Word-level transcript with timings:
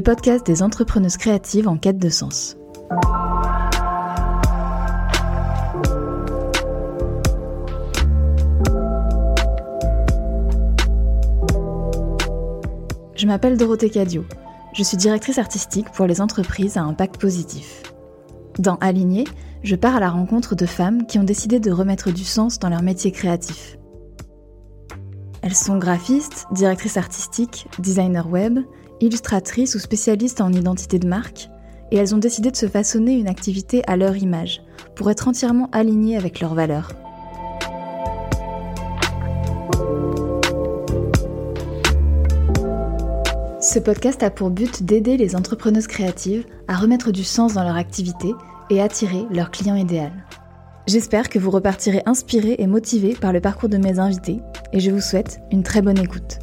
Le 0.00 0.02
podcast 0.02 0.46
des 0.46 0.62
entrepreneuses 0.62 1.18
créatives 1.18 1.68
en 1.68 1.76
quête 1.76 1.98
de 1.98 2.08
sens. 2.08 2.56
Je 13.14 13.26
m'appelle 13.26 13.58
Dorothée 13.58 13.90
Cadio. 13.90 14.24
Je 14.72 14.82
suis 14.82 14.96
directrice 14.96 15.36
artistique 15.36 15.90
pour 15.90 16.06
les 16.06 16.22
entreprises 16.22 16.78
à 16.78 16.82
impact 16.82 17.20
positif. 17.20 17.82
Dans 18.58 18.76
Aligné, 18.76 19.24
je 19.62 19.76
pars 19.76 19.96
à 19.96 20.00
la 20.00 20.08
rencontre 20.08 20.54
de 20.54 20.64
femmes 20.64 21.06
qui 21.06 21.18
ont 21.18 21.24
décidé 21.24 21.60
de 21.60 21.70
remettre 21.70 22.10
du 22.10 22.24
sens 22.24 22.58
dans 22.58 22.70
leur 22.70 22.80
métier 22.80 23.12
créatif. 23.12 23.76
Elles 25.42 25.54
sont 25.54 25.76
graphistes, 25.76 26.46
directrices 26.52 26.96
artistiques, 26.96 27.66
designers 27.78 28.26
web, 28.26 28.60
illustratrices 29.00 29.74
ou 29.74 29.78
spécialistes 29.78 30.40
en 30.40 30.52
identité 30.52 30.98
de 30.98 31.08
marque, 31.08 31.50
et 31.90 31.96
elles 31.96 32.14
ont 32.14 32.18
décidé 32.18 32.50
de 32.50 32.56
se 32.56 32.68
façonner 32.68 33.14
une 33.14 33.28
activité 33.28 33.82
à 33.86 33.96
leur 33.96 34.16
image, 34.16 34.62
pour 34.94 35.10
être 35.10 35.28
entièrement 35.28 35.68
alignées 35.72 36.16
avec 36.16 36.40
leurs 36.40 36.54
valeurs. 36.54 36.92
Ce 43.60 43.78
podcast 43.78 44.22
a 44.22 44.30
pour 44.30 44.50
but 44.50 44.82
d'aider 44.82 45.16
les 45.16 45.36
entrepreneuses 45.36 45.86
créatives 45.86 46.44
à 46.66 46.76
remettre 46.76 47.12
du 47.12 47.22
sens 47.22 47.54
dans 47.54 47.62
leur 47.62 47.76
activité 47.76 48.32
et 48.70 48.80
attirer 48.80 49.26
leur 49.30 49.50
client 49.50 49.76
idéal. 49.76 50.12
J'espère 50.86 51.28
que 51.28 51.38
vous 51.38 51.50
repartirez 51.50 52.02
inspiré 52.06 52.56
et 52.58 52.66
motivé 52.66 53.14
par 53.14 53.32
le 53.32 53.40
parcours 53.40 53.68
de 53.68 53.76
mes 53.76 53.98
invités 53.98 54.40
et 54.72 54.80
je 54.80 54.90
vous 54.90 55.00
souhaite 55.00 55.40
une 55.52 55.62
très 55.62 55.82
bonne 55.82 55.98
écoute. 55.98 56.38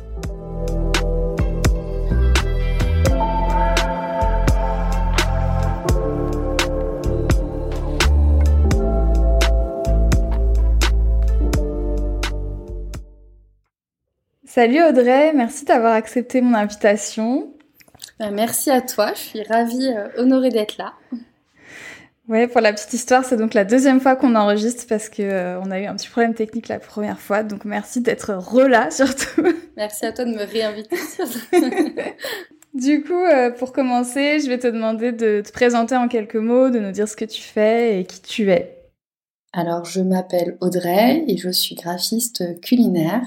Salut 14.58 14.84
Audrey, 14.84 15.34
merci 15.34 15.66
d'avoir 15.66 15.94
accepté 15.94 16.42
mon 16.42 16.56
invitation. 16.56 17.54
Ben, 18.20 18.32
merci 18.32 18.72
à 18.72 18.82
toi, 18.82 19.14
je 19.14 19.20
suis 19.20 19.44
ravie, 19.44 19.88
euh, 19.88 20.08
honorée 20.18 20.50
d'être 20.50 20.80
là. 20.80 20.94
Ouais, 22.28 22.48
pour 22.48 22.62
la 22.62 22.74
petite 22.74 22.92
histoire, 22.92 23.24
c'est 23.24 23.38
donc 23.38 23.54
la 23.54 23.66
deuxième 23.66 24.02
fois 24.02 24.16
qu'on 24.16 24.34
enregistre 24.34 24.88
parce 24.90 25.10
que 25.10 25.22
euh, 25.22 25.62
on 25.62 25.70
a 25.70 25.80
eu 25.80 25.86
un 25.86 25.96
petit 25.96 26.10
problème 26.10 26.34
technique 26.34 26.70
la 26.70 26.80
première 26.80 27.20
fois. 27.20 27.44
Donc 27.44 27.66
merci 27.66 28.02
d'être 28.02 28.34
relà 28.34 28.90
surtout. 28.90 29.44
Merci 29.76 30.08
à 30.08 30.12
toi 30.12 30.26
de 30.26 30.32
me 30.32 30.44
réinviter. 30.44 30.98
du 32.74 33.04
coup, 33.04 33.14
euh, 33.14 33.52
pour 33.52 33.72
commencer, 33.72 34.40
je 34.40 34.50
vais 34.50 34.58
te 34.58 34.66
demander 34.66 35.12
de 35.12 35.44
te 35.46 35.52
présenter 35.52 35.96
en 35.96 36.08
quelques 36.08 36.36
mots, 36.36 36.72
de 36.72 36.80
nous 36.80 36.92
dire 36.92 37.08
ce 37.08 37.16
que 37.16 37.26
tu 37.26 37.44
fais 37.44 38.00
et 38.00 38.06
qui 38.06 38.24
tu 38.24 38.50
es. 38.50 38.76
Alors, 39.54 39.86
je 39.86 40.02
m'appelle 40.02 40.58
Audrey 40.62 41.26
et 41.28 41.38
je 41.38 41.52
suis 41.52 41.76
graphiste 41.76 42.60
culinaire. 42.62 43.22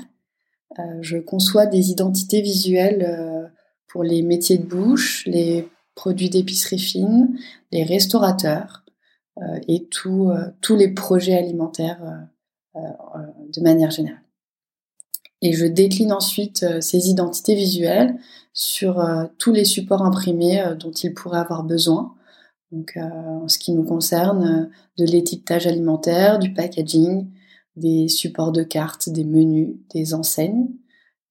Euh, 0.81 0.99
je 1.01 1.19
conçois 1.19 1.67
des 1.67 1.91
identités 1.91 2.43
visuelles 2.43 3.51
pour 3.87 4.03
les 4.03 4.23
métiers 4.23 4.59
de 4.59 4.67
bouche, 4.67 5.25
les 5.27 5.69
produits 5.95 6.31
d'épicerie 6.31 6.79
fine, 6.79 7.37
les 7.73 7.85
restaurateurs 7.85 8.85
euh, 9.39 9.59
et 9.69 9.87
euh, 10.07 10.51
tous 10.61 10.77
les 10.77 10.89
projets 10.89 11.37
alimentaires 11.37 12.29
euh, 12.77 12.81
de 13.55 13.61
manière 13.61 13.91
générale. 13.91 14.23
Et 15.43 15.53
je 15.53 15.67
décline 15.67 16.13
ensuite 16.13 16.67
ces 16.81 17.09
identités 17.09 17.55
visuelles 17.55 18.17
sur 18.53 19.03
tous 19.39 19.53
les 19.53 19.65
supports 19.65 20.03
imprimés 20.03 20.63
dont 20.79 20.91
ils 20.91 21.15
pourraient 21.15 21.39
avoir 21.39 21.65
besoin. 21.65 22.15
Donc, 22.73 22.99
en 22.99 23.49
ce 23.49 23.59
qui 23.59 23.73
nous 23.73 23.85
concerne, 23.85 24.71
de 24.99 25.05
l'étiquetage 25.07 25.67
alimentaire, 25.67 26.39
du 26.39 26.53
packaging, 26.53 27.27
des 27.77 28.09
supports 28.09 28.53
de 28.53 28.63
cartes, 28.63 29.09
des 29.09 29.25
menus, 29.25 29.77
des 29.95 30.15
enseignes, 30.15 30.69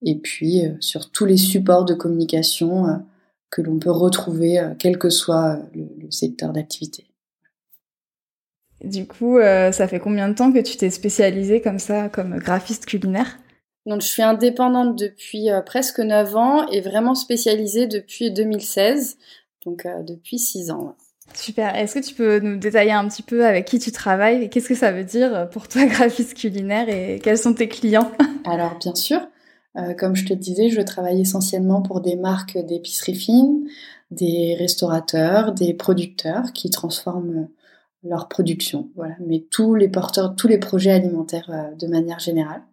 et 0.02 0.18
puis 0.18 0.62
sur 0.80 1.12
tous 1.12 1.26
les 1.26 1.38
supports 1.38 1.86
de 1.86 1.94
communication 1.94 3.04
que 3.50 3.62
l'on 3.62 3.80
peut 3.80 3.92
retrouver, 3.92 4.62
quel 4.80 4.98
que 4.98 5.10
soit 5.10 5.60
le 5.74 6.10
secteur 6.12 6.54
d'activité. 6.54 7.10
Du 8.84 9.06
coup, 9.06 9.38
euh, 9.38 9.72
ça 9.72 9.88
fait 9.88 10.00
combien 10.00 10.30
de 10.30 10.34
temps 10.34 10.52
que 10.52 10.60
tu 10.60 10.78
t'es 10.78 10.90
spécialisée 10.90 11.62
comme 11.62 11.80
ça, 11.80 12.08
comme 12.08 12.38
graphiste 12.38 12.86
culinaire? 12.86 13.38
Donc, 13.86 14.02
je 14.02 14.08
suis 14.08 14.22
indépendante 14.22 14.98
depuis 14.98 15.52
euh, 15.52 15.62
presque 15.62 16.00
9 16.00 16.36
ans 16.36 16.68
et 16.70 16.80
vraiment 16.80 17.16
spécialisée 17.16 17.88
depuis 17.88 18.32
2016, 18.32 19.18
donc 19.66 19.86
euh, 19.86 20.04
depuis 20.04 20.40
6 20.40 20.72
ans. 20.72 20.96
Super. 21.34 21.76
Est-ce 21.76 22.00
que 22.00 22.06
tu 22.06 22.14
peux 22.14 22.40
nous 22.40 22.58
détailler 22.58 22.92
un 22.92 23.08
petit 23.08 23.24
peu 23.24 23.46
avec 23.46 23.66
qui 23.66 23.80
tu 23.80 23.92
travailles? 23.92 24.44
Et 24.44 24.50
qu'est-ce 24.50 24.70
que 24.70 24.76
ça 24.76 24.92
veut 24.92 25.04
dire 25.04 25.50
pour 25.52 25.68
toi 25.68 25.86
graphiste 25.88 26.36
culinaire 26.36 26.90
et 26.90 27.20
quels 27.24 27.38
sont 27.38 27.54
tes 27.54 27.68
clients? 27.68 28.12
Alors, 28.46 28.78
bien 28.78 28.96
sûr. 28.96 29.22
comme 29.98 30.16
je 30.16 30.26
te 30.26 30.34
disais, 30.34 30.70
je 30.70 30.82
travaille 30.82 31.22
essentiellement 31.22 31.82
pour 31.82 32.02
des 32.02 32.16
marques 32.16 32.58
d'épicerie 32.58 33.16
fine, 33.16 33.68
des 34.12 34.56
restaurateurs, 34.58 35.54
des 35.54 35.74
producteurs 35.74 36.52
qui 36.54 36.70
transforment 36.70 37.48
leur 38.04 38.28
production, 38.28 38.90
voilà, 38.96 39.16
mais 39.20 39.46
tous 39.52 39.76
les 39.76 39.90
porteurs, 39.90 40.36
tous 40.36 40.48
les 40.48 40.58
projets 40.58 40.92
alimentaires 40.92 41.50
euh, 41.50 41.76
de 41.76 41.88
manière 41.88 42.20
générale. 42.20 42.64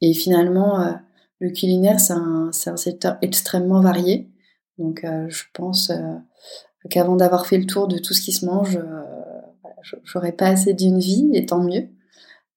Et 0.00 0.12
finalement, 0.12 0.80
euh, 0.80 0.92
le 1.40 1.50
culinaire, 1.50 2.00
c'est 2.00 2.14
un, 2.14 2.50
secteur 2.52 3.16
extrêmement 3.22 3.80
varié. 3.80 4.28
Donc, 4.76 5.04
euh, 5.04 5.26
je 5.28 5.44
pense 5.52 5.92
qu'avant 6.90 7.16
d'avoir 7.16 7.46
fait 7.46 7.58
le 7.58 7.66
tour 7.66 7.88
de 7.88 7.98
tout 7.98 8.14
ce 8.14 8.22
qui 8.22 8.32
se 8.32 8.46
mange, 8.46 8.78
j'aurais 10.04 10.32
pas 10.32 10.48
assez 10.48 10.74
d'une 10.74 10.98
vie, 10.98 11.30
et 11.32 11.46
tant 11.46 11.62
mieux. 11.62 11.88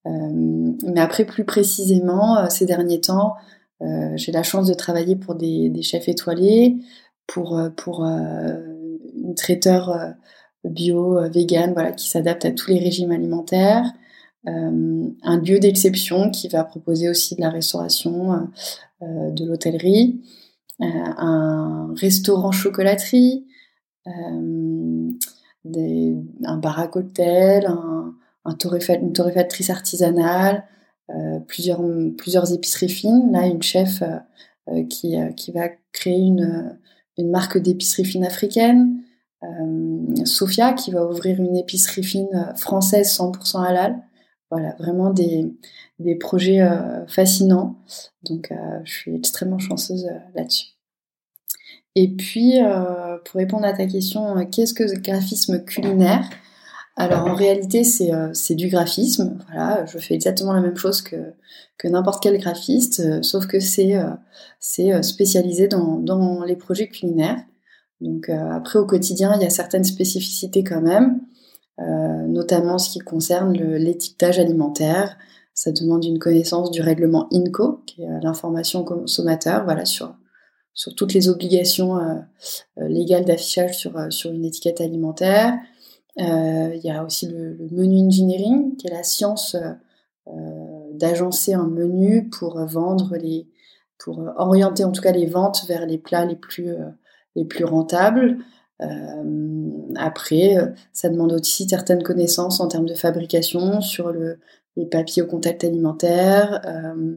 mais 0.06 1.00
après, 1.00 1.26
plus 1.26 1.46
précisément, 1.46 2.50
ces 2.50 2.66
derniers 2.66 3.02
temps, 3.02 3.36
j'ai 4.16 4.32
la 4.32 4.44
chance 4.44 4.68
de 4.68 4.74
travailler 4.74 5.16
pour 5.16 5.36
des, 5.36 5.82
chefs 5.82 6.08
étoilés, 6.08 6.78
pour, 7.28 7.60
pour 7.76 8.04
une 8.04 9.36
traiteur 9.36 10.16
bio, 10.64 11.18
euh, 11.18 11.30
vegan, 11.30 11.74
voilà, 11.74 11.92
qui 11.92 12.10
s'adapte 12.10 12.46
à 12.46 12.52
tous 12.52 12.70
les 12.70 12.80
régimes 12.80 13.12
alimentaires. 13.12 13.86
Euh, 14.48 15.08
un 15.22 15.40
lieu 15.40 15.60
d'exception 15.60 16.32
qui 16.32 16.48
va 16.48 16.64
proposer 16.64 17.10
aussi 17.10 17.36
de 17.36 17.42
la 17.42 17.50
restauration, 17.50 18.50
euh, 19.02 19.32
de 19.32 19.46
l'hôtellerie, 19.46 20.22
un 20.80 21.94
restaurant 21.96 22.52
chocolaterie, 22.52 23.46
des, 25.66 26.16
un 26.44 26.58
bar 26.58 26.80
à 26.80 26.88
cocktail, 26.88 27.66
un, 27.66 28.16
un 28.46 28.56
une 29.02 29.14
torréfactrice 29.14 29.70
artisanale, 29.70 30.66
plusieurs, 31.48 31.82
plusieurs 32.18 32.54
épiceries 32.54 32.90
fines. 32.90 33.32
Là, 33.32 33.46
une 33.46 33.62
chef 33.62 34.04
qui, 34.90 35.16
qui 35.36 35.52
va 35.52 35.70
créer 35.92 36.20
une, 36.20 36.78
marque 37.20 37.58
d'épicerie 37.58 38.06
fine 38.06 38.26
africaine. 38.26 39.02
Euh, 39.44 40.26
Sophia 40.26 40.74
qui 40.74 40.92
va 40.92 41.06
ouvrir 41.06 41.40
une 41.40 41.56
épicerie 41.56 42.04
fine 42.04 42.54
française 42.56 43.08
100% 43.18 43.64
halal. 43.64 44.02
Voilà, 44.50 44.76
vraiment 44.80 45.12
des, 45.12 45.56
projets 46.20 46.62
euh, 46.62 47.06
fascinants. 47.08 47.78
Donc, 48.24 48.52
euh, 48.52 48.56
je 48.84 48.92
suis 48.92 49.16
extrêmement 49.16 49.60
chanceuse 49.60 50.10
là-dessus. 50.36 50.71
Et 51.96 52.10
puis, 52.16 52.54
pour 53.26 53.40
répondre 53.40 53.66
à 53.66 53.74
ta 53.74 53.86
question, 53.86 54.46
qu'est-ce 54.50 54.74
que 54.74 54.84
le 54.84 55.00
graphisme 55.00 55.64
culinaire? 55.66 56.30
Alors 56.96 57.26
en 57.26 57.36
réalité, 57.36 57.84
c'est 57.84 58.56
du 58.56 58.70
graphisme. 58.70 59.40
Voilà, 59.48 59.86
je 59.86 59.98
fais 59.98 60.14
exactement 60.14 60.54
la 60.54 60.62
même 60.62 60.78
chose 60.78 61.02
que, 61.02 61.34
que 61.78 61.88
n'importe 61.88 62.24
quel 62.24 62.38
graphiste, 62.38 63.24
sauf 63.24 63.46
que 63.48 63.60
c'est 63.60 63.98
spécialisé 65.02 65.68
dans, 65.68 65.98
dans, 65.98 66.44
les 66.44 66.56
projets 66.56 66.88
culinaires. 66.88 67.44
Donc 68.02 68.30
euh, 68.30 68.52
après 68.52 68.80
au 68.80 68.86
quotidien, 68.86 69.34
il 69.36 69.42
y 69.42 69.46
a 69.46 69.50
certaines 69.50 69.84
spécificités 69.84 70.64
quand 70.64 70.82
même, 70.82 71.22
euh, 71.80 72.28
notamment 72.28 72.78
ce 72.78 72.90
qui 72.90 73.00
concerne 73.00 73.54
l'étiquetage 73.54 74.40
alimentaire. 74.40 75.18
Ça 75.54 75.72
demande 75.72 76.04
une 76.04 76.20
connaissance 76.20 76.72
du 76.72 76.82
règlement 76.82 77.28
INCO, 77.32 77.84
qui 77.86 78.02
est 78.02 78.10
euh, 78.10 78.20
l'information 78.24 78.84
consommateur, 78.84 79.64
voilà 79.64 79.86
sur 79.86 80.16
sur 80.74 80.96
toutes 80.96 81.14
les 81.14 81.30
obligations 81.30 82.00
légales 82.78 83.26
d'affichage 83.26 83.78
sur, 83.78 84.12
sur 84.12 84.32
une 84.32 84.46
étiquette 84.46 84.82
alimentaire. 84.82 85.54
il 86.18 86.82
y 86.84 86.90
a 86.90 87.04
aussi 87.04 87.28
le, 87.28 87.58
menu 87.72 88.00
engineering, 88.08 88.78
qui 88.78 88.88
est 88.88 88.92
la 88.92 89.04
science 89.04 89.56
d'agencer 90.94 91.54
un 91.54 91.68
menu 91.68 92.30
pour 92.30 92.58
vendre 92.66 93.18
les, 93.18 93.48
pour 93.98 94.24
orienter 94.38 94.84
en 94.84 94.92
tout 94.92 95.02
cas 95.02 95.12
les 95.12 95.26
ventes 95.26 95.66
vers 95.68 95.86
les 95.86 95.98
plats 95.98 96.26
les 96.26 96.36
plus 96.36 96.74
les 97.36 97.46
plus 97.46 97.66
rentables. 97.66 98.38
Euh, 98.82 99.70
après, 99.96 100.58
euh, 100.58 100.68
ça 100.92 101.10
demande 101.10 101.34
aussi 101.34 101.68
certaines 101.68 102.04
connaissances 102.04 102.60
en 102.60 102.68
termes 102.68 102.88
de 102.88 102.96
fabrication 102.96 103.82
sur 103.82 104.12
le, 104.12 104.40
les 104.76 104.86
papiers 104.86 105.22
au 105.22 105.28
contact 105.28 105.64
alimentaire. 105.64 106.62
Euh, 106.66 107.16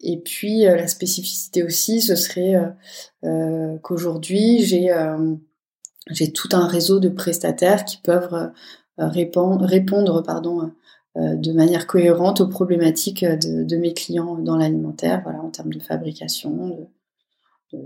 Et 0.00 0.18
puis 0.18 0.62
la 0.62 0.86
spécificité 0.86 1.62
aussi, 1.62 2.00
ce 2.00 2.16
serait 2.16 2.54
qu'aujourd'hui 3.82 4.62
j'ai 4.62 6.32
tout 6.32 6.48
un 6.52 6.66
réseau 6.66 7.00
de 7.00 7.08
prestataires 7.08 7.84
qui 7.84 7.98
peuvent 7.98 8.52
répondre, 8.98 10.22
pardon, 10.22 10.72
de 11.16 11.52
manière 11.52 11.86
cohérente 11.86 12.42
aux 12.42 12.48
problématiques 12.48 13.24
de, 13.24 13.76
mes 13.76 13.94
clients 13.94 14.36
dans 14.36 14.56
l'alimentaire, 14.56 15.22
voilà, 15.22 15.40
en 15.40 15.50
termes 15.50 15.72
de 15.72 15.80
fabrication, 15.80 16.88
de, 17.72 17.78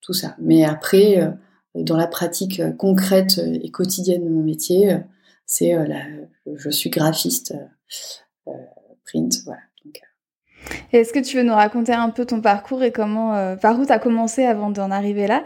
tout 0.00 0.14
ça. 0.14 0.36
Mais 0.38 0.64
après, 0.64 1.34
dans 1.74 1.96
la 1.96 2.06
pratique 2.06 2.62
concrète 2.78 3.38
et 3.38 3.70
quotidienne 3.70 4.24
de 4.24 4.30
mon 4.30 4.42
métier, 4.42 4.96
c'est 5.44 5.76
je 6.54 6.70
suis 6.70 6.90
graphiste 6.90 7.54
print, 9.04 9.42
voilà. 9.44 9.60
Est-ce 10.92 11.12
que 11.12 11.18
tu 11.18 11.36
veux 11.36 11.42
nous 11.42 11.54
raconter 11.54 11.92
un 11.92 12.10
peu 12.10 12.24
ton 12.24 12.40
parcours 12.40 12.82
et 12.82 12.92
comment, 12.92 13.56
par 13.56 13.78
où 13.78 13.86
tu 13.86 13.92
as 13.92 13.98
commencé 13.98 14.44
avant 14.44 14.70
d'en 14.70 14.90
arriver 14.90 15.26
là 15.26 15.44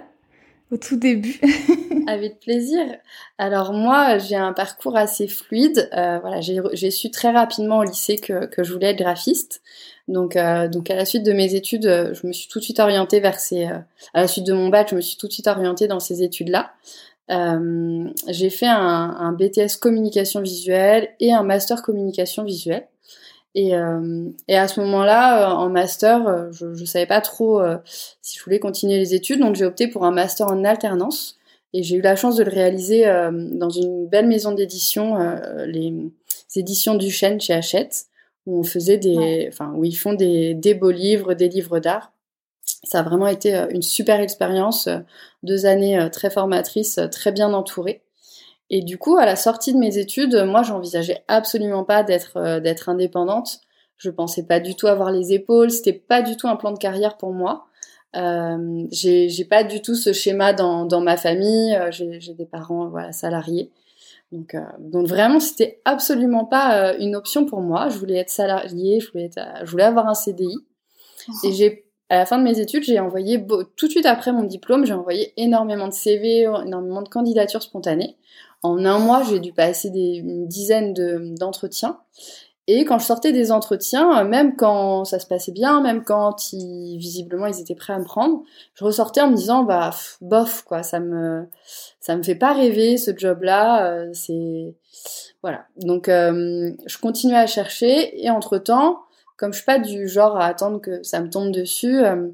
au 0.71 0.77
tout 0.77 0.97
début? 0.97 1.41
Avec 2.07 2.41
plaisir. 2.41 2.81
Alors 3.39 3.73
moi, 3.73 4.19
j'ai 4.19 4.37
un 4.37 4.53
parcours 4.53 4.97
assez 4.97 5.29
fluide. 5.29 5.89
Euh, 5.97 6.19
voilà, 6.21 6.41
j'ai 6.41 6.91
su 6.91 7.11
très 7.11 7.31
rapidement 7.31 7.79
au 7.79 7.85
lycée 7.85 8.17
que, 8.17 8.47
que 8.47 8.63
je 8.65 8.73
voulais 8.73 8.91
être 8.91 8.99
graphiste. 8.99 9.63
Donc, 10.09 10.37
euh, 10.37 10.69
donc 10.69 10.91
à 10.91 10.97
la 10.97 11.05
suite 11.05 11.23
de 11.23 11.33
mes 11.33 11.55
études, 11.55 11.87
euh, 11.87 12.15
je 12.15 12.27
me 12.27 12.33
suis 12.33 12.49
tout 12.49 12.59
de 12.59 12.65
suite 12.65 12.81
orientée 12.81 13.21
vers 13.21 13.39
ces. 13.39 13.67
Euh, 13.67 13.79
à 14.15 14.23
la 14.23 14.29
suite 14.29 14.47
de 14.47 14.53
mon 14.53 14.69
bac, 14.69 14.89
je 14.91 14.97
me 14.97 15.01
suis 15.01 15.17
tout 15.17 15.29
de 15.29 15.33
suite 15.33 15.47
orientée 15.47 15.87
dans 15.87 16.01
ces 16.01 16.23
études-là. 16.23 16.73
Euh, 17.31 18.09
j'ai 18.29 18.51
fait 18.51 18.67
un, 18.67 19.33
BTS 19.33 19.77
communication 19.81 20.41
visuelle 20.41 21.11
et 21.21 21.33
un 21.33 21.45
master 21.45 21.83
communication 21.83 22.43
visuelle. 22.43 22.89
Et, 23.55 23.75
euh, 23.75 24.31
et 24.49 24.57
à 24.57 24.69
ce 24.69 24.81
moment-là, 24.81 25.51
euh, 25.51 25.55
en 25.55 25.69
master, 25.69 26.27
euh, 26.29 26.53
je 26.53 26.67
ne 26.67 26.85
savais 26.85 27.07
pas 27.07 27.21
trop 27.21 27.61
si 27.85 28.39
je 28.39 28.45
voulais 28.45 28.61
continuer 28.61 28.99
les 28.99 29.15
études, 29.15 29.41
donc 29.41 29.57
j'ai 29.57 29.65
opté 29.65 29.89
pour 29.89 30.05
un 30.05 30.13
master 30.13 30.47
en 30.49 30.65
alternance. 30.65 31.39
Et 31.73 31.83
j'ai 31.85 31.97
eu 31.97 32.01
la 32.01 32.17
chance 32.17 32.35
de 32.35 32.43
le 32.43 32.51
réaliser 32.51 33.05
dans 33.05 33.71
une 33.71 34.09
belle 34.09 34.27
maison 34.27 34.51
d'édition, 34.51 35.17
les 35.67 36.11
éditions 36.57 36.97
du 36.97 37.13
Chêne 37.13 37.41
chez 37.41 37.53
Hachette, 37.55 38.07
où 38.45 38.59
on 38.59 38.65
faisait 38.65 38.99
des, 38.99 39.47
enfin 39.49 39.73
où 39.77 39.85
ils 39.85 39.97
font 39.97 40.13
des, 40.13 40.55
des 40.55 40.75
beaux 40.75 40.91
livres, 40.91 41.35
des 41.35 41.49
livres 41.49 41.79
d'art. 41.79 42.13
Ça 42.83 42.99
a 42.99 43.03
vraiment 43.05 43.29
été 43.29 43.55
une 43.71 43.83
super 43.83 44.19
expérience, 44.19 44.89
deux 45.45 45.65
années 45.65 46.09
très 46.11 46.31
formatrices, 46.31 46.99
très 47.13 47.31
bien 47.31 47.53
entourées. 47.53 48.03
Et 48.71 48.83
du 48.83 48.99
coup, 48.99 49.17
à 49.17 49.27
la 49.27 49.37
sortie 49.37 49.73
de 49.73 49.79
mes 49.79 49.99
études, 49.99 50.45
moi, 50.47 50.63
j'envisageais 50.63 51.25
absolument 51.29 51.85
pas 51.85 52.03
d'être 52.03 52.37
euh, 52.37 52.61
d'être 52.61 52.89
indépendante. 52.89 53.61
Je 53.97 54.11
pensais 54.11 54.47
pas 54.47 54.61
du 54.61 54.77
tout 54.77 54.87
avoir 54.87 55.11
les 55.11 55.33
épaules. 55.33 55.71
C'était 55.71 55.93
pas 55.93 56.23
du 56.23 56.37
tout 56.37 56.49
un 56.49 56.57
plan 56.57 56.73
de 56.73 56.79
carrière 56.79 57.19
pour 57.19 57.33
moi. 57.33 57.67
Euh, 58.17 58.87
j'ai 58.91 59.45
pas 59.45 59.63
du 59.63 59.83
tout 59.83 59.95
ce 59.95 60.13
schéma 60.13 60.53
dans, 60.53 60.85
dans 60.85 61.01
ma 61.01 61.17
famille. 61.17 61.75
Euh, 61.75 61.91
j'ai 61.91 62.35
des 62.35 62.47
parents 62.47 62.89
voilà 62.89 63.13
salariés. 63.13 63.71
Donc, 64.33 64.55
euh, 64.55 64.61
donc 64.79 65.07
vraiment, 65.07 65.41
c'était 65.41 65.81
absolument 65.85 66.45
pas 66.45 66.95
une 66.99 67.17
option 67.17 67.45
pour 67.45 67.61
moi. 67.61 67.89
Je 67.89 67.99
voulais 67.99 68.17
être 68.17 68.31
salariée, 68.31 69.01
je 69.01 69.11
voulais, 69.11 69.25
être, 69.27 69.41
je 69.65 69.71
voulais 69.71 69.85
avoir 69.85 70.09
un 70.09 70.15
CDI. 70.15 70.57
Et 71.45 71.53
j'ai, 71.53 71.85
à 72.09 72.19
la 72.19 72.27
fin 72.27 72.39
de 72.39 72.45
mes 72.45 72.59
études, 72.59 72.85
j'ai 72.85 72.99
envoyé 73.01 73.45
tout 73.77 73.87
de 73.87 73.91
suite 73.91 74.07
après 74.07 74.33
mon 74.33 74.45
diplôme, 74.45 74.87
j'ai 74.87 74.95
envoyé 74.95 75.33
énormément 75.37 75.89
de 75.89 75.93
CV, 75.93 76.43
énormément 76.65 77.03
de 77.03 77.09
candidatures 77.09 77.63
spontanées. 77.63 78.17
En 78.63 78.85
un 78.85 78.99
mois, 78.99 79.23
j'ai 79.23 79.41
dû 79.41 79.53
passer 79.53 79.91
des, 79.91 80.17
une 80.17 80.47
dizaine 80.47 80.93
d'entretiens. 81.35 81.99
et 82.67 82.85
quand 82.85 82.99
je 82.99 83.07
sortais 83.07 83.33
des 83.33 83.53
entretiens, 83.53 84.23
même 84.25 84.55
quand 84.57 85.05
ça 85.05 85.19
se 85.19 85.27
passait 85.27 85.53
bien, 85.53 85.81
même 85.81 86.05
quand 86.05 86.53
ils, 86.53 86.99
visiblement 86.99 87.47
ils 87.47 87.61
étaient 87.61 87.75
prêts 87.75 87.95
à 87.95 87.99
me 87.99 88.05
prendre, 88.05 88.43
je 88.75 88.85
ressortais 88.85 89.23
en 89.23 89.31
me 89.31 89.37
disant 89.37 89.65
bah 89.65 89.91
bof 90.21 90.63
quoi, 90.63 90.83
ça 90.83 91.01
me 91.01 91.47
ça 92.01 92.17
me 92.17 92.23
fait 92.23 92.35
pas 92.35 92.53
rêver 92.53 92.97
ce 92.97 93.13
job-là, 93.17 93.87
euh, 93.87 94.11
c'est 94.13 94.75
voilà. 95.43 95.67
Donc 95.77 96.09
euh, 96.09 96.73
je 96.87 96.99
continuais 96.99 97.39
à 97.39 97.47
chercher 97.47 98.23
et 98.23 98.31
entre 98.31 98.59
temps, 98.59 99.01
comme 99.37 99.53
je 99.53 99.59
suis 99.59 99.67
pas 99.67 99.79
du 99.79 100.07
genre 100.09 100.37
à 100.37 100.47
attendre 100.47 100.81
que 100.81 101.03
ça 101.03 101.21
me 101.21 101.31
tombe 101.31 101.51
dessus, 101.51 102.05
euh, 102.05 102.29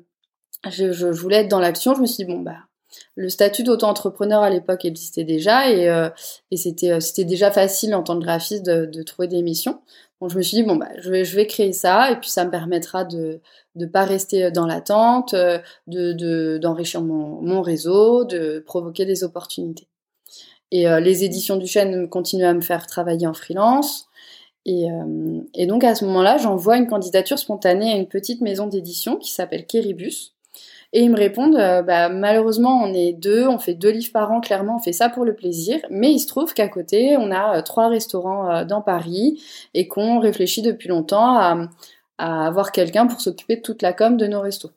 je, 0.69 1.07
voulais 1.07 1.43
être 1.43 1.49
dans 1.49 1.61
l'action. 1.61 1.95
Je 1.95 2.01
me 2.01 2.07
suis 2.07 2.25
dit 2.25 2.33
bon 2.33 2.41
bah 2.41 2.66
le 3.15 3.29
statut 3.29 3.63
d'auto-entrepreneur 3.63 4.43
à 4.43 4.51
l'époque 4.51 4.85
existait 4.85 5.25
déjà 5.25 5.71
et, 5.71 5.89
euh, 5.89 6.09
euh, 6.53 7.01
c'était 7.01 7.25
déjà 7.25 7.51
facile 7.51 7.95
en 7.95 8.03
tant 8.03 8.19
que 8.19 8.25
graphiste 8.25 8.65
de, 8.65 9.03
trouver 9.03 9.29
des 9.29 9.43
missions. 9.43 9.81
Donc 10.21 10.31
je 10.31 10.37
me 10.37 10.43
suis 10.43 10.57
dit 10.57 10.63
bon 10.63 10.77
bah 10.77 10.89
je 10.99 11.37
vais 11.37 11.47
créer 11.47 11.73
ça 11.73 12.11
et 12.11 12.17
puis 12.17 12.31
ça 12.31 12.45
me 12.45 12.51
permettra 12.51 13.05
de 13.05 13.41
de 13.75 13.87
pas 13.87 14.05
rester 14.05 14.51
dans 14.51 14.67
l'attente, 14.67 15.35
euh, 15.35 15.59
de 15.87 16.59
d'enrichir 16.59 17.03
mon 17.03 17.63
réseau, 17.63 18.25
de 18.25 18.63
provoquer 18.65 19.05
des 19.05 19.25
opportunités. 19.25 19.89
Et 20.73 20.87
les 21.01 21.23
éditions 21.23 21.57
du 21.57 21.69
chêne 21.69 22.09
continuent 22.09 22.47
à 22.47 22.53
me 22.53 22.61
faire 22.61 22.89
travailler 22.89 23.29
en 23.29 23.35
freelance. 23.35 24.09
Et, 24.65 24.89
et 25.55 25.67
donc 25.67 25.85
à 25.85 25.95
ce 25.95 26.05
moment-là, 26.07 26.39
j'envoie 26.39 26.77
une 26.77 26.89
candidature 26.89 27.39
spontanée 27.39 27.93
à 27.93 27.97
une 27.97 28.09
petite 28.09 28.41
maison 28.41 28.67
d'édition 28.67 29.17
qui 29.17 29.31
s'appelle 29.31 29.65
Keribus 29.65 30.36
et 30.97 31.01
ils 31.01 31.11
me 31.11 31.17
répondent, 31.19 31.57
euh, 31.57 31.83
bah, 31.83 32.09
malheureusement, 32.09 32.83
on 32.83 32.95
est 32.95 33.13
deux, 33.13 33.47
on 33.47 33.59
fait 33.59 33.75
deux 33.75 33.91
livres 33.91 34.13
par 34.13 34.33
an, 34.33 34.41
clairement, 34.41 34.77
on 34.77 34.79
fait 34.79 34.95
ça 34.95 35.11
pour 35.11 35.27
le 35.27 35.35
plaisir. 35.35 35.79
Mais 35.91 36.11
il 36.11 36.19
se 36.19 36.27
trouve 36.27 36.55
qu'à 36.55 36.69
côté, 36.69 37.19
on 37.19 37.31
a 37.31 37.59
euh, 37.59 37.61
trois 37.61 37.89
restaurants 37.89 38.51
euh, 38.51 38.65
dans 38.65 38.81
Paris 38.81 39.39
et 39.75 39.89
qu'on 39.89 40.21
réfléchit 40.21 40.63
depuis 40.63 40.89
longtemps 40.89 41.37
à, 41.37 41.69
avoir 42.19 42.73
quelqu'un 42.73 43.07
pour 43.07 43.21
s'occuper 43.21 43.57
de 43.57 43.61
toute 43.61 43.83
la 43.83 43.93
com 43.93 44.17
de 44.17 44.27
nos 44.27 44.41
restos. 44.41 44.71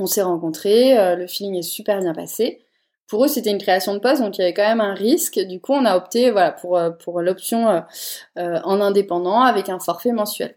On 0.00 0.06
s'est 0.06 0.22
rencontrés, 0.22 0.94
le 1.14 1.26
feeling 1.26 1.56
est 1.56 1.62
super 1.62 2.00
bien 2.00 2.14
passé. 2.14 2.62
Pour 3.06 3.22
eux, 3.22 3.28
c'était 3.28 3.50
une 3.50 3.58
création 3.58 3.92
de 3.92 3.98
poste, 3.98 4.22
donc 4.22 4.38
il 4.38 4.40
y 4.40 4.44
avait 4.44 4.54
quand 4.54 4.66
même 4.66 4.80
un 4.80 4.94
risque. 4.94 5.38
Du 5.40 5.60
coup, 5.60 5.74
on 5.74 5.84
a 5.84 5.94
opté 5.94 6.32
pour 6.62 7.20
l'option 7.20 7.82
en 8.36 8.80
indépendant 8.80 9.42
avec 9.42 9.68
un 9.68 9.78
forfait 9.78 10.12
mensuel. 10.12 10.54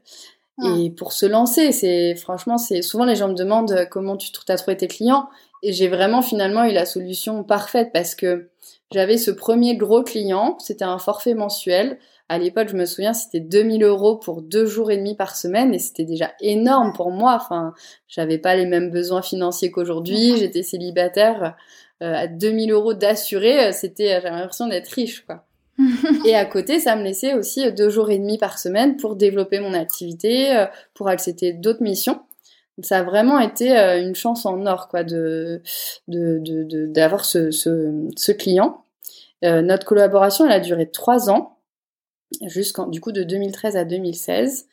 Et 0.64 0.90
pour 0.92 1.14
se 1.14 1.26
lancer, 1.26 1.72
c'est 1.72 2.16
franchement, 2.16 2.58
c'est 2.58 2.82
souvent 2.82 3.06
les 3.06 3.16
gens 3.16 3.30
me 3.30 3.34
demandent 3.34 3.72
euh, 3.72 3.86
comment 3.86 4.18
tu 4.18 4.30
as 4.48 4.58
trouvé 4.58 4.78
tes 4.78 4.88
clients. 4.88 5.30
Et 5.64 5.74
j'ai 5.74 5.88
vraiment 5.88 6.22
finalement 6.22 6.64
eu 6.66 6.72
la 6.72 6.86
solution 6.86 7.44
parfaite 7.44 7.92
parce 7.94 8.16
que 8.16 8.50
j'avais 8.92 9.18
ce 9.18 9.32
premier 9.32 9.76
gros 9.76 10.04
client, 10.04 10.58
c'était 10.60 10.84
un 10.84 10.98
forfait 10.98 11.34
mensuel. 11.34 11.98
À 12.30 12.38
l'époque, 12.38 12.70
je 12.70 12.76
me 12.76 12.86
souviens, 12.86 13.14
c'était 13.14 13.40
2000 13.40 13.84
euros 13.84 14.16
pour 14.16 14.42
deux 14.42 14.66
jours 14.66 14.92
et 14.92 14.98
demi 14.98 15.16
par 15.16 15.36
semaine 15.36 15.74
et 15.74 15.80
c'était 15.80 16.06
déjà 16.06 16.32
énorme 16.42 16.94
pour 16.94 17.12
moi. 17.12 17.38
Enfin, 17.40 17.74
j'avais 18.08 18.38
pas 18.38 18.56
les 18.56 18.66
mêmes 18.66 18.90
besoins 18.90 19.22
financiers 19.22 19.72
qu'aujourd'hui. 19.72 20.38
J'étais 20.38 20.64
célibataire. 20.64 21.56
Euh, 22.02 22.16
à 22.16 22.28
2000 22.28 22.72
euros 22.72 22.94
d'assuré, 22.94 23.68
euh, 23.68 23.72
c'était, 23.72 24.10
j'avais 24.22 24.32
l'impression 24.32 24.68
d'être 24.68 24.88
riche, 24.88 25.26
quoi. 25.26 25.46
et 26.26 26.36
à 26.36 26.46
côté, 26.46 26.80
ça 26.80 26.96
me 26.96 27.04
laissait 27.04 27.34
aussi 27.34 27.72
deux 27.72 27.90
jours 27.90 28.10
et 28.12 28.18
demi 28.18 28.38
par 28.38 28.60
semaine 28.60 28.98
pour 28.98 29.16
développer 29.16 29.60
mon 29.60 29.74
activité, 29.74 30.56
euh, 30.56 30.66
pour 30.94 31.08
accepter 31.08 31.54
d'autres 31.54 31.84
missions. 31.84 32.22
Ça 32.84 33.00
a 33.00 33.04
vraiment 33.04 33.40
été 33.40 33.78
euh, 33.78 34.02
une 34.02 34.16
chance 34.16 34.46
en 34.46 34.66
or, 34.66 34.88
quoi, 34.88 35.04
de 35.04 35.62
d'avoir 36.08 37.26
ce, 37.26 38.32
client. 38.32 38.84
Euh, 39.44 39.62
notre 39.62 39.86
collaboration, 39.86 40.46
elle 40.46 40.52
a 40.52 40.60
duré 40.60 40.90
trois 40.90 41.30
ans, 41.30 41.58
jusqu'en 42.46 42.88
du 42.88 43.02
coup 43.02 43.12
de 43.12 43.24
2013 43.24 43.76
à 43.78 43.86
2016. 43.86 44.68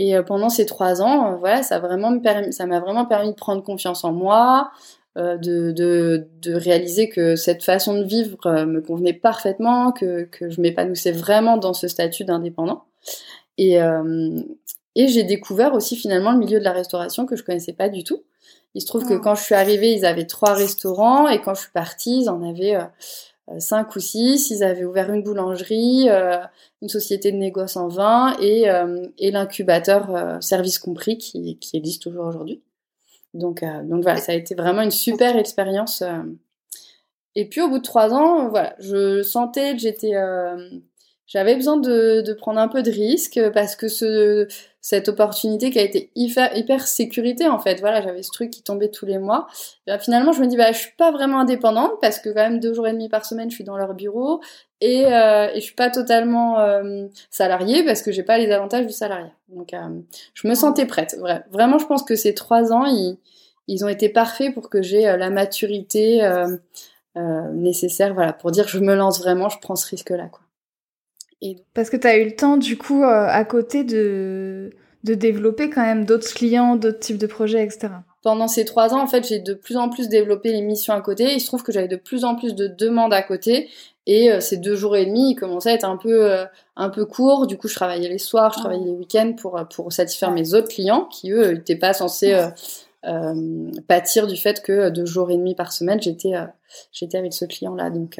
Et 0.00 0.14
pendant 0.28 0.48
ces 0.48 0.64
trois 0.64 1.02
ans, 1.02 1.34
voilà, 1.38 1.64
ça 1.64 1.80
m'a 1.80 2.78
vraiment 2.78 3.04
permis 3.06 3.30
de 3.30 3.34
prendre 3.34 3.64
confiance 3.64 4.04
en 4.04 4.12
moi, 4.12 4.70
euh, 4.70 4.97
de, 5.16 5.72
de, 5.72 6.28
de, 6.42 6.54
réaliser 6.54 7.08
que 7.08 7.34
cette 7.34 7.64
façon 7.64 7.98
de 7.98 8.04
vivre 8.04 8.38
euh, 8.46 8.66
me 8.66 8.80
convenait 8.80 9.12
parfaitement, 9.12 9.90
que, 9.90 10.24
que 10.24 10.48
je 10.48 10.60
m'épanouissais 10.60 11.12
vraiment 11.12 11.56
dans 11.56 11.74
ce 11.74 11.88
statut 11.88 12.24
d'indépendant. 12.24 12.84
Et, 13.56 13.82
euh, 13.82 14.40
et 14.94 15.08
j'ai 15.08 15.24
découvert 15.24 15.74
aussi 15.74 15.96
finalement 15.96 16.32
le 16.32 16.38
milieu 16.38 16.60
de 16.60 16.64
la 16.64 16.72
restauration 16.72 17.26
que 17.26 17.34
je 17.34 17.42
connaissais 17.42 17.72
pas 17.72 17.88
du 17.88 18.04
tout. 18.04 18.22
Il 18.74 18.80
se 18.80 18.86
trouve 18.86 19.08
que 19.08 19.14
ah. 19.14 19.20
quand 19.22 19.34
je 19.34 19.42
suis 19.42 19.54
arrivée, 19.54 19.92
ils 19.92 20.04
avaient 20.04 20.26
trois 20.26 20.54
restaurants 20.54 21.28
et 21.28 21.40
quand 21.40 21.54
je 21.54 21.62
suis 21.62 21.72
partie, 21.72 22.22
ils 22.22 22.30
en 22.30 22.48
avaient 22.48 22.78
cinq 23.58 23.96
ou 23.96 24.00
six. 24.00 24.50
Ils 24.50 24.62
avaient 24.62 24.84
ouvert 24.84 25.12
une 25.12 25.22
boulangerie, 25.22 26.08
une 26.82 26.88
société 26.88 27.32
de 27.32 27.38
négoce 27.38 27.76
en 27.76 27.88
vin 27.88 28.36
et, 28.40 28.66
et 29.18 29.30
l'incubateur 29.30 30.38
service 30.42 30.78
compris 30.78 31.16
qui, 31.18 31.58
qui 31.58 31.76
existe 31.76 32.02
toujours 32.02 32.26
aujourd'hui. 32.26 32.60
Donc, 33.34 33.62
euh, 33.62 33.82
donc 33.82 34.02
voilà, 34.02 34.18
ça 34.18 34.32
a 34.32 34.34
été 34.34 34.54
vraiment 34.54 34.82
une 34.82 34.90
super 34.90 35.36
expérience. 35.36 36.02
Euh. 36.02 36.22
Et 37.34 37.48
puis 37.48 37.60
au 37.60 37.68
bout 37.68 37.78
de 37.78 37.82
trois 37.82 38.12
ans, 38.12 38.48
voilà, 38.48 38.74
je 38.78 39.22
sentais 39.22 39.72
que 39.74 39.78
j'étais, 39.78 40.14
euh, 40.14 40.56
j'avais 41.26 41.54
besoin 41.54 41.76
de, 41.76 42.32
prendre 42.34 42.58
un 42.58 42.68
peu 42.68 42.82
de 42.82 42.90
risque 42.90 43.40
parce 43.52 43.76
que 43.76 43.88
ce, 43.88 44.48
cette 44.88 45.10
opportunité 45.10 45.70
qui 45.70 45.78
a 45.78 45.82
été 45.82 46.10
hyper, 46.14 46.86
sécurité 46.86 47.46
en 47.46 47.58
fait. 47.58 47.78
Voilà, 47.80 48.00
j'avais 48.00 48.22
ce 48.22 48.30
truc 48.30 48.48
qui 48.48 48.62
tombait 48.62 48.88
tous 48.88 49.04
les 49.04 49.18
mois. 49.18 49.46
Et 49.86 49.98
finalement, 49.98 50.32
je 50.32 50.40
me 50.40 50.46
dis 50.46 50.56
bah 50.56 50.72
je 50.72 50.78
suis 50.78 50.94
pas 50.96 51.12
vraiment 51.12 51.40
indépendante 51.40 51.92
parce 52.00 52.18
que 52.18 52.30
quand 52.30 52.40
même 52.40 52.58
deux 52.58 52.72
jours 52.72 52.88
et 52.88 52.92
demi 52.92 53.10
par 53.10 53.26
semaine, 53.26 53.50
je 53.50 53.54
suis 53.54 53.64
dans 53.64 53.76
leur 53.76 53.92
bureau 53.92 54.40
et, 54.80 55.04
euh, 55.04 55.50
et 55.52 55.56
je 55.56 55.60
suis 55.60 55.74
pas 55.74 55.90
totalement 55.90 56.58
euh, 56.60 57.06
salariée 57.28 57.84
parce 57.84 58.00
que 58.00 58.12
j'ai 58.12 58.22
pas 58.22 58.38
les 58.38 58.50
avantages 58.50 58.86
du 58.86 58.94
salariat. 58.94 59.34
Donc 59.48 59.74
euh, 59.74 60.00
je 60.32 60.48
me 60.48 60.54
sentais 60.54 60.86
prête. 60.86 61.18
Vrai. 61.18 61.44
Vraiment, 61.50 61.76
je 61.76 61.84
pense 61.84 62.02
que 62.02 62.16
ces 62.16 62.32
trois 62.32 62.72
ans, 62.72 62.86
ils, 62.86 63.18
ils 63.66 63.84
ont 63.84 63.88
été 63.88 64.08
parfaits 64.08 64.54
pour 64.54 64.70
que 64.70 64.80
j'ai 64.80 65.06
euh, 65.06 65.18
la 65.18 65.28
maturité 65.28 66.24
euh, 66.24 66.56
nécessaire, 67.52 68.14
voilà, 68.14 68.32
pour 68.32 68.52
dire 68.52 68.66
je 68.66 68.78
me 68.78 68.94
lance 68.94 69.20
vraiment, 69.20 69.50
je 69.50 69.58
prends 69.60 69.76
ce 69.76 69.86
risque 69.86 70.08
là 70.08 70.28
quoi. 70.28 70.40
Parce 71.74 71.90
que 71.90 71.96
tu 71.96 72.06
as 72.06 72.18
eu 72.18 72.24
le 72.24 72.36
temps, 72.36 72.56
du 72.56 72.76
coup, 72.76 73.02
euh, 73.04 73.26
à 73.28 73.44
côté 73.44 73.84
de, 73.84 74.70
de 75.04 75.14
développer 75.14 75.70
quand 75.70 75.82
même 75.82 76.04
d'autres 76.04 76.32
clients, 76.34 76.76
d'autres 76.76 76.98
types 76.98 77.18
de 77.18 77.26
projets, 77.26 77.62
etc. 77.62 77.88
Pendant 78.22 78.48
ces 78.48 78.64
trois 78.64 78.92
ans, 78.92 79.00
en 79.00 79.06
fait, 79.06 79.26
j'ai 79.26 79.38
de 79.38 79.54
plus 79.54 79.76
en 79.76 79.88
plus 79.88 80.08
développé 80.08 80.52
les 80.52 80.62
missions 80.62 80.94
à 80.94 81.00
côté. 81.00 81.32
Il 81.32 81.40
se 81.40 81.46
trouve 81.46 81.62
que 81.62 81.70
j'avais 81.70 81.88
de 81.88 81.96
plus 81.96 82.24
en 82.24 82.34
plus 82.34 82.54
de 82.54 82.66
demandes 82.66 83.14
à 83.14 83.22
côté. 83.22 83.68
Et 84.06 84.32
euh, 84.32 84.40
ces 84.40 84.56
deux 84.56 84.74
jours 84.74 84.96
et 84.96 85.06
demi, 85.06 85.32
ils 85.32 85.34
commençaient 85.36 85.70
à 85.70 85.74
être 85.74 85.84
un 85.84 85.96
peu, 85.96 86.24
euh, 86.24 86.44
un 86.76 86.88
peu 86.88 87.04
courts. 87.04 87.46
Du 87.46 87.56
coup, 87.56 87.68
je 87.68 87.74
travaillais 87.74 88.08
les 88.08 88.18
soirs, 88.18 88.52
je 88.54 88.58
travaillais 88.58 88.84
les 88.84 88.90
week-ends 88.90 89.34
pour, 89.38 89.60
pour 89.72 89.92
satisfaire 89.92 90.32
mes 90.32 90.54
autres 90.54 90.68
clients 90.68 91.04
qui, 91.04 91.30
eux, 91.30 91.52
n'étaient 91.52 91.76
pas 91.76 91.92
censés 91.92 92.36
pâtir 93.86 94.26
du 94.26 94.36
fait 94.36 94.60
que 94.60 94.90
deux 94.90 95.06
jours 95.06 95.30
et 95.30 95.36
demi 95.36 95.54
par 95.54 95.72
semaine, 95.72 96.02
j'étais 96.02 96.32
j'étais 96.92 97.16
avec 97.16 97.32
ce 97.32 97.44
client-là. 97.44 97.90
Donc, 97.90 98.18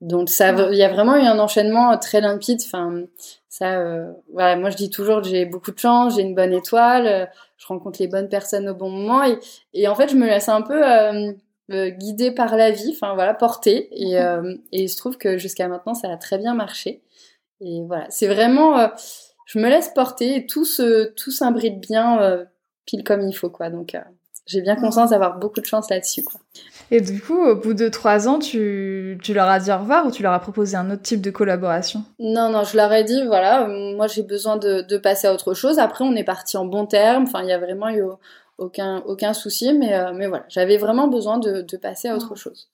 donc 0.00 0.28
ça, 0.28 0.50
il 0.70 0.76
y 0.76 0.82
a 0.82 0.92
vraiment 0.92 1.16
eu 1.16 1.22
un 1.22 1.38
enchaînement 1.38 1.96
très 1.98 2.20
limpide. 2.20 2.60
Enfin, 2.64 3.04
ça, 3.48 3.78
euh, 3.80 4.12
voilà, 4.32 4.56
moi 4.56 4.68
je 4.70 4.76
dis 4.76 4.90
toujours 4.90 5.22
que 5.22 5.28
j'ai 5.28 5.46
beaucoup 5.46 5.70
de 5.70 5.78
chance, 5.78 6.16
j'ai 6.16 6.22
une 6.22 6.34
bonne 6.34 6.52
étoile, 6.52 7.06
euh, 7.06 7.26
je 7.56 7.66
rencontre 7.66 8.00
les 8.00 8.08
bonnes 8.08 8.28
personnes 8.28 8.68
au 8.68 8.74
bon 8.74 8.90
moment 8.90 9.24
et, 9.24 9.38
et 9.72 9.88
en 9.88 9.94
fait 9.94 10.10
je 10.10 10.16
me 10.16 10.26
laisse 10.26 10.50
un 10.50 10.60
peu 10.60 10.86
euh, 10.86 11.32
euh 11.72 11.88
guider 11.88 12.30
par 12.32 12.54
la 12.56 12.70
vie, 12.70 12.92
enfin 12.94 13.14
voilà, 13.14 13.32
porter 13.32 13.88
et, 13.92 14.18
euh, 14.20 14.54
et 14.72 14.82
il 14.82 14.90
se 14.90 14.96
trouve 14.98 15.16
que 15.16 15.38
jusqu'à 15.38 15.68
maintenant 15.68 15.94
ça 15.94 16.12
a 16.12 16.16
très 16.18 16.36
bien 16.38 16.54
marché. 16.54 17.02
Et 17.62 17.82
voilà, 17.86 18.06
c'est 18.10 18.26
vraiment, 18.28 18.90
je 19.46 19.58
me 19.58 19.68
laisse 19.70 19.88
porter 19.88 20.36
et 20.36 20.46
tout 20.46 20.66
se, 20.66 21.14
tout 21.14 21.30
s'imbride 21.30 21.80
bien 21.80 22.46
pile 22.84 23.02
comme 23.04 23.22
il 23.22 23.32
faut 23.32 23.48
quoi. 23.48 23.70
Donc 23.70 23.96
j'ai 24.46 24.60
bien 24.60 24.76
conscience 24.76 25.10
d'avoir 25.10 25.38
beaucoup 25.38 25.60
de 25.60 25.66
chance 25.66 25.90
là-dessus. 25.90 26.22
Quoi. 26.22 26.40
Et 26.90 27.00
du 27.00 27.20
coup, 27.20 27.38
au 27.38 27.56
bout 27.56 27.74
de 27.74 27.88
trois 27.88 28.28
ans, 28.28 28.38
tu, 28.38 29.18
tu 29.22 29.34
leur 29.34 29.48
as 29.48 29.58
dit 29.58 29.72
au 29.72 29.78
revoir 29.78 30.06
ou 30.06 30.10
tu 30.10 30.22
leur 30.22 30.32
as 30.32 30.38
proposé 30.38 30.76
un 30.76 30.90
autre 30.90 31.02
type 31.02 31.20
de 31.20 31.30
collaboration? 31.30 32.04
Non, 32.18 32.50
non, 32.50 32.62
je 32.62 32.76
leur 32.76 32.92
ai 32.92 33.04
dit, 33.04 33.24
voilà, 33.26 33.66
moi 33.66 34.06
j'ai 34.06 34.22
besoin 34.22 34.56
de, 34.56 34.82
de, 34.82 34.96
passer 34.96 35.26
à 35.26 35.34
autre 35.34 35.54
chose. 35.54 35.78
Après, 35.78 36.04
on 36.04 36.14
est 36.14 36.24
parti 36.24 36.56
en 36.56 36.64
bon 36.64 36.86
terme. 36.86 37.24
Enfin, 37.24 37.42
il 37.42 37.48
y 37.48 37.52
a 37.52 37.58
vraiment 37.58 37.88
eu 37.90 38.02
aucun, 38.58 39.02
aucun 39.06 39.34
souci, 39.34 39.72
mais, 39.72 39.94
euh, 39.94 40.12
mais 40.14 40.28
voilà, 40.28 40.44
j'avais 40.48 40.76
vraiment 40.76 41.08
besoin 41.08 41.38
de, 41.38 41.62
de, 41.62 41.76
passer 41.76 42.08
à 42.08 42.14
autre 42.14 42.32
ah. 42.32 42.36
chose. 42.36 42.68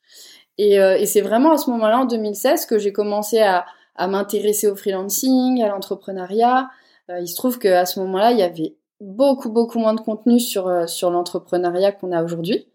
Et, 0.58 0.78
euh, 0.78 0.96
et 0.96 1.06
c'est 1.06 1.22
vraiment 1.22 1.52
à 1.52 1.58
ce 1.58 1.70
moment-là, 1.70 2.00
en 2.00 2.04
2016, 2.04 2.66
que 2.66 2.78
j'ai 2.78 2.92
commencé 2.92 3.40
à, 3.40 3.64
à 3.96 4.06
m'intéresser 4.06 4.68
au 4.68 4.76
freelancing, 4.76 5.62
à 5.62 5.68
l'entrepreneuriat. 5.68 6.68
Euh, 7.10 7.20
il 7.20 7.28
se 7.28 7.36
trouve 7.36 7.58
qu'à 7.58 7.86
ce 7.86 7.98
moment-là, 8.00 8.32
il 8.32 8.38
y 8.38 8.42
avait 8.42 8.76
beaucoup 9.02 9.50
beaucoup 9.50 9.80
moins 9.80 9.94
de 9.94 10.00
contenu 10.00 10.38
sur 10.38 10.68
euh, 10.68 10.86
sur 10.86 11.10
l'entrepreneuriat 11.10 11.90
qu'on 11.90 12.12
a 12.12 12.22
aujourd'hui 12.22 12.68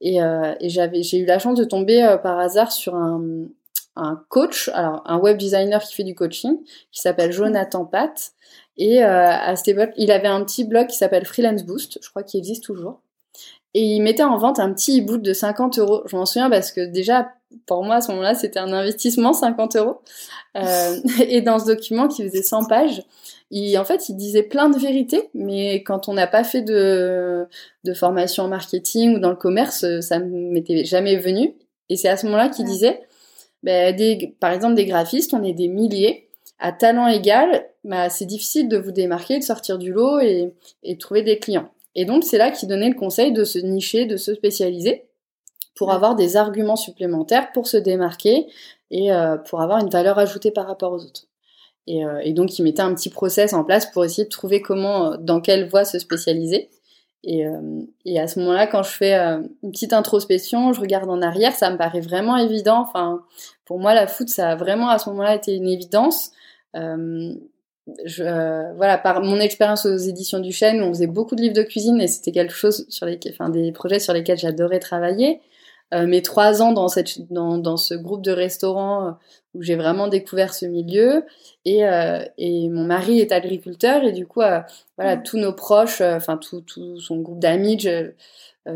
et, 0.00 0.20
euh, 0.22 0.54
et 0.60 0.68
j'avais 0.68 1.02
j'ai 1.04 1.18
eu 1.18 1.24
la 1.24 1.38
chance 1.38 1.56
de 1.56 1.64
tomber 1.64 2.02
euh, 2.02 2.16
par 2.16 2.38
hasard 2.38 2.72
sur 2.72 2.96
un 2.96 3.46
un 3.94 4.20
coach 4.28 4.68
alors 4.74 5.02
un 5.06 5.18
web 5.18 5.38
designer 5.38 5.80
qui 5.82 5.94
fait 5.94 6.02
du 6.02 6.16
coaching 6.16 6.58
qui 6.90 7.00
s'appelle 7.00 7.30
Jonathan 7.30 7.84
Pat 7.84 8.32
et 8.76 9.02
à 9.02 9.54
cette 9.56 9.68
époque 9.68 9.90
il 9.96 10.10
avait 10.12 10.28
un 10.28 10.44
petit 10.44 10.64
blog 10.64 10.88
qui 10.88 10.96
s'appelle 10.96 11.24
Freelance 11.24 11.64
Boost 11.64 11.98
je 12.02 12.10
crois 12.10 12.22
qu'il 12.22 12.38
existe 12.38 12.64
toujours 12.64 13.00
et 13.74 13.82
il 13.82 14.02
mettait 14.02 14.24
en 14.24 14.36
vente 14.38 14.58
un 14.60 14.72
petit 14.72 15.00
e-book 15.00 15.20
de 15.20 15.32
50 15.32 15.78
euros. 15.78 16.02
Je 16.06 16.16
m'en 16.16 16.24
souviens 16.24 16.48
parce 16.48 16.72
que 16.72 16.86
déjà, 16.86 17.28
pour 17.66 17.84
moi, 17.84 17.96
à 17.96 18.00
ce 18.00 18.10
moment-là, 18.12 18.34
c'était 18.34 18.58
un 18.58 18.72
investissement, 18.72 19.34
50 19.34 19.76
euros. 19.76 20.00
Et 21.28 21.42
dans 21.42 21.58
ce 21.58 21.66
document 21.66 22.08
qui 22.08 22.26
faisait 22.26 22.42
100 22.42 22.64
pages, 22.64 23.02
il, 23.50 23.76
en 23.78 23.84
fait, 23.84 24.08
il 24.08 24.16
disait 24.16 24.42
plein 24.42 24.68
de 24.68 24.78
vérités, 24.78 25.30
mais 25.34 25.82
quand 25.82 26.08
on 26.08 26.14
n'a 26.14 26.26
pas 26.26 26.44
fait 26.44 26.62
de, 26.62 27.46
de 27.84 27.94
formation 27.94 28.44
en 28.44 28.48
marketing 28.48 29.16
ou 29.16 29.18
dans 29.18 29.30
le 29.30 29.36
commerce, 29.36 30.00
ça 30.00 30.18
m'était 30.18 30.84
jamais 30.84 31.16
venu. 31.16 31.54
Et 31.88 31.96
c'est 31.96 32.08
à 32.08 32.16
ce 32.16 32.26
moment-là 32.26 32.48
qu'il 32.48 32.66
disait, 32.66 33.00
ben, 33.62 33.94
des, 33.94 34.36
par 34.40 34.52
exemple, 34.52 34.74
des 34.74 34.86
graphistes, 34.86 35.34
on 35.34 35.42
est 35.42 35.54
des 35.54 35.68
milliers. 35.68 36.28
À 36.58 36.72
talent 36.72 37.08
égal, 37.08 37.66
bah, 37.84 38.10
c'est 38.10 38.26
difficile 38.26 38.68
de 38.68 38.76
vous 38.76 38.92
démarquer, 38.92 39.38
de 39.38 39.44
sortir 39.44 39.78
du 39.78 39.92
lot 39.92 40.20
et, 40.20 40.52
et 40.82 40.94
de 40.94 40.98
trouver 40.98 41.22
des 41.22 41.38
clients. 41.38 41.70
Et 41.94 42.04
donc, 42.04 42.24
c'est 42.24 42.38
là 42.38 42.50
qu'il 42.50 42.68
donnait 42.68 42.88
le 42.90 42.94
conseil 42.94 43.32
de 43.32 43.44
se 43.44 43.58
nicher, 43.58 44.06
de 44.06 44.16
se 44.16 44.34
spécialiser 44.34 45.04
pour 45.78 45.92
avoir 45.92 46.16
des 46.16 46.36
arguments 46.36 46.76
supplémentaires 46.76 47.52
pour 47.52 47.68
se 47.68 47.76
démarquer 47.76 48.46
et 48.90 49.12
euh, 49.12 49.36
pour 49.36 49.60
avoir 49.62 49.78
une 49.78 49.90
valeur 49.90 50.18
ajoutée 50.18 50.50
par 50.50 50.66
rapport 50.66 50.92
aux 50.92 51.04
autres. 51.04 51.27
Et, 51.88 52.04
euh, 52.04 52.20
et, 52.22 52.34
donc, 52.34 52.58
il 52.58 52.64
mettait 52.64 52.82
un 52.82 52.94
petit 52.94 53.08
process 53.08 53.54
en 53.54 53.64
place 53.64 53.86
pour 53.86 54.04
essayer 54.04 54.24
de 54.24 54.28
trouver 54.28 54.60
comment, 54.60 55.12
euh, 55.12 55.16
dans 55.18 55.40
quelle 55.40 55.66
voie 55.66 55.86
se 55.86 55.98
spécialiser. 55.98 56.68
Et, 57.24 57.46
euh, 57.46 57.80
et 58.04 58.20
à 58.20 58.28
ce 58.28 58.38
moment-là, 58.40 58.66
quand 58.66 58.82
je 58.82 58.90
fais 58.90 59.14
une 59.14 59.72
petite 59.72 59.94
introspection, 59.94 60.74
je 60.74 60.80
regarde 60.80 61.08
en 61.08 61.22
arrière, 61.22 61.54
ça 61.54 61.70
me 61.70 61.78
paraît 61.78 62.02
vraiment 62.02 62.36
évident. 62.36 62.84
Enfin, 62.86 63.22
pour 63.64 63.80
moi, 63.80 63.94
la 63.94 64.06
foot, 64.06 64.28
ça 64.28 64.50
a 64.50 64.56
vraiment 64.56 64.90
à 64.90 64.98
ce 64.98 65.08
moment-là 65.08 65.34
été 65.34 65.54
une 65.54 65.66
évidence. 65.66 66.32
Voilà, 66.74 68.98
par 68.98 69.22
mon 69.22 69.40
expérience 69.40 69.86
aux 69.86 69.96
éditions 69.96 70.40
du 70.40 70.52
Chêne, 70.52 70.82
on 70.82 70.90
faisait 70.90 71.06
beaucoup 71.06 71.36
de 71.36 71.40
livres 71.40 71.56
de 71.56 71.62
cuisine 71.62 72.02
et 72.02 72.06
c'était 72.06 72.32
quelque 72.32 72.52
chose 72.52 72.84
sur 72.90 73.06
les, 73.06 73.18
enfin, 73.30 73.48
des 73.48 73.72
projets 73.72 73.98
sur 73.98 74.12
lesquels 74.12 74.38
j'adorais 74.38 74.78
travailler. 74.78 75.40
Euh, 75.94 76.06
mes 76.06 76.20
trois 76.20 76.60
ans 76.60 76.72
dans, 76.72 76.88
cette, 76.88 77.32
dans, 77.32 77.56
dans 77.56 77.78
ce 77.78 77.94
groupe 77.94 78.22
de 78.22 78.30
restaurants 78.30 79.06
euh, 79.06 79.10
où 79.54 79.62
j'ai 79.62 79.74
vraiment 79.74 80.06
découvert 80.06 80.52
ce 80.52 80.66
milieu 80.66 81.24
et, 81.64 81.86
euh, 81.86 82.22
et 82.36 82.68
mon 82.68 82.84
mari 82.84 83.20
est 83.20 83.32
agriculteur 83.32 84.04
et 84.04 84.12
du 84.12 84.26
coup 84.26 84.42
euh, 84.42 84.60
voilà 84.98 85.16
mmh. 85.16 85.22
tous 85.22 85.38
nos 85.38 85.54
proches 85.54 86.02
enfin 86.02 86.36
tout, 86.36 86.60
tout 86.60 87.00
son 87.00 87.20
groupe 87.20 87.38
d'amis 87.38 87.78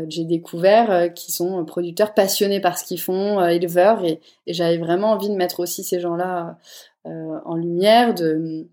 j'ai 0.07 0.23
découvert 0.23 1.13
qui 1.13 1.31
sont 1.31 1.63
producteurs 1.65 2.15
passionnés 2.15 2.59
par 2.59 2.79
ce 2.79 2.83
qu'ils 2.83 2.99
font 2.99 3.45
éleveurs 3.45 4.03
et, 4.03 4.19
et 4.47 4.53
j'avais 4.55 4.79
vraiment 4.79 5.11
envie 5.11 5.29
de 5.29 5.35
mettre 5.35 5.59
aussi 5.59 5.83
ces 5.83 5.99
gens 5.99 6.15
là 6.15 6.57
en 7.05 7.55
lumière 7.55 8.15
de 8.15 8.65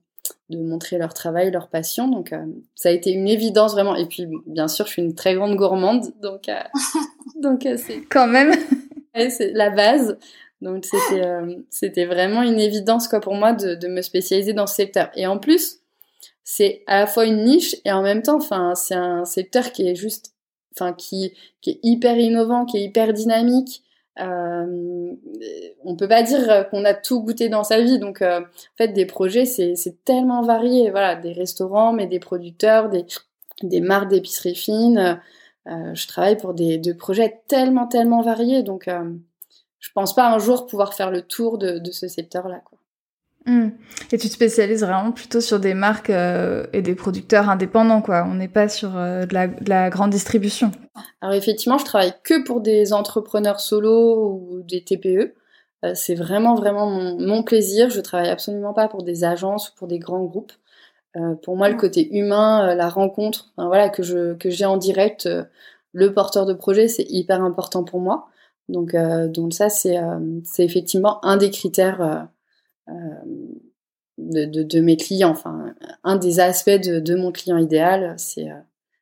de 0.50 0.58
montrer 0.58 0.98
leur 0.98 1.14
travail, 1.14 1.50
leur 1.50 1.68
passion. 1.68 2.08
Donc, 2.08 2.32
euh, 2.32 2.44
ça 2.74 2.88
a 2.88 2.92
été 2.92 3.10
une 3.10 3.28
évidence 3.28 3.72
vraiment. 3.72 3.94
Et 3.94 4.06
puis, 4.06 4.26
bien 4.46 4.68
sûr, 4.68 4.86
je 4.86 4.92
suis 4.92 5.02
une 5.02 5.14
très 5.14 5.34
grande 5.34 5.56
gourmande, 5.56 6.12
donc, 6.20 6.48
euh, 6.48 6.60
donc 7.36 7.66
euh, 7.66 7.76
c'est 7.76 8.02
quand 8.02 8.26
même 8.26 8.52
c'est 9.14 9.52
la 9.52 9.70
base. 9.70 10.18
Donc, 10.60 10.84
c'était 10.84 11.56
c'était 11.70 12.04
vraiment 12.04 12.42
une 12.42 12.60
évidence 12.60 13.08
quoi 13.08 13.20
pour 13.20 13.34
moi 13.34 13.54
de, 13.54 13.74
de 13.74 13.88
me 13.88 14.02
spécialiser 14.02 14.52
dans 14.52 14.66
ce 14.66 14.74
secteur. 14.74 15.08
Et 15.14 15.26
en 15.26 15.38
plus, 15.38 15.78
c'est 16.44 16.82
à 16.86 17.00
la 17.00 17.06
fois 17.06 17.24
une 17.24 17.44
niche 17.44 17.76
et 17.86 17.92
en 17.92 18.02
même 18.02 18.22
temps, 18.22 18.36
enfin, 18.36 18.74
c'est 18.74 18.94
un 18.94 19.24
secteur 19.24 19.72
qui 19.72 19.88
est 19.88 19.94
juste, 19.94 20.34
enfin, 20.76 20.92
qui 20.92 21.32
qui 21.62 21.70
est 21.70 21.80
hyper 21.82 22.18
innovant, 22.18 22.66
qui 22.66 22.76
est 22.76 22.84
hyper 22.84 23.14
dynamique. 23.14 23.82
Euh, 24.20 25.14
on 25.84 25.96
peut 25.96 26.08
pas 26.08 26.22
dire 26.22 26.68
qu'on 26.70 26.84
a 26.84 26.94
tout 26.94 27.22
goûté 27.22 27.48
dans 27.48 27.64
sa 27.64 27.80
vie. 27.80 27.98
Donc, 27.98 28.22
euh, 28.22 28.40
en 28.40 28.76
fait, 28.76 28.88
des 28.88 29.06
projets, 29.06 29.46
c'est 29.46 30.04
tellement 30.04 30.42
varié. 30.42 30.90
Voilà, 30.90 31.16
des 31.16 31.32
restaurants, 31.32 31.92
mais 31.92 32.06
des 32.06 32.20
producteurs, 32.20 32.88
des, 32.90 33.06
des 33.62 33.80
marques 33.80 34.08
d'épicerie 34.08 34.54
fine. 34.54 35.20
Euh, 35.66 35.94
je 35.94 36.08
travaille 36.08 36.36
pour 36.36 36.54
des, 36.54 36.80
projets 36.94 37.42
tellement, 37.48 37.86
tellement 37.86 38.22
variés. 38.22 38.62
Donc, 38.62 38.88
euh, 38.88 39.12
je 39.78 39.90
pense 39.94 40.14
pas 40.14 40.32
un 40.32 40.38
jour 40.38 40.66
pouvoir 40.66 40.94
faire 40.94 41.10
le 41.10 41.22
tour 41.22 41.58
de, 41.58 41.78
de 41.78 41.90
ce 41.90 42.08
secteur-là. 42.08 42.62
Mmh. 43.46 43.68
Et 44.12 44.18
tu 44.18 44.28
te 44.28 44.32
spécialises 44.32 44.82
vraiment 44.82 45.12
plutôt 45.12 45.40
sur 45.40 45.60
des 45.60 45.72
marques 45.72 46.10
euh, 46.10 46.66
et 46.72 46.82
des 46.82 46.94
producteurs 46.94 47.48
indépendants, 47.48 48.02
quoi. 48.02 48.26
On 48.28 48.34
n'est 48.34 48.48
pas 48.48 48.68
sur 48.68 48.96
euh, 48.96 49.24
de, 49.24 49.32
la, 49.32 49.46
de, 49.46 49.68
la, 49.68 49.88
grande 49.88 50.10
distribution. 50.10 50.72
Alors 51.22 51.34
effectivement, 51.34 51.78
je 51.78 51.86
travaille 51.86 52.12
que 52.22 52.44
pour 52.44 52.60
des 52.60 52.92
entrepreneurs 52.92 53.60
solo 53.60 54.26
ou 54.28 54.62
des 54.62 54.84
TPE. 54.84 55.34
Euh, 55.84 55.92
c'est 55.94 56.14
vraiment 56.14 56.54
vraiment 56.54 56.90
mon, 56.90 57.18
mon, 57.18 57.42
plaisir. 57.42 57.88
Je 57.88 58.00
travaille 58.00 58.28
absolument 58.28 58.74
pas 58.74 58.88
pour 58.88 59.02
des 59.02 59.24
agences 59.24 59.70
ou 59.70 59.74
pour 59.76 59.88
des 59.88 59.98
grands 59.98 60.24
groupes. 60.24 60.52
Pour 61.42 61.56
moi, 61.56 61.68
le 61.68 61.74
côté 61.74 62.08
humain, 62.16 62.72
la 62.76 62.88
rencontre, 62.88 63.50
enfin, 63.56 63.66
voilà, 63.66 63.88
que 63.88 64.00
je 64.00 64.34
que 64.34 64.48
j'ai 64.48 64.64
en 64.64 64.76
direct, 64.76 65.28
le 65.92 66.14
porteur 66.14 66.46
de 66.46 66.54
projet, 66.54 66.86
c'est 66.86 67.04
hyper 67.08 67.42
important 67.42 67.82
pour 67.82 67.98
moi. 67.98 68.28
Donc 68.68 68.94
donc 69.32 69.52
ça, 69.52 69.70
c'est 69.70 69.96
c'est 70.44 70.64
effectivement 70.64 71.24
un 71.24 71.36
des 71.36 71.50
critères 71.50 72.28
de, 74.18 74.44
de, 74.44 74.62
de, 74.62 74.80
mes 74.80 74.96
clients. 74.96 75.30
Enfin, 75.30 75.74
un 76.04 76.16
des 76.16 76.40
aspects 76.40 76.70
de, 76.70 77.00
de 77.00 77.14
mon 77.16 77.32
client 77.32 77.58
idéal, 77.58 78.14
c'est 78.18 78.50
euh, 78.50 78.54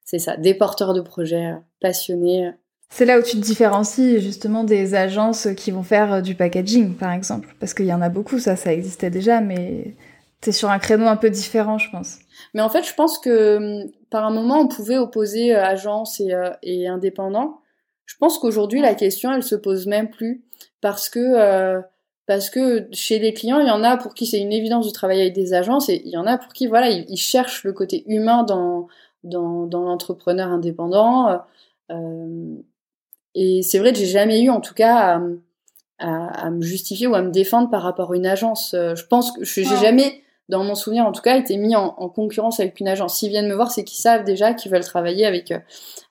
c'est 0.05 0.19
ça, 0.19 0.37
des 0.37 0.55
porteurs 0.55 0.95
de 0.95 1.03
projets 1.03 1.49
euh, 1.49 1.57
passionnés 1.81 2.51
C'est 2.89 3.05
là 3.05 3.19
où 3.19 3.23
tu 3.23 3.37
te 3.37 3.43
différencies 3.43 4.21
justement 4.21 4.65
des 4.65 4.95
agences 4.95 5.49
qui 5.57 5.71
vont 5.71 5.83
faire 5.83 6.23
du 6.23 6.35
packaging, 6.35 6.95
par 6.95 7.13
exemple. 7.13 7.55
Parce 7.61 7.75
qu'il 7.75 7.87
y 7.87 7.93
en 7.93 8.01
a 8.01 8.09
beaucoup, 8.09 8.39
ça, 8.39 8.57
ça 8.57 8.73
existait 8.73 9.11
déjà, 9.11 9.41
mais 9.43 9.97
t'es 10.41 10.53
sur 10.53 10.71
un 10.71 10.79
créneau 10.79 11.07
un 11.07 11.17
peu 11.17 11.31
différent, 11.31 11.79
je 11.79 11.91
pense. 11.91 12.19
Mais 12.55 12.63
en 12.63 12.71
fait, 12.71 12.85
je 12.85 12.95
pense 12.95 13.19
que 13.19 13.57
hum, 13.83 13.91
par 14.11 14.25
un 14.25 14.31
moment, 14.31 14.61
on 14.61 14.69
pouvait 14.69 14.99
opposer 14.99 15.55
euh, 15.55 15.63
agence 15.63 16.21
et, 16.21 16.33
euh, 16.33 16.51
et 16.63 16.89
indépendant. 16.89 17.61
Je 18.07 18.17
pense 18.19 18.39
qu'aujourd'hui, 18.39 18.81
la 18.81 18.95
question, 18.95 19.33
elle 19.33 19.43
se 19.43 19.55
pose 19.55 19.87
même 19.87 20.11
plus 20.11 20.43
parce 20.81 21.09
que 21.09 21.19
euh, 21.19 21.81
parce 22.29 22.51
que 22.51 22.87
chez 22.93 23.19
les 23.19 23.35
clients, 23.35 23.59
il 23.59 23.67
y 23.67 23.71
en 23.73 23.83
a 23.83 23.97
pour 23.97 24.15
qui 24.15 24.27
c'est 24.27 24.39
une 24.39 24.53
évidence 24.53 24.87
de 24.87 24.93
travailler 24.93 25.23
avec 25.23 25.35
des 25.35 25.55
agences 25.55 25.89
et 25.89 26.01
il 26.05 26.13
y 26.13 26.17
en 26.17 26.27
a 26.27 26.39
pour 26.39 26.53
qui 26.53 26.69
voilà, 26.69 26.89
ils, 26.89 27.17
cherchent 27.17 27.65
le 27.65 27.73
côté 27.73 28.05
humain 28.07 28.45
dans 28.45 28.87
dans, 29.25 29.67
dans 29.67 29.83
l'entrepreneur 29.83 30.49
indépendant. 30.49 31.41
Euh, 31.91 32.55
et 33.35 33.63
c'est 33.63 33.81
vrai 33.81 33.93
que 33.93 33.99
j'ai 33.99 34.07
jamais 34.07 34.41
eu, 34.43 34.51
en 34.51 34.61
tout 34.61 34.75
cas, 34.75 35.21
à, 35.99 36.45
à, 36.45 36.51
me 36.51 36.63
justifier 36.63 37.09
ou 37.09 37.15
à 37.17 37.23
me 37.23 37.31
défendre 37.31 37.71
par 37.71 37.83
rapport 37.83 38.13
à 38.13 38.17
une 38.17 38.27
agence. 38.27 38.71
Je 38.73 39.07
pense 39.07 39.33
que 39.33 39.45
j'ai 39.45 39.65
jamais 39.65 40.23
dans 40.49 40.65
mon 40.65 40.75
souvenir 40.75 41.07
en 41.07 41.13
tout 41.13 41.23
cas, 41.23 41.37
été 41.37 41.57
mis 41.57 41.77
en, 41.77 41.91
concurrence 42.09 42.61
avec 42.61 42.81
une 42.81 42.89
agence. 42.89 43.17
S'ils 43.17 43.31
viennent 43.31 43.49
me 43.49 43.55
voir, 43.55 43.71
c'est 43.71 43.85
qu'ils 43.85 44.01
savent 44.01 44.25
déjà 44.25 44.55
qu'ils 44.55 44.73
veulent 44.73 44.85
travailler 44.85 45.27
avec, 45.27 45.51
euh, 45.53 45.59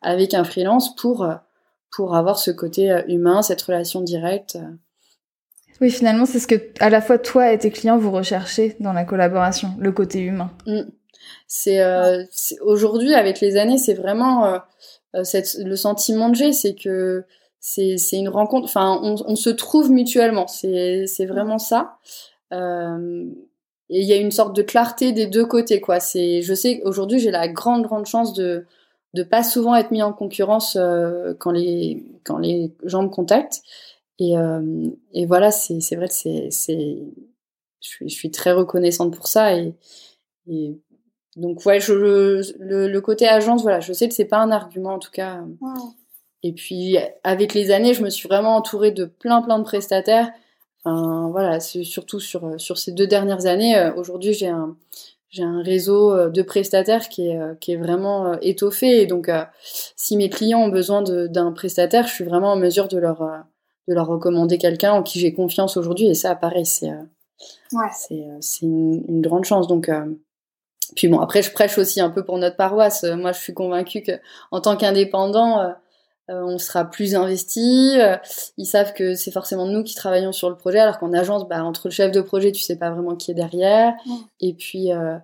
avec 0.02 0.34
un 0.34 0.44
freelance 0.44 0.96
pour, 0.96 1.24
euh, 1.24 1.36
pour 1.92 2.16
avoir 2.16 2.38
ce 2.38 2.52
côté 2.52 2.92
euh, 2.92 3.02
humain, 3.08 3.42
cette 3.42 3.62
relation 3.62 4.02
directe. 4.02 4.58
Oui, 5.82 5.92
finalement, 5.92 6.26
c'est 6.26 6.40
ce 6.40 6.48
que 6.48 6.56
à 6.80 6.90
la 6.90 7.02
fois 7.02 7.18
toi 7.18 7.52
et 7.52 7.58
tes 7.58 7.72
clients 7.72 7.98
vous 7.98 8.12
recherchez 8.12 8.76
dans 8.80 8.94
la 8.94 9.04
collaboration, 9.04 9.70
le 9.80 9.92
côté 9.92 10.20
humain. 10.20 10.52
Mm. 10.66 10.82
C'est 11.48 11.82
aujourd'hui 12.62 13.14
avec 13.14 13.42
les 13.42 13.58
années, 13.58 13.78
c'est 13.78 13.94
vraiment 13.94 14.60
cette, 15.24 15.56
le 15.64 15.76
sentiment 15.76 16.32
que 16.32 16.38
j'ai, 16.38 16.54
c'est 16.54 16.76
que 16.76 17.26
c'est 17.60 17.98
une 18.14 18.30
rencontre. 18.30 18.66
Enfin, 18.66 19.00
on, 19.04 19.16
on, 19.26 19.36
se 19.36 19.50
trouve 19.50 19.92
mutuellement. 19.92 20.48
C'est 20.48 21.26
vraiment 21.26 21.58
ça. 21.58 21.98
Euh, 22.54 23.26
et 23.90 24.02
il 24.02 24.08
y 24.08 24.14
a 24.14 24.18
une 24.18 24.32
sorte 24.32 24.56
de 24.56 24.62
clarté 24.62 25.12
des 25.12 25.28
deux 25.28 25.46
côtés 25.46 25.82
quoi 25.82 26.00
c'est 26.00 26.42
je 26.42 26.54
sais 26.54 26.82
aujourd'hui 26.86 27.20
j'ai 27.20 27.32
la 27.32 27.48
grande 27.48 27.84
grande 27.84 28.06
chance 28.06 28.34
de 28.34 28.66
de 29.14 29.24
pas 29.24 29.44
souvent 29.44 29.76
être 29.76 29.92
mis 29.92 30.02
en 30.02 30.14
concurrence 30.14 30.78
euh, 30.80 31.34
quand 31.40 31.52
les 31.52 32.06
quand 32.24 32.38
les 32.38 32.72
gens 32.84 33.04
me 33.04 33.10
contactent 33.10 33.62
et 34.20 34.38
euh, 34.38 34.90
et 35.14 35.26
voilà 35.26 35.52
c'est 35.52 35.96
vrai 35.96 36.08
que 36.08 36.14
c'est 36.14 36.50
je 36.50 37.88
suis 37.88 38.10
je 38.10 38.16
suis 38.16 38.32
très 38.32 38.52
reconnaissante 38.52 39.16
pour 39.16 39.28
ça 39.28 39.56
et 39.56 39.74
et 40.48 40.80
donc 41.36 41.66
ouais 41.66 41.80
je 41.80 41.94
le, 41.94 42.42
le 42.88 43.02
côté 43.02 43.28
agence 43.28 43.62
voilà 43.62 43.80
je 43.80 43.94
sais 43.94 44.08
que 44.08 44.14
c'est 44.14 44.26
pas 44.26 44.40
un 44.40 44.52
argument 44.52 44.96
en 44.96 45.00
tout 45.00 45.12
cas 45.12 45.44
et 46.44 46.54
puis 46.54 46.98
avec 47.24 47.54
les 47.54 47.72
années 47.72 47.94
je 47.94 48.04
me 48.04 48.10
suis 48.10 48.28
vraiment 48.28 48.56
entourée 48.56 48.92
de 48.92 49.06
plein 49.06 49.42
plein 49.42 49.60
de 49.60 49.64
prestataires 49.64 50.32
voilà, 51.32 51.60
c'est 51.60 51.84
surtout 51.84 52.20
sur, 52.20 52.46
euh, 52.46 52.58
sur 52.58 52.78
ces 52.78 52.92
deux 52.92 53.08
dernières 53.08 53.46
années. 53.46 53.78
Euh, 53.78 53.94
aujourd'hui, 53.96 54.34
j'ai 54.34 54.48
un, 54.48 54.76
j'ai 55.30 55.44
un 55.44 55.62
réseau 55.62 56.12
euh, 56.14 56.30
de 56.30 56.42
prestataires 56.42 57.10
qui 57.10 57.28
est, 57.30 57.60
qui 57.60 57.74
est 57.74 57.78
vraiment 57.78 58.40
étoffé. 58.42 59.02
Et 59.02 59.06
donc, 59.06 59.30
si 59.64 60.18
mes 60.18 60.30
clients 60.30 60.62
ont 60.62 60.70
besoin 60.70 61.02
d'un 61.02 61.52
prestataire, 61.52 62.08
je 62.08 62.14
suis 62.14 62.24
vraiment 62.24 62.54
en 62.54 62.58
mesure 62.58 62.88
de 62.88 62.98
leur, 62.98 63.22
de 63.88 63.94
leur 63.94 64.08
recommander 64.08 64.58
quelqu'un 64.58 64.94
en 64.94 65.04
qui 65.04 65.20
j'ai 65.20 65.34
confiance 65.34 65.78
aujourd'hui. 65.78 66.08
Et 66.08 66.14
ça, 66.14 66.36
pareil, 66.36 66.66
c'est 66.66 66.92
ouais. 67.72 67.88
c'est 68.42 68.66
une, 68.66 69.04
une, 69.08 69.22
grande 69.22 69.46
chance. 69.46 69.68
Donc, 69.68 69.90
puis 70.96 71.08
bon, 71.08 71.20
après, 71.20 71.42
je 71.42 71.52
prêche 71.52 71.78
aussi 71.78 72.02
un 72.02 72.10
peu 72.10 72.24
pour 72.24 72.38
notre 72.38 72.56
paroisse. 72.56 73.04
Moi, 73.04 73.32
je 73.32 73.40
suis 73.40 73.54
convaincue 73.54 74.02
que 74.02 74.14
en 74.52 74.62
tant 74.62 74.76
qu'indépendant, 74.78 75.74
euh, 76.30 76.42
on 76.44 76.58
sera 76.58 76.86
plus 76.86 77.16
investi. 77.16 77.96
Euh, 78.00 78.18
ils 78.58 78.66
savent 78.66 78.94
que 78.94 79.16
c'est 79.16 79.32
forcément 79.32 79.66
nous 79.66 79.84
qui 79.84 79.96
travaillons 79.96 80.34
sur 80.34 80.50
le 80.50 80.58
projet, 80.58 80.80
alors 80.80 81.00
qu'en 81.00 81.14
agence, 81.14 81.48
bah, 81.48 81.64
entre 81.64 81.88
le 81.88 81.92
chef 81.92 82.12
de 82.12 82.22
projet, 82.22 82.52
tu 82.52 82.62
sais 82.62 82.78
pas 82.78 82.90
vraiment 82.90 83.16
qui 83.16 83.32
est 83.32 83.36
derrière. 83.36 83.94
Et 84.42 84.54
puis, 84.54 84.92
euh, 84.92 85.18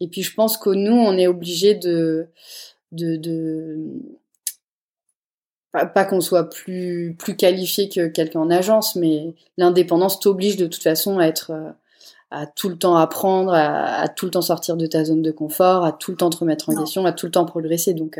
et 0.00 0.08
puis, 0.08 0.22
je 0.22 0.34
pense 0.34 0.58
que 0.58 0.70
nous, 0.70 0.94
on 0.94 1.16
est 1.16 1.26
obligé 1.26 1.74
de, 1.74 2.28
de, 2.92 3.16
de... 3.16 3.78
pas, 5.72 6.04
qu'on 6.04 6.20
soit 6.20 6.50
plus 6.50 7.16
plus 7.18 7.36
qualifié 7.36 7.88
que 7.88 8.06
quelqu'un 8.08 8.40
en 8.40 8.50
agence, 8.50 8.96
mais 8.96 9.34
l'indépendance 9.56 10.20
t'oblige 10.20 10.56
de 10.56 10.66
toute 10.66 10.82
façon 10.82 11.18
à 11.18 11.26
être 11.26 11.52
à 12.30 12.46
tout 12.46 12.68
le 12.68 12.76
temps 12.76 12.96
apprendre, 12.96 13.52
à, 13.52 14.00
à, 14.00 14.08
tout 14.08 14.24
le 14.24 14.30
temps 14.30 14.42
sortir 14.42 14.76
de 14.76 14.86
ta 14.86 15.04
zone 15.04 15.22
de 15.22 15.30
confort, 15.30 15.84
à 15.84 15.92
tout 15.92 16.10
le 16.10 16.16
temps 16.16 16.30
te 16.30 16.38
remettre 16.38 16.70
en 16.70 16.74
question, 16.74 17.04
à 17.04 17.12
tout 17.12 17.26
le 17.26 17.32
temps 17.32 17.44
progresser. 17.44 17.92
Donc 17.94 18.18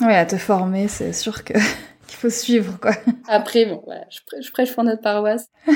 Ouais, 0.00 0.16
à 0.16 0.26
te 0.26 0.36
former, 0.36 0.88
c'est 0.88 1.12
sûr 1.12 1.44
que 1.44 1.52
qu'il 2.06 2.16
faut 2.18 2.30
suivre, 2.30 2.78
quoi. 2.80 2.92
Après, 3.28 3.66
bon, 3.66 3.82
voilà, 3.84 4.04
je 4.10 4.50
prêche 4.50 4.74
pour 4.74 4.82
notre 4.82 5.02
paroisse. 5.02 5.48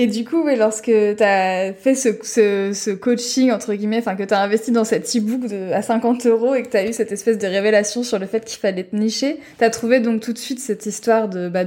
Et 0.00 0.06
du 0.06 0.24
coup, 0.24 0.46
lorsque 0.46 0.84
tu 0.84 1.24
as 1.24 1.72
fait 1.72 1.96
ce, 1.96 2.94
coaching, 2.94 3.50
entre 3.50 3.74
guillemets, 3.74 3.98
enfin 3.98 4.14
que 4.14 4.22
tu 4.22 4.32
as 4.32 4.40
investi 4.40 4.70
dans 4.70 4.84
cet 4.84 5.08
e-book 5.16 5.50
à 5.72 5.82
50 5.82 6.24
euros 6.26 6.54
et 6.54 6.62
que 6.62 6.68
tu 6.68 6.76
as 6.76 6.86
eu 6.86 6.92
cette 6.92 7.10
espèce 7.10 7.36
de 7.36 7.48
révélation 7.48 8.04
sur 8.04 8.20
le 8.20 8.26
fait 8.26 8.44
qu'il 8.44 8.60
fallait 8.60 8.84
te 8.84 8.94
nicher, 8.94 9.40
tu 9.58 9.64
as 9.64 9.70
trouvé 9.70 9.98
donc 9.98 10.20
tout 10.20 10.32
de 10.32 10.38
suite 10.38 10.60
cette 10.60 10.86
histoire 10.86 11.28
de, 11.28 11.48
bah, 11.48 11.64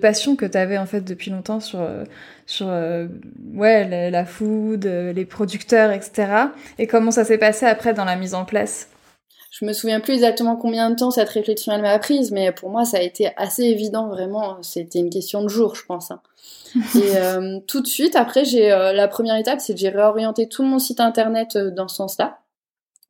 passion 0.00 0.36
que 0.36 0.46
tu 0.46 0.56
avais 0.56 0.78
en 0.78 0.86
fait 0.86 1.02
depuis 1.02 1.30
longtemps 1.30 1.60
sur, 1.60 1.80
euh, 2.62 3.08
ouais, 3.52 4.10
la, 4.10 4.24
food, 4.24 4.86
les 4.86 5.24
producteurs, 5.26 5.90
etc. 5.90 6.28
Et 6.78 6.86
comment 6.86 7.10
ça 7.10 7.26
s'est 7.26 7.36
passé 7.36 7.66
après 7.66 7.92
dans 7.92 8.06
la 8.06 8.16
mise 8.16 8.32
en 8.32 8.46
place? 8.46 8.88
Je 9.50 9.66
me 9.66 9.74
souviens 9.74 10.00
plus 10.00 10.14
exactement 10.14 10.56
combien 10.56 10.88
de 10.88 10.96
temps 10.96 11.10
cette 11.10 11.28
réflexion 11.28 11.74
elle 11.74 11.82
m'a 11.82 11.98
prise, 11.98 12.32
mais 12.32 12.52
pour 12.52 12.70
moi 12.70 12.86
ça 12.86 12.96
a 12.96 13.02
été 13.02 13.28
assez 13.36 13.64
évident 13.64 14.08
vraiment. 14.08 14.62
C'était 14.62 14.98
une 14.98 15.10
question 15.10 15.42
de 15.42 15.48
jour, 15.48 15.74
je 15.74 15.84
pense. 15.84 16.10
Hein. 16.10 16.22
Et 16.94 17.16
euh, 17.16 17.60
tout 17.66 17.80
de 17.80 17.86
suite 17.86 18.16
après, 18.16 18.44
j'ai 18.44 18.72
euh, 18.72 18.92
la 18.92 19.08
première 19.08 19.36
étape, 19.36 19.60
c'est 19.60 19.74
que 19.74 19.80
j'ai 19.80 19.88
réorienté 19.88 20.48
tout 20.48 20.62
mon 20.62 20.78
site 20.78 21.00
internet 21.00 21.56
euh, 21.56 21.70
dans 21.70 21.88
ce 21.88 21.96
sens-là. 21.96 22.40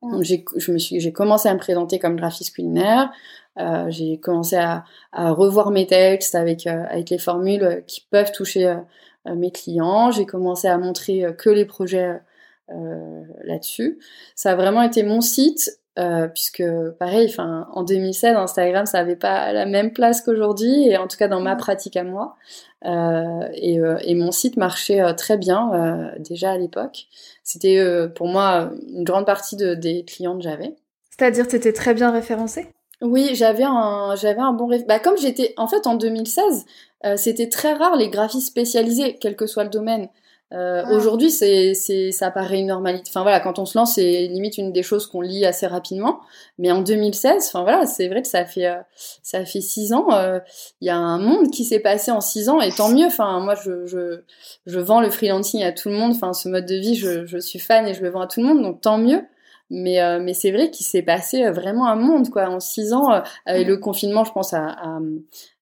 Donc 0.01 0.23
j'ai, 0.23 0.45
je 0.55 0.71
me 0.71 0.77
suis, 0.77 0.99
j'ai 0.99 1.11
commencé 1.11 1.49
à 1.49 1.53
me 1.53 1.59
présenter 1.59 1.97
comme 1.97 2.17
graphiste 2.17 2.53
culinaire. 2.53 3.11
j'ai 3.87 4.19
commencé 4.19 4.55
à, 4.55 4.85
à, 5.11 5.31
revoir 5.31 5.71
mes 5.71 5.87
textes 5.87 6.35
avec 6.35 6.67
avec 6.67 7.09
les 7.09 7.17
formules 7.17 7.83
qui 7.87 8.05
peuvent 8.11 8.31
toucher 8.31 8.77
mes 9.25 9.49
clients. 9.49 10.11
J'ai 10.11 10.27
commencé 10.27 10.67
à 10.67 10.77
montrer 10.77 11.25
que 11.39 11.49
les 11.49 11.65
projets 11.65 12.21
là-dessus. 13.43 13.97
Ça 14.35 14.51
a 14.51 14.55
vraiment 14.55 14.83
été 14.83 15.01
mon 15.01 15.19
site 15.19 15.79
euh, 15.97 16.27
puisque 16.27 16.63
pareil, 16.99 17.27
enfin 17.27 17.67
en 17.73 17.83
2016, 17.83 18.35
Instagram 18.35 18.85
ça 18.85 18.99
avait 18.99 19.15
pas 19.15 19.51
la 19.51 19.65
même 19.65 19.91
place 19.91 20.21
qu'aujourd'hui, 20.21 20.87
et 20.87 20.97
en 20.97 21.07
tout 21.07 21.17
cas 21.17 21.27
dans 21.27 21.39
ma 21.39 21.55
pratique 21.55 21.97
à 21.97 22.03
moi. 22.03 22.35
Euh, 22.85 23.47
et, 23.53 23.79
euh, 23.79 23.97
et, 24.03 24.13
mon 24.13 24.31
site 24.31 24.57
marchait 24.57 25.01
très 25.15 25.37
bien 25.37 26.11
déjà 26.19 26.51
à 26.51 26.57
l'époque. 26.57 27.07
C'était 27.43 27.83
pour 28.15 28.27
moi 28.27 28.71
une 28.87 29.03
grande 29.03 29.25
partie 29.25 29.55
de, 29.55 29.73
des 29.73 30.05
clients 30.05 30.37
que 30.37 30.43
j'avais. 30.43 30.75
C'est-à-dire, 31.09 31.45
étais 31.51 31.73
très 31.73 31.95
bien 31.95 32.11
référencé 32.11 32.67
Oui, 33.01 33.31
j'avais 33.33 33.63
un, 33.63 34.15
j'avais 34.15 34.41
un 34.41 34.53
bon. 34.53 34.69
Bah, 34.87 34.99
comme 34.99 35.17
j'étais, 35.17 35.55
en 35.57 35.67
fait, 35.67 35.87
en 35.87 35.95
2016, 35.95 36.65
c'était 37.15 37.49
très 37.49 37.73
rare 37.73 37.95
les 37.95 38.09
graphistes 38.09 38.47
spécialisés, 38.47 39.17
quel 39.19 39.35
que 39.35 39.47
soit 39.47 39.63
le 39.63 39.71
domaine. 39.71 40.09
Euh, 40.53 40.83
ah. 40.85 40.91
Aujourd'hui, 40.93 41.29
c'est, 41.29 41.73
c'est, 41.73 42.11
ça 42.11 42.31
paraît 42.31 42.59
une 42.59 42.67
normalité. 42.67 43.09
Enfin 43.09 43.21
voilà, 43.21 43.39
quand 43.41 43.59
on 43.59 43.65
se 43.65 43.77
lance, 43.77 43.95
c'est 43.95 44.27
limite 44.27 44.57
une 44.57 44.71
des 44.71 44.83
choses 44.83 45.05
qu'on 45.07 45.19
lit 45.21 45.45
assez 45.45 45.67
rapidement. 45.67 46.21
Mais 46.57 46.71
en 46.71 46.81
2016, 46.81 47.47
enfin 47.47 47.63
voilà, 47.63 47.85
c'est 47.85 48.07
vrai 48.07 48.21
que 48.21 48.29
ça 48.29 48.45
fait, 48.45 48.67
euh, 48.67 48.81
ça 49.23 49.43
fait 49.43 49.59
six 49.59 49.91
ans. 49.91 50.13
Euh, 50.13 50.39
il 50.79 50.87
y 50.87 50.89
a 50.89 50.95
un 50.95 51.19
monde 51.19 51.51
qui 51.51 51.65
s'est 51.65 51.79
passé 51.79 52.11
en 52.11 52.21
six 52.21 52.47
ans, 52.47 52.61
et 52.61 52.71
tant 52.71 52.89
mieux. 52.89 53.07
Enfin 53.07 53.39
moi, 53.41 53.55
je, 53.55 53.85
je, 53.85 54.21
je 54.65 54.79
vends 54.79 55.01
le 55.01 55.09
freelancing 55.09 55.63
à 55.63 55.73
tout 55.73 55.89
le 55.89 55.95
monde. 55.95 56.11
Enfin 56.11 56.31
ce 56.33 56.47
mode 56.47 56.65
de 56.65 56.75
vie, 56.75 56.95
je, 56.95 57.25
je 57.25 57.37
suis 57.37 57.59
fan 57.59 57.85
et 57.85 57.93
je 57.93 58.01
le 58.01 58.09
vends 58.09 58.21
à 58.21 58.27
tout 58.27 58.41
le 58.41 58.47
monde, 58.47 58.61
donc 58.61 58.81
tant 58.81 58.97
mieux. 58.97 59.23
Mais, 59.69 60.01
euh, 60.01 60.19
mais 60.21 60.33
c'est 60.33 60.51
vrai 60.51 60.71
qu'il 60.71 60.85
s'est 60.85 61.01
passé 61.01 61.49
vraiment 61.49 61.87
un 61.87 61.97
monde 61.97 62.29
quoi 62.29 62.47
en 62.49 62.61
six 62.61 62.93
ans. 62.93 63.21
avec 63.45 63.67
le 63.67 63.75
confinement, 63.75 64.23
je 64.23 64.31
pense 64.31 64.53
à, 64.53 64.63
à, 64.63 64.99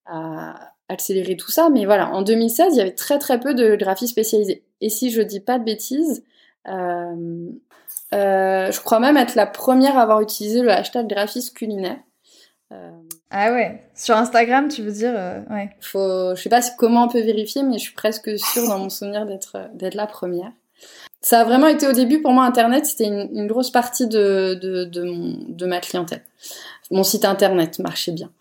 à 0.06 0.74
accélérer 0.89 1.38
tout 1.38 1.50
ça. 1.50 1.69
Mais 1.71 1.86
voilà, 1.86 2.12
en 2.13 2.21
2016, 2.21 2.76
il 2.76 2.78
y 2.78 2.82
avait 2.82 2.91
très 2.93 3.17
très 3.17 3.39
peu 3.39 3.56
de 3.56 3.76
graphistes 3.76 4.12
spécialisés. 4.12 4.64
Et 4.82 4.90
si 4.90 5.12
je 5.12 5.22
dis 5.22 5.40
pas 5.40 5.60
de 5.60 5.64
bêtises, 5.64 6.24
euh, 6.68 7.50
euh, 8.14 8.72
je 8.72 8.82
crois 8.82 9.00
même 9.00 9.18
être 9.18 9.36
la 9.36 9.46
première 9.46 9.98
à 9.98 10.04
avoir 10.04 10.22
utilisé 10.22 10.62
le 10.62 10.72
hashtag 10.72 11.08
graphiste 11.08 11.56
culinaire. 11.56 11.98
Euh, 12.72 12.92
ah 13.30 13.52
ouais, 13.52 13.84
sur 13.94 14.16
Instagram, 14.16 14.68
tu 14.68 14.82
veux 14.82 14.92
dire 14.92 15.14
ouais. 15.52 15.70
Faut, 15.80 16.36
je 16.36 16.42
sais 16.42 16.50
pas 16.50 16.62
comment 16.78 17.06
on 17.06 17.08
peut 17.08 17.22
vérifier, 17.22 17.64
mais 17.64 17.78
je 17.78 17.84
suis 17.84 17.94
presque 17.94 18.38
sûre 18.40 18.68
dans 18.68 18.80
mon 18.80 18.90
souvenir 18.90 19.26
d'être 19.26 19.70
d'être 19.74 19.96
la 19.96 20.08
première. 20.08 20.52
Ça 21.22 21.42
a 21.42 21.44
vraiment 21.44 21.68
été 21.68 21.88
au 21.88 21.92
début 21.92 22.22
pour 22.22 22.32
moi 22.32 22.44
Internet, 22.46 22.86
c'était 22.86 23.06
une, 23.06 23.30
une, 23.34 23.48
grosse 23.48 23.72
partie 23.72 24.08
de 24.08 24.58
de, 24.62 24.86
de, 24.86 25.04
mon, 25.04 25.38
de 25.48 25.66
ma 25.66 25.80
clientèle. 25.80 26.22
Mon 26.92 27.04
site 27.04 27.26
Internet 27.26 27.80
marchait 27.80 28.12
bien. 28.12 28.32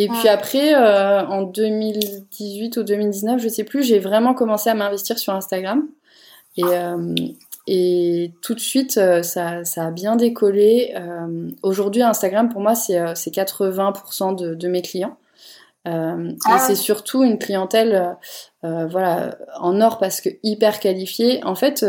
Et 0.00 0.06
puis 0.06 0.28
après, 0.28 0.76
euh, 0.76 1.26
en 1.26 1.42
2018 1.42 2.76
ou 2.76 2.84
2019, 2.84 3.42
je 3.42 3.48
sais 3.48 3.64
plus, 3.64 3.82
j'ai 3.82 3.98
vraiment 3.98 4.32
commencé 4.32 4.70
à 4.70 4.74
m'investir 4.74 5.18
sur 5.18 5.34
Instagram. 5.34 5.88
Et, 6.56 6.62
euh, 6.64 7.14
et 7.66 8.30
tout 8.40 8.54
de 8.54 8.60
suite, 8.60 8.92
ça, 8.92 9.64
ça 9.64 9.86
a 9.86 9.90
bien 9.90 10.14
décollé. 10.14 10.94
Aujourd'hui, 11.64 12.02
Instagram, 12.02 12.48
pour 12.48 12.60
moi, 12.60 12.76
c'est 12.76 12.96
80% 12.96 14.36
de, 14.36 14.54
de, 14.54 14.68
mes 14.68 14.82
clients. 14.82 15.16
Euh, 15.88 16.30
et 16.30 16.36
ah 16.44 16.58
c'est 16.60 16.76
surtout 16.76 17.24
une 17.24 17.38
clientèle, 17.38 18.16
euh, 18.64 18.86
voilà, 18.86 19.36
en 19.58 19.80
or 19.80 19.98
parce 19.98 20.20
que 20.20 20.28
hyper 20.44 20.78
qualifiée. 20.78 21.44
En 21.44 21.56
fait, 21.56 21.84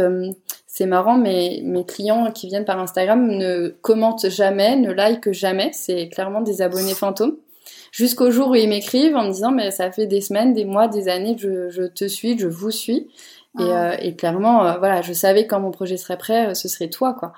c'est 0.66 0.88
marrant, 0.88 1.16
mais 1.16 1.62
mes 1.64 1.86
clients 1.86 2.32
qui 2.32 2.48
viennent 2.48 2.66
par 2.66 2.80
Instagram 2.80 3.28
ne 3.28 3.68
commentent 3.82 4.30
jamais, 4.30 4.76
ne 4.78 4.92
likent 4.92 5.32
jamais. 5.32 5.70
C'est 5.74 6.10
clairement 6.10 6.42
des 6.42 6.64
abonnés 6.64 6.96
fantômes. 6.96 7.38
Jusqu'au 7.92 8.32
jour 8.32 8.50
où 8.50 8.56
ils 8.56 8.70
m'écrivent 8.70 9.16
en 9.16 9.26
me 9.26 9.32
disant, 9.32 9.52
mais 9.52 9.72
ça 9.72 9.92
fait 9.92 10.06
des 10.06 10.22
semaines, 10.22 10.54
des 10.54 10.66
mois, 10.66 10.88
des 10.88 11.10
années 11.10 11.36
que 11.36 11.70
je, 11.70 11.84
te 11.84 12.08
suis, 12.08 12.38
je 12.38 12.48
vous 12.48 12.72
suis. 12.72 13.08
Et, 13.60 13.64
ah. 13.64 13.94
euh, 13.94 14.12
clairement, 14.12 14.66
euh, 14.66 14.78
voilà, 14.78 15.02
je 15.02 15.14
savais 15.14 15.46
que 15.46 15.50
quand 15.50 15.60
mon 15.60 15.72
projet 15.72 15.98
serait 15.98 16.18
prêt, 16.18 16.50
euh, 16.50 16.54
ce 16.54 16.68
serait 16.68 16.90
toi, 16.90 17.14
quoi. 17.14 17.34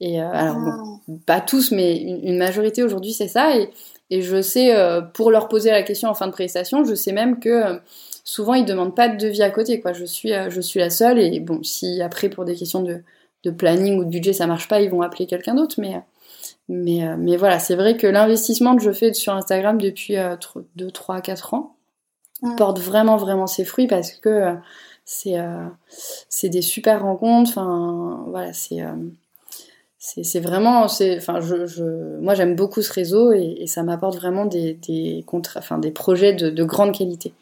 Et 0.00 0.20
alors, 0.20 0.54
bon, 0.54 0.70
ah. 1.08 1.12
pas 1.26 1.40
tous, 1.40 1.72
mais 1.72 1.96
une, 1.96 2.38
majorité 2.38 2.84
aujourd'hui, 2.84 3.12
c'est 3.12 3.26
ça. 3.26 3.56
Et, 3.56 3.70
et 4.10 4.22
je 4.22 4.40
sais, 4.40 4.72
pour 5.12 5.32
leur 5.32 5.48
poser 5.48 5.72
la 5.72 5.82
question 5.82 6.08
en 6.08 6.14
fin 6.14 6.28
de 6.28 6.32
prestation, 6.32 6.84
je 6.84 6.94
sais 6.94 7.10
même 7.10 7.40
que 7.40 7.80
souvent 8.22 8.54
ils 8.54 8.64
demandent 8.64 8.94
pas 8.94 9.08
de 9.08 9.16
devis 9.16 9.42
à 9.42 9.50
côté 9.50 9.80
quoi. 9.80 9.92
Je 9.92 10.04
suis 10.04 10.30
je 10.48 10.60
suis 10.60 10.78
la 10.78 10.88
seule 10.88 11.18
et 11.18 11.40
bon 11.40 11.62
si 11.62 12.00
après 12.00 12.30
pour 12.30 12.44
des 12.44 12.54
questions 12.54 12.82
de, 12.82 13.02
de 13.44 13.50
planning 13.50 13.98
ou 13.98 14.04
de 14.04 14.08
budget 14.10 14.32
ça 14.32 14.46
marche 14.46 14.68
pas, 14.68 14.80
ils 14.80 14.88
vont 14.88 15.02
appeler 15.02 15.26
quelqu'un 15.26 15.54
d'autre 15.54 15.74
mais 15.78 16.00
mais 16.68 17.06
euh, 17.06 17.16
mais 17.18 17.36
voilà, 17.36 17.58
c'est 17.58 17.76
vrai 17.76 17.96
que 17.96 18.06
l'investissement 18.06 18.76
que 18.76 18.82
je 18.82 18.92
fais 18.92 19.12
sur 19.14 19.34
Instagram 19.34 19.80
depuis 19.80 20.16
2 20.76 20.90
3 20.90 21.20
4 21.20 21.54
ans 21.54 21.76
porte 22.56 22.78
vraiment 22.78 23.16
vraiment 23.16 23.46
ses 23.46 23.64
fruits 23.64 23.86
parce 23.86 24.12
que 24.12 24.28
euh, 24.28 24.54
c'est 25.04 25.36
c'est 26.28 26.48
des 26.48 26.62
super 26.62 27.02
rencontres, 27.02 27.50
enfin 27.50 28.24
voilà, 28.28 28.52
c'est 28.52 28.82
c'est 29.98 30.40
vraiment 30.40 30.82
enfin 30.84 31.40
je, 31.40 31.66
je, 31.66 32.18
moi 32.20 32.34
j'aime 32.34 32.54
beaucoup 32.54 32.82
ce 32.82 32.92
réseau 32.92 33.32
et, 33.32 33.66
ça 33.66 33.82
m'apporte 33.82 34.16
vraiment 34.16 34.44
des 34.44 34.74
des 34.74 35.24
enfin 35.56 35.78
des 35.78 35.90
projets 35.90 36.34
de, 36.34 36.50
de 36.50 36.64
grande 36.64 36.96
qualité 36.96 37.32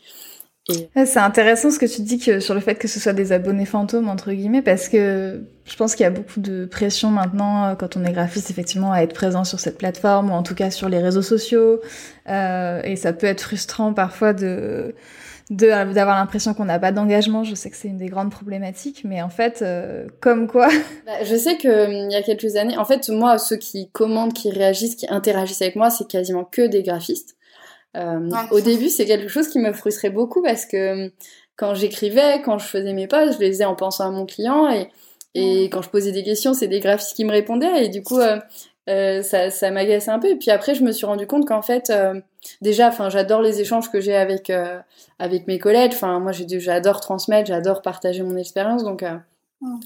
c'est 0.68 1.18
intéressant 1.18 1.70
ce 1.70 1.79
que 1.79 1.87
tu 1.87 2.02
dis 2.02 2.18
que, 2.18 2.40
sur 2.40 2.55
le 2.55 2.61
fait 2.61 2.74
que 2.74 2.88
ce 2.88 2.98
soit 2.98 3.12
des 3.12 3.33
abonnés 3.33 3.66
fantômes, 3.66 4.09
entre 4.09 4.33
guillemets, 4.33 4.62
parce 4.62 4.88
que 4.88 5.44
je 5.64 5.76
pense 5.76 5.94
qu'il 5.94 6.05
y 6.05 6.07
a 6.07 6.11
beaucoup 6.11 6.40
de 6.40 6.64
pression 6.64 7.11
maintenant, 7.11 7.66
euh, 7.66 7.74
quand 7.74 7.96
on 7.96 8.05
est 8.05 8.12
graphiste, 8.12 8.50
effectivement, 8.50 8.92
à 8.92 9.00
être 9.02 9.14
présent 9.14 9.44
sur 9.44 9.61
cette 9.61 9.79
plateforme, 9.79 10.31
ou 10.31 10.33
en 10.33 10.42
tout 10.42 10.55
cas 10.55 10.70
sur 10.70 10.88
les 10.88 10.98
réseaux 10.98 11.22
sociaux. 11.22 11.81
Euh, 12.29 12.83
et 12.83 12.96
ça 12.96 13.12
peut 13.12 13.26
être 13.26 13.42
frustrant 13.42 13.92
parfois 13.92 14.33
de 14.33 14.94
d'avoir 15.48 16.16
l'impression 16.16 16.55
qu'on 16.55 16.64
n'a 16.64 16.81
pas 16.81 16.90
d'engagement. 16.90 17.44
Je 17.44 17.55
sais 17.55 17.70
que 17.70 17.76
c'est 17.76 17.87
une 17.87 17.98
des 17.98 18.09
grandes 18.09 18.33
problématiques, 18.33 19.02
mais 19.05 19.22
en 19.22 19.29
fait, 19.29 19.62
euh, 19.62 20.09
comme 20.18 20.48
quoi 20.48 20.66
bah, 21.07 21.22
Je 21.22 21.37
sais 21.37 21.57
que 21.57 21.68
hum, 21.68 22.11
il 22.11 22.12
y 22.12 22.16
a 22.16 22.22
quelques 22.22 22.57
années, 22.57 22.76
en 22.76 22.85
fait, 22.85 23.09
moi, 23.11 23.38
ceux 23.38 23.57
qui 23.57 23.88
commandent, 23.90 24.33
qui 24.33 24.50
réagissent, 24.50 24.96
qui 24.96 25.07
interagissent 25.09 25.62
avec 25.62 25.76
moi, 25.76 25.90
c'est 25.90 26.09
quasiment 26.09 26.44
que 26.44 26.66
des 26.66 26.83
graphistes. 26.83 27.36
Euh, 27.96 28.30
au 28.50 28.61
début, 28.61 28.88
c'est 28.88 29.06
quelque 29.06 29.28
chose 29.28 29.48
qui 29.48 29.59
me 29.59 29.72
frustrait 29.72 30.11
beaucoup 30.11 30.42
parce 30.42 30.66
que 30.66 30.76
euh, 30.76 31.09
quand 31.56 31.74
j'écrivais, 31.74 32.42
quand 32.44 32.59
je 32.59 32.66
faisais 32.66 32.92
mes 32.92 33.06
posts, 33.06 33.35
je 33.35 33.38
les 33.38 33.48
faisais 33.48 33.64
en 33.64 33.74
pensant 33.74 34.06
à 34.06 34.11
mon 34.11 34.26
client 34.26 34.70
et, 34.70 34.88
et 35.35 35.64
quand 35.70 35.82
je 35.82 35.88
posais 35.88 36.12
des 36.12 36.22
questions, 36.22 36.52
c'est 36.54 36.68
des 36.68 36.80
graphistes 36.80 37.14
qui 37.14 37.24
me 37.24 37.32
répondaient 37.32 37.85
et 37.85 37.88
du 37.88 38.02
coup, 38.02 38.18
euh, 38.18 38.38
euh 38.88 39.22
ça, 39.22 39.50
ça 39.50 39.70
m'agaçait 39.70 40.11
un 40.11 40.18
peu. 40.18 40.28
Et 40.28 40.37
puis 40.37 40.50
après, 40.50 40.74
je 40.74 40.82
me 40.82 40.92
suis 40.92 41.06
rendu 41.06 41.26
compte 41.26 41.46
qu'en 41.46 41.62
fait, 41.62 41.92
déjà, 42.61 42.88
enfin, 42.88 43.09
j'adore 43.09 43.40
les 43.40 43.61
échanges 43.61 43.90
que 43.90 44.00
j'ai 44.00 44.14
avec 44.14 44.52
avec 45.18 45.46
mes 45.46 45.59
collègues. 45.59 45.92
Enfin, 45.94 46.20
moi, 46.20 46.32
j'adore 46.32 47.00
transmettre, 47.00 47.48
j'adore 47.48 47.82
partager 47.82 48.22
mon 48.22 48.37
expérience, 48.37 48.85
donc 48.85 49.02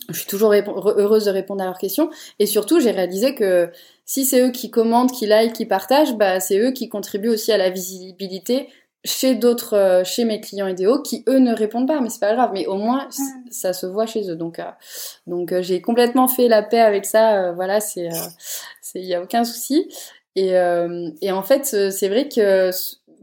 je 0.09 0.18
suis 0.18 0.26
toujours 0.26 0.52
heureuse 0.52 1.26
de 1.26 1.30
répondre 1.30 1.62
à 1.62 1.66
leurs 1.66 1.78
questions. 1.78 2.11
Et 2.38 2.46
surtout, 2.46 2.80
j'ai 2.80 2.90
réalisé 2.90 3.35
que 3.35 3.70
si 4.04 4.24
c'est 4.24 4.40
eux 4.40 4.50
qui 4.50 4.70
commentent, 4.70 5.12
qui 5.12 5.26
like, 5.26 5.52
qui 5.52 5.66
partagent, 5.66 6.16
bah, 6.16 6.40
c'est 6.40 6.59
eux 6.59 6.72
qui 6.72 6.88
contribuent 6.88 7.28
aussi 7.28 7.52
à 7.52 7.56
la 7.56 7.70
visibilité 7.70 8.68
chez 9.04 9.35
d'autres, 9.35 9.76
euh, 9.76 10.04
chez 10.04 10.24
mes 10.24 10.40
clients 10.40 10.66
idéaux, 10.66 11.00
qui 11.00 11.24
eux 11.28 11.38
ne 11.38 11.54
répondent 11.54 11.88
pas, 11.88 12.00
mais 12.00 12.11
c'est 12.11 12.20
pas 12.20 12.35
grave. 12.35 12.50
Mais 12.52 12.66
au 12.66 12.76
moins, 12.76 13.09
ça 13.50 13.72
se 13.72 13.87
voit 13.87 14.06
chez 14.06 14.28
eux. 14.30 14.37
Donc, 14.37 14.59
euh, 14.59 14.64
donc 15.26 15.52
euh, 15.52 15.62
j'ai 15.62 15.80
complètement 15.80 16.28
fait 16.28 16.48
la 16.48 16.62
paix 16.62 16.80
avec 16.80 17.06
ça. 17.06 17.52
voilà, 17.52 17.80
c'est, 17.80 18.09
il 18.94 19.04
y 19.04 19.14
a 19.14 19.22
aucun 19.22 19.44
souci. 19.44 19.88
Et, 20.37 20.52
et 21.22 21.33
en 21.33 21.42
fait, 21.42 21.64
c'est 21.64 22.09
vrai 22.09 22.28
que 22.28 22.70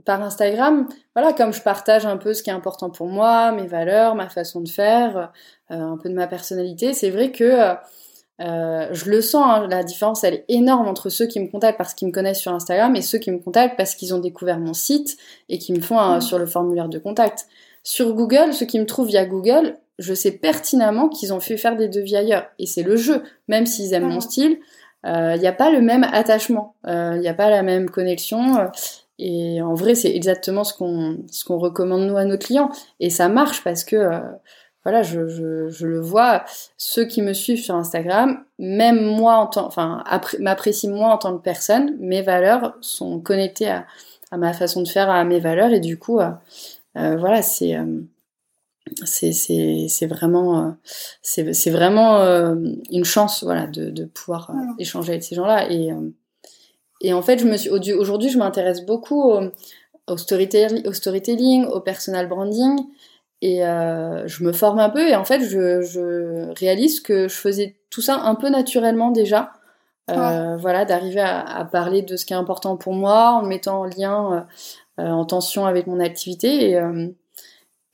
par 0.08 0.24
Instagram, 0.24 0.88
voilà, 1.16 1.34
comme 1.34 1.54
je 1.54 1.62
partage 1.62 2.08
un 2.08 2.18
peu 2.18 2.34
ce 2.34 2.42
qui 2.42 2.50
est 2.50 2.54
important 2.54 2.90
pour 2.90 3.06
moi, 3.06 3.52
mes 3.52 3.68
valeurs, 3.68 4.16
ma 4.16 4.30
façon 4.30 4.62
de 4.62 4.70
faire, 4.70 5.32
un 5.70 5.98
peu 5.98 6.10
de 6.10 6.16
ma 6.16 6.26
personnalité, 6.26 6.94
c'est 6.94 7.12
vrai 7.12 7.32
que 7.32 7.76
euh, 8.40 8.88
je 8.92 9.10
le 9.10 9.22
sens, 9.22 9.46
hein, 9.46 9.68
la 9.68 9.84
différence 9.84 10.24
elle 10.24 10.36
est 10.36 10.46
énorme 10.48 10.88
entre 10.88 11.10
ceux 11.10 11.26
qui 11.26 11.40
me 11.40 11.48
contactent 11.48 11.78
parce 11.78 11.94
qu'ils 11.96 12.08
me 12.08 12.14
connaissent 12.14 12.40
sur 12.40 12.54
Instagram 12.54 12.96
et 12.96 13.02
ceux 13.02 13.18
qui 13.18 13.32
me 13.32 13.40
contactent 13.40 13.76
parce 13.78 13.96
qu'ils 13.96 14.14
ont 14.14 14.20
découvert 14.20 14.60
mon 14.60 14.74
site 14.74 15.18
et 15.50 15.58
qui 15.58 15.74
me 15.74 15.82
font 15.82 16.18
mm. 16.18 16.22
sur 16.22 16.38
le 16.38 16.46
formulaire 16.46 16.88
de 16.88 17.00
contact. 17.00 17.48
Sur 17.84 18.14
Google, 18.14 18.54
ceux 18.54 18.66
qui 18.66 18.80
me 18.80 18.86
trouvent 18.86 19.08
via 19.08 19.26
Google, 19.26 19.78
je 19.98 20.14
sais 20.14 20.32
pertinemment 20.32 21.10
qu'ils 21.10 21.34
ont 21.34 21.40
fait 21.40 21.58
faire 21.58 21.76
des 21.76 21.88
devis 21.88 22.16
ailleurs 22.16 22.46
et 22.60 22.68
c'est 22.68 22.84
le 22.84 22.96
jeu, 22.96 23.24
même 23.48 23.66
s'ils 23.66 23.94
aiment 23.94 24.10
mon 24.10 24.18
mm. 24.18 24.22
style, 24.22 24.60
il 25.04 25.10
euh, 25.10 25.38
n'y 25.38 25.48
a 25.48 25.54
pas 25.54 25.72
le 25.72 25.82
même 25.82 26.04
attachement, 26.04 26.76
il 26.86 26.92
euh, 26.92 27.18
n'y 27.18 27.28
a 27.28 27.34
pas 27.34 27.50
la 27.50 27.64
même 27.64 27.90
connexion. 27.90 28.70
Euh, 29.20 29.24
et 29.24 29.62
en 29.62 29.74
vrai, 29.74 29.96
c'est 29.96 30.14
exactement 30.16 30.64
ce 30.64 30.74
qu'on 30.74 31.26
ce 31.32 31.44
qu'on 31.46 31.58
recommande 31.58 32.08
nous 32.08 32.18
à 32.18 32.26
nos 32.26 32.38
clients 32.38 32.70
et 33.00 33.10
ça 33.10 33.30
marche 33.30 33.64
parce 33.64 33.84
que 33.84 33.98
voilà, 34.88 35.04
je, 35.04 35.28
je, 35.28 35.68
je, 35.68 35.86
le 35.86 36.00
vois. 36.00 36.46
Ceux 36.78 37.04
qui 37.04 37.22
me 37.22 37.34
suivent 37.34 37.62
sur 37.62 37.76
Instagram, 37.76 38.46
même 38.58 39.04
moi, 39.04 39.36
en 39.36 39.48
tant, 39.48 39.68
enfin, 39.68 40.02
m'apprécient 40.40 40.92
moi 40.92 41.10
en 41.10 41.18
tant 41.18 41.38
que 41.38 41.44
personne. 41.44 41.98
Mes 42.00 42.22
valeurs 42.22 42.78
sont 42.80 43.20
connectées 43.20 43.68
à, 43.68 43.86
à, 44.32 44.38
ma 44.38 44.54
façon 44.54 44.82
de 44.82 44.88
faire, 44.88 45.10
à 45.10 45.26
mes 45.26 45.42
valeurs, 45.42 45.74
et 45.74 45.82
du 45.82 46.00
coup, 46.00 46.22
euh, 46.22 46.30
euh 46.96 47.18
voilà, 47.18 47.42
c'est 47.42 47.76
euh, 47.76 48.00
c'est 49.04 49.34
c'est 49.34 50.08
vraiment 50.08 50.68
euh, 50.68 50.72
c'est 51.22 51.54
c'est 51.54 51.72
vraiment 51.72 52.22
une 52.90 53.04
chance, 53.04 53.44
voilà, 53.44 53.68
de, 53.68 53.90
de 53.90 54.06
pouvoir 54.06 54.54
échanger 54.80 55.10
avec 55.10 55.24
ces 55.24 55.36
gens-là. 55.36 55.70
Et 55.70 55.92
et 57.02 57.14
en 57.14 57.22
fait, 57.22 57.40
je 57.40 57.46
me 57.46 57.58
suis 57.58 57.70
aujourd'hui, 57.70 58.30
je 58.30 58.38
m'intéresse 58.38 58.86
beaucoup 58.86 59.22
au, 59.22 59.42
au, 60.08 60.18
storytelling, 60.18 60.88
au 60.88 60.94
storytelling, 60.94 61.66
au 61.66 61.80
personal 61.80 62.28
branding. 62.28 62.78
Et 63.42 63.66
euh, 63.66 64.28
je 64.28 64.44
me 64.44 64.52
forme 64.52 64.80
un 64.80 64.90
peu 64.90 65.08
et 65.08 65.16
en 65.16 65.26
fait, 65.26 65.42
je, 65.42 65.82
je, 65.82 66.52
réalise 66.60 67.00
que 67.02 67.28
je 67.28 67.36
faisais 67.36 67.76
tout 67.92 68.02
ça 68.02 68.16
un 68.22 68.34
peu 68.34 68.50
naturellement 68.50 69.12
déjà. 69.12 69.52
Euh, 70.10 70.58
Voilà, 70.58 70.86
d'arriver 70.86 71.20
à, 71.20 71.42
à, 71.42 71.66
parler 71.66 72.02
de 72.02 72.16
ce 72.16 72.26
qui 72.26 72.34
est 72.34 72.38
important 72.38 72.78
pour 72.78 72.94
moi 72.94 73.32
en 73.34 73.44
mettant 73.44 73.82
en 73.82 73.86
lien, 73.86 74.48
euh, 75.00 75.04
en 75.04 75.26
tension 75.26 75.66
avec 75.66 75.86
mon 75.86 76.00
activité. 76.00 76.72
Et, 76.72 76.82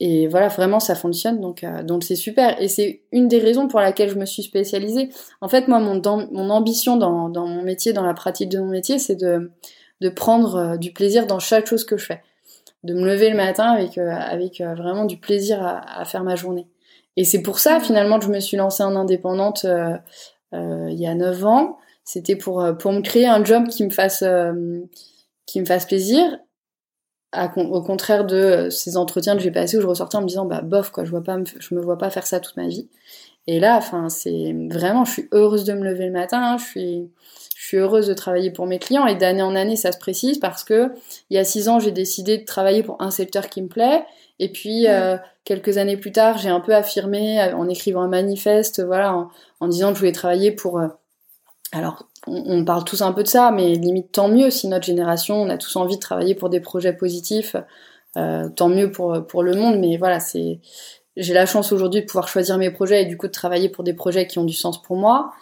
et 0.06 0.28
voilà, 0.28 0.48
vraiment, 0.48 0.80
ça 0.80 0.96
fonctionne. 0.96 1.40
Donc, 1.40 1.64
euh, 1.64 1.84
donc 1.84 2.04
c'est 2.04 2.16
super. 2.16 2.62
Et 2.62 2.68
c'est 2.68 3.04
une 3.12 3.28
des 3.28 3.40
raisons 3.40 3.68
pour 3.68 3.80
laquelle 3.80 4.10
je 4.10 4.18
me 4.18 4.26
suis 4.26 4.44
spécialisée. 4.44 5.10
En 5.42 5.48
fait, 5.48 5.68
moi, 5.68 5.80
mon, 5.80 6.02
mon 6.32 6.50
ambition 6.50 6.98
dans, 6.98 7.30
dans 7.30 7.48
mon 7.48 7.62
métier, 7.62 7.94
dans 7.94 8.04
la 8.06 8.14
pratique 8.14 8.50
de 8.50 8.60
mon 8.60 8.70
métier, 8.70 9.00
c'est 9.00 9.16
de, 9.16 9.52
de 10.02 10.10
prendre 10.10 10.78
du 10.78 10.92
plaisir 10.92 11.28
dans 11.28 11.40
chaque 11.40 11.68
chose 11.68 11.86
que 11.86 11.98
je 11.98 12.06
fais 12.06 12.22
de 12.84 12.94
me 12.94 13.06
lever 13.06 13.30
le 13.30 13.38
matin 13.38 13.72
avec, 13.72 13.98
euh, 13.98 14.10
avec 14.10 14.62
euh, 14.62 14.76
vraiment 14.76 15.06
du 15.06 15.18
plaisir 15.18 15.64
à, 15.64 16.00
à, 16.00 16.06
faire 16.06 16.24
ma 16.24 16.36
journée. 16.36 16.68
Et 17.16 17.24
c'est 17.24 17.42
pour 17.42 17.60
ça 17.60 17.80
finalement 17.80 18.20
que 18.20 18.26
je 18.26 18.32
me 18.32 18.40
suis 18.40 18.58
lancée 18.58 18.84
en 18.84 18.96
indépendante 18.96 19.66
euh, 19.66 19.98
il 20.52 21.00
y 21.00 21.08
a 21.08 21.16
9 21.16 21.46
ans. 21.46 21.78
C'était 22.04 22.36
pour, 22.36 22.66
pour 22.80 22.92
me 22.92 23.02
créer 23.02 23.28
un 23.28 23.44
job 23.44 23.68
qui 23.70 23.84
me 23.84 23.90
fasse, 23.90 24.24
qui 25.46 25.60
me 25.62 25.66
fasse 25.66 25.86
plaisir. 25.86 26.38
Au 27.58 27.82
contraire 27.82 28.26
de 28.26 28.70
ces 28.70 28.96
entretiens 28.98 29.36
que 29.36 29.42
j'ai 29.42 29.52
passés 29.52 29.78
où 29.78 29.82
je 29.82 29.88
ressortais 29.88 30.18
en 30.18 30.22
me 30.22 30.28
disant 30.28 30.46
bah 30.46 30.62
bof 30.62 30.92
quoi 30.92 31.04
je 31.04 31.10
vois 31.10 31.24
pas 31.24 31.38
je 31.60 31.74
me 31.74 31.82
vois 31.82 31.98
pas 31.98 32.10
faire 32.10 32.28
ça 32.28 32.40
toute 32.40 32.56
ma 32.58 32.68
vie. 32.68 32.88
Et 33.48 33.60
là 33.60 33.78
enfin 33.78 34.10
c'est 34.10 34.56
vraiment 34.70 35.04
je 35.06 35.12
suis 35.14 35.30
heureuse 35.32 35.64
de 35.64 35.74
me 35.74 35.84
lever 35.84 36.06
le 36.06 36.12
matin 36.12 36.58
je 36.58 36.64
suis 36.64 37.10
je 37.56 37.66
suis 37.66 37.78
heureuse 37.78 38.08
de 38.08 38.14
travailler 38.14 38.52
pour 38.52 38.68
mes 38.68 38.78
clients. 38.78 39.08
Et 39.08 39.16
d'année 39.16 39.42
en 39.42 39.56
année 39.56 39.76
ça 39.76 39.92
se 39.92 39.98
précise 39.98 40.38
parce 40.40 40.64
que 40.64 40.92
il 41.30 41.36
y 41.36 41.40
a 41.40 41.44
six 41.44 41.70
ans 41.70 41.80
j'ai 41.80 41.92
décidé 41.92 42.38
de 42.38 42.46
travailler 42.46 42.84
pour 42.84 43.02
un 43.02 43.12
secteur 43.12 43.50
qui 43.50 43.62
me 43.62 43.68
plaît. 43.68 44.06
Et 44.40 44.50
puis 44.50 44.88
euh, 44.88 45.18
quelques 45.44 45.78
années 45.78 45.98
plus 45.98 46.12
tard 46.12 46.38
j'ai 46.38 46.50
un 46.50 46.60
peu 46.60 46.76
affirmé 46.76 47.42
euh, 47.42 47.56
en 47.56 47.68
écrivant 47.68 48.02
un 48.02 48.10
manifeste 48.10 48.84
voilà 48.84 49.16
en, 49.16 49.30
en 49.60 49.68
disant 49.68 49.90
que 49.90 49.96
je 49.96 50.00
voulais 50.00 50.12
travailler 50.12 50.52
pour 50.52 50.80
euh, 50.80 50.88
alors 51.72 52.08
on, 52.28 52.64
parle 52.66 52.84
tous 52.84 53.02
un 53.02 53.12
peu 53.12 53.24
de 53.24 53.28
ça 53.28 53.52
mais 53.52 53.76
limite 53.76 54.12
tant 54.12 54.28
mieux 54.28 54.50
si 54.50 54.68
notre 54.68 54.86
génération 54.86 55.42
on 55.42 55.50
a 55.50 55.58
tous 55.58 55.76
envie 55.76 55.96
de 55.96 56.02
travailler 56.02 56.36
pour 56.36 56.50
des 56.50 56.60
projets 56.60 56.94
positifs 56.94 57.56
euh, 58.18 58.48
tant 58.50 58.70
mieux 58.70 58.92
pour 58.92 59.26
pour 59.28 59.44
le 59.44 59.56
monde 59.56 59.80
mais 59.80 59.98
voilà 59.98 60.20
c'est 60.20 60.60
j'ai 61.16 61.34
la 61.34 61.46
chance 61.46 61.72
aujourd'hui 61.72 62.02
de 62.02 62.06
pouvoir 62.06 62.28
choisir 62.28 62.58
mes 62.58 62.72
projets 62.72 63.04
et 63.04 63.06
du 63.06 63.18
coup 63.18 63.28
de 63.28 63.32
travailler 63.32 63.70
pour 63.70 63.84
des 63.84 63.94
projets 63.94 64.28
qui 64.28 64.40
ont 64.40 64.46
du 64.46 64.54
sens 64.54 64.82
pour 64.82 64.98
moi. 64.98 65.34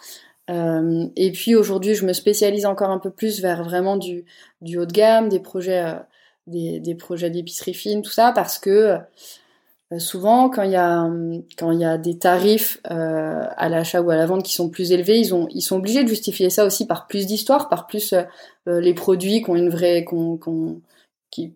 Euh, 0.50 1.06
et 1.16 1.32
puis 1.32 1.54
aujourd'hui, 1.54 1.94
je 1.94 2.04
me 2.04 2.12
spécialise 2.12 2.66
encore 2.66 2.90
un 2.90 2.98
peu 2.98 3.10
plus 3.10 3.40
vers 3.40 3.62
vraiment 3.62 3.96
du, 3.96 4.24
du 4.60 4.78
haut 4.78 4.86
de 4.86 4.92
gamme, 4.92 5.28
des 5.28 5.40
projets, 5.40 5.84
euh, 5.84 5.94
des, 6.46 6.80
des, 6.80 6.94
projets 6.94 7.30
d'épicerie 7.30 7.74
fine, 7.74 8.02
tout 8.02 8.10
ça, 8.10 8.32
parce 8.32 8.58
que 8.58 8.98
souvent, 9.98 10.48
quand 10.48 10.62
il 10.62 10.70
y 10.70 10.76
a 10.76 11.08
quand 11.58 11.70
il 11.72 11.80
y 11.80 11.84
a 11.84 11.98
des 11.98 12.18
tarifs 12.18 12.80
à 12.84 13.68
l'achat 13.68 14.00
ou 14.02 14.10
à 14.10 14.16
la 14.16 14.26
vente 14.26 14.42
qui 14.44 14.54
sont 14.54 14.68
plus 14.68 14.92
élevés, 14.92 15.18
ils 15.18 15.34
ont 15.34 15.48
ils 15.50 15.62
sont 15.62 15.76
obligés 15.76 16.02
de 16.02 16.08
justifier 16.08 16.50
ça 16.50 16.64
aussi 16.64 16.86
par 16.86 17.06
plus 17.06 17.26
d'histoire, 17.26 17.68
par 17.68 17.86
plus 17.86 18.14
les 18.66 18.94
produits 18.94 19.42
qui 19.42 19.50
ont 19.50 19.56
une 19.56 19.70
vraie 19.70 20.04
qu'on 20.04 20.38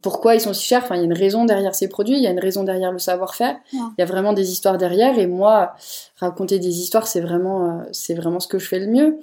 pourquoi 0.03 0.35
ils 0.35 0.41
sont 0.41 0.55
si 0.55 0.65
chers. 0.65 0.83
Enfin, 0.83 0.97
il 0.97 0.99
y 0.99 1.03
a 1.03 1.05
une 1.05 1.13
raison 1.13 1.45
derrière 1.45 1.75
ces 1.75 1.89
produits, 1.89 2.17
il 2.17 2.23
y 2.23 2.27
a 2.27 2.31
une 2.31 2.41
raison 2.41 2.65
derrière 2.65 2.93
le 2.93 2.99
savoir-faire. 2.99 3.57
Il 3.73 3.95
y 3.99 4.03
a 4.03 4.07
vraiment 4.07 4.33
des 4.33 4.51
histoires 4.51 4.79
derrière. 4.79 5.19
Et 5.19 5.27
moi, 5.27 5.75
raconter 6.17 6.59
des 6.59 6.79
histoires, 6.81 7.07
c'est 7.07 7.21
vraiment, 7.21 7.81
euh, 7.81 7.85
c'est 7.93 8.15
vraiment 8.15 8.41
ce 8.41 8.49
que 8.49 8.59
je 8.59 8.67
fais 8.67 8.79
le 8.79 8.87
mieux. 8.87 9.19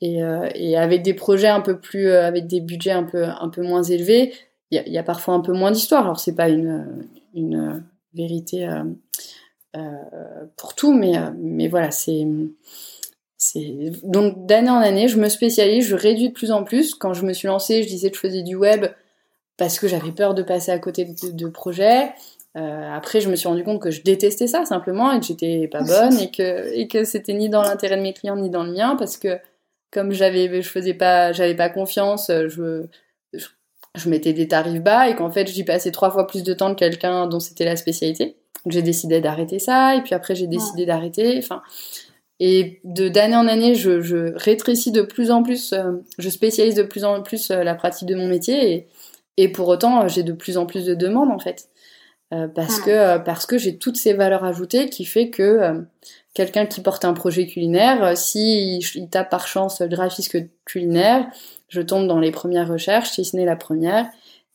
Et, 0.00 0.22
euh, 0.22 0.48
et 0.54 0.76
avec 0.76 1.02
des 1.02 1.14
projets 1.14 1.48
un 1.48 1.60
peu 1.60 1.78
plus, 1.80 2.08
euh, 2.08 2.24
avec 2.26 2.46
des 2.46 2.60
budgets 2.60 2.92
un 2.92 3.04
peu, 3.04 3.24
un 3.24 3.48
peu 3.48 3.62
moins 3.62 3.82
élevés, 3.82 4.32
il 4.70 4.76
y 4.76 4.78
a, 4.78 4.88
y 4.88 4.98
a, 4.98 5.02
parfois 5.02 5.34
un 5.34 5.40
peu 5.40 5.52
moins 5.52 5.70
d'histoire. 5.70 6.04
Alors 6.04 6.20
c'est 6.20 6.34
pas 6.34 6.48
une, 6.48 7.06
une 7.34 7.82
vérité 8.16 8.68
pour 10.56 10.74
tout, 10.74 10.92
mais, 10.92 11.14
mais 11.36 11.68
voilà, 11.68 11.90
c'est 11.90 12.24
donc 14.02 14.46
d'année 14.46 14.70
en 14.70 14.78
année, 14.78 15.08
je 15.08 15.18
me 15.18 15.28
spécialise, 15.28 15.86
je 15.86 15.94
réduis 15.94 16.28
de 16.28 16.34
plus 16.34 16.50
en 16.50 16.64
plus. 16.64 16.94
Quand 16.94 17.14
je 17.14 17.24
me 17.24 17.32
suis 17.32 17.48
lancée, 17.48 17.82
je 17.82 17.88
disais 17.88 18.10
que 18.10 18.16
je 18.16 18.20
faisais 18.20 18.42
du 18.42 18.56
web 18.56 18.86
parce 19.56 19.78
que 19.78 19.88
j'avais 19.88 20.12
peur 20.12 20.34
de 20.34 20.42
passer 20.42 20.72
à 20.72 20.78
côté 20.78 21.04
de, 21.04 21.30
de 21.30 21.48
projets. 21.48 22.10
Euh, 22.56 22.92
après, 22.94 23.20
je 23.20 23.28
me 23.28 23.36
suis 23.36 23.48
rendu 23.48 23.64
compte 23.64 23.80
que 23.80 23.90
je 23.90 24.02
détestais 24.02 24.46
ça 24.46 24.64
simplement 24.64 25.12
et 25.12 25.20
que 25.20 25.26
j'étais 25.26 25.68
pas 25.68 25.82
bonne 25.82 26.18
et 26.18 26.30
que 26.30 26.72
et 26.74 26.88
que 26.88 27.04
c'était 27.04 27.34
ni 27.34 27.48
dans 27.48 27.62
l'intérêt 27.62 27.96
de 27.96 28.02
mes 28.02 28.14
clients 28.14 28.36
ni 28.36 28.48
dans 28.48 28.64
le 28.64 28.72
mien 28.72 28.96
parce 28.96 29.18
que 29.18 29.38
comme 29.90 30.12
j'avais 30.12 30.62
je 30.62 30.68
faisais 30.68 30.94
pas 30.94 31.32
j'avais 31.32 31.54
pas 31.54 31.68
confiance, 31.68 32.28
je, 32.28 32.86
je, 33.96 34.08
mettais 34.08 34.32
des 34.32 34.48
tarifs 34.48 34.82
bas 34.82 35.08
et 35.08 35.16
qu'en 35.16 35.30
fait 35.30 35.46
j'y 35.48 35.64
passais 35.64 35.90
trois 35.90 36.10
fois 36.10 36.26
plus 36.26 36.42
de 36.42 36.54
temps 36.54 36.74
que 36.74 36.78
quelqu'un 36.78 37.26
dont 37.26 37.40
c'était 37.40 37.64
la 37.64 37.76
spécialité. 37.76 38.36
Donc 38.64 38.72
j'ai 38.72 38.82
décidé 38.82 39.20
d'arrêter 39.20 39.58
ça 39.58 39.96
et 39.96 40.02
puis 40.02 40.14
après 40.14 40.34
j'ai 40.34 40.46
décidé 40.46 40.86
d'arrêter. 40.86 41.36
Enfin 41.38 41.62
et 42.38 42.80
de 42.84 43.08
d'année 43.08 43.36
en 43.36 43.48
année, 43.48 43.74
je, 43.74 44.02
je 44.02 44.34
rétrécis 44.36 44.92
de 44.92 45.00
plus 45.00 45.30
en 45.30 45.42
plus, 45.42 45.72
euh, 45.72 45.92
je 46.18 46.28
spécialise 46.28 46.74
de 46.74 46.82
plus 46.82 47.04
en 47.04 47.22
plus 47.22 47.50
euh, 47.50 47.62
la 47.64 47.74
pratique 47.74 48.06
de 48.08 48.14
mon 48.14 48.28
métier 48.28 48.72
et 48.72 48.88
et 49.36 49.48
pour 49.48 49.68
autant, 49.68 50.02
euh, 50.02 50.08
j'ai 50.08 50.22
de 50.22 50.32
plus 50.32 50.56
en 50.56 50.66
plus 50.66 50.84
de 50.86 50.94
demandes 50.94 51.30
en 51.30 51.38
fait. 51.38 51.68
Euh, 52.34 52.48
parce, 52.48 52.80
que, 52.80 52.90
euh, 52.90 53.18
parce 53.20 53.46
que 53.46 53.56
j'ai 53.56 53.78
toutes 53.78 53.96
ces 53.96 54.12
valeurs 54.12 54.44
ajoutées 54.44 54.88
qui 54.88 55.04
fait 55.04 55.30
que 55.30 55.84
quelqu'un 56.34 56.66
qui 56.66 56.80
porte 56.80 57.04
un 57.04 57.12
projet 57.12 57.46
culinaire, 57.46 58.16
si 58.16 58.78
il, 58.94 59.08
tape 59.08 59.30
par 59.30 59.46
chance 59.46 59.80
graphiste 59.82 60.36
culinaire, 60.64 61.28
je 61.68 61.80
tombe 61.80 62.06
dans 62.06 62.20
les 62.20 62.30
premières 62.30 62.68
recherches, 62.68 63.10
si 63.10 63.24
ce 63.24 63.36
n'est 63.36 63.44
la 63.44 63.56
première, 63.56 64.06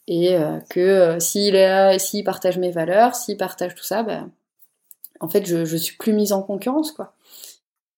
et 0.08 0.36
que 0.70 1.18
s'il 1.20 1.56
s'il 2.00 2.24
partage 2.24 2.58
mes 2.58 2.72
valeurs, 2.72 3.16
s'il 3.16 3.38
partage 3.38 3.76
tout 3.76 3.84
ça, 3.84 4.04
ben, 4.04 4.30
en 5.20 5.30
fait, 5.30 5.46
je, 5.46 5.64
je 5.66 5.78
suis 5.78 5.96
plus 5.96 6.14
mise 6.14 6.34
en 6.34 6.42
concurrence, 6.42 6.92
quoi. 6.92 7.14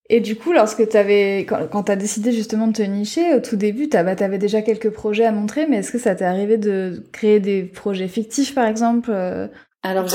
Et 0.09 0.19
du 0.19 0.35
coup, 0.35 0.51
lorsque 0.51 0.87
tu 0.87 0.97
avais, 0.97 1.39
quand, 1.39 1.67
quand 1.71 1.83
tu 1.83 1.91
as 1.91 1.95
décidé 1.95 2.33
justement 2.33 2.67
de 2.67 2.73
te 2.73 2.81
nicher, 2.81 3.33
au 3.33 3.39
tout 3.39 3.55
début, 3.55 3.87
tu 3.87 3.97
avais 3.97 4.37
déjà 4.37 4.61
quelques 4.61 4.91
projets 4.91 5.25
à 5.25 5.31
montrer, 5.31 5.65
mais 5.65 5.77
est-ce 5.77 5.91
que 5.91 5.97
ça 5.97 6.13
t'est 6.13 6.25
arrivé 6.25 6.57
de 6.57 7.03
créer 7.13 7.39
des 7.39 7.63
projets 7.63 8.09
fictifs, 8.09 8.53
par 8.53 8.67
exemple 8.67 9.11
euh? 9.11 9.47
Alors, 9.81 10.07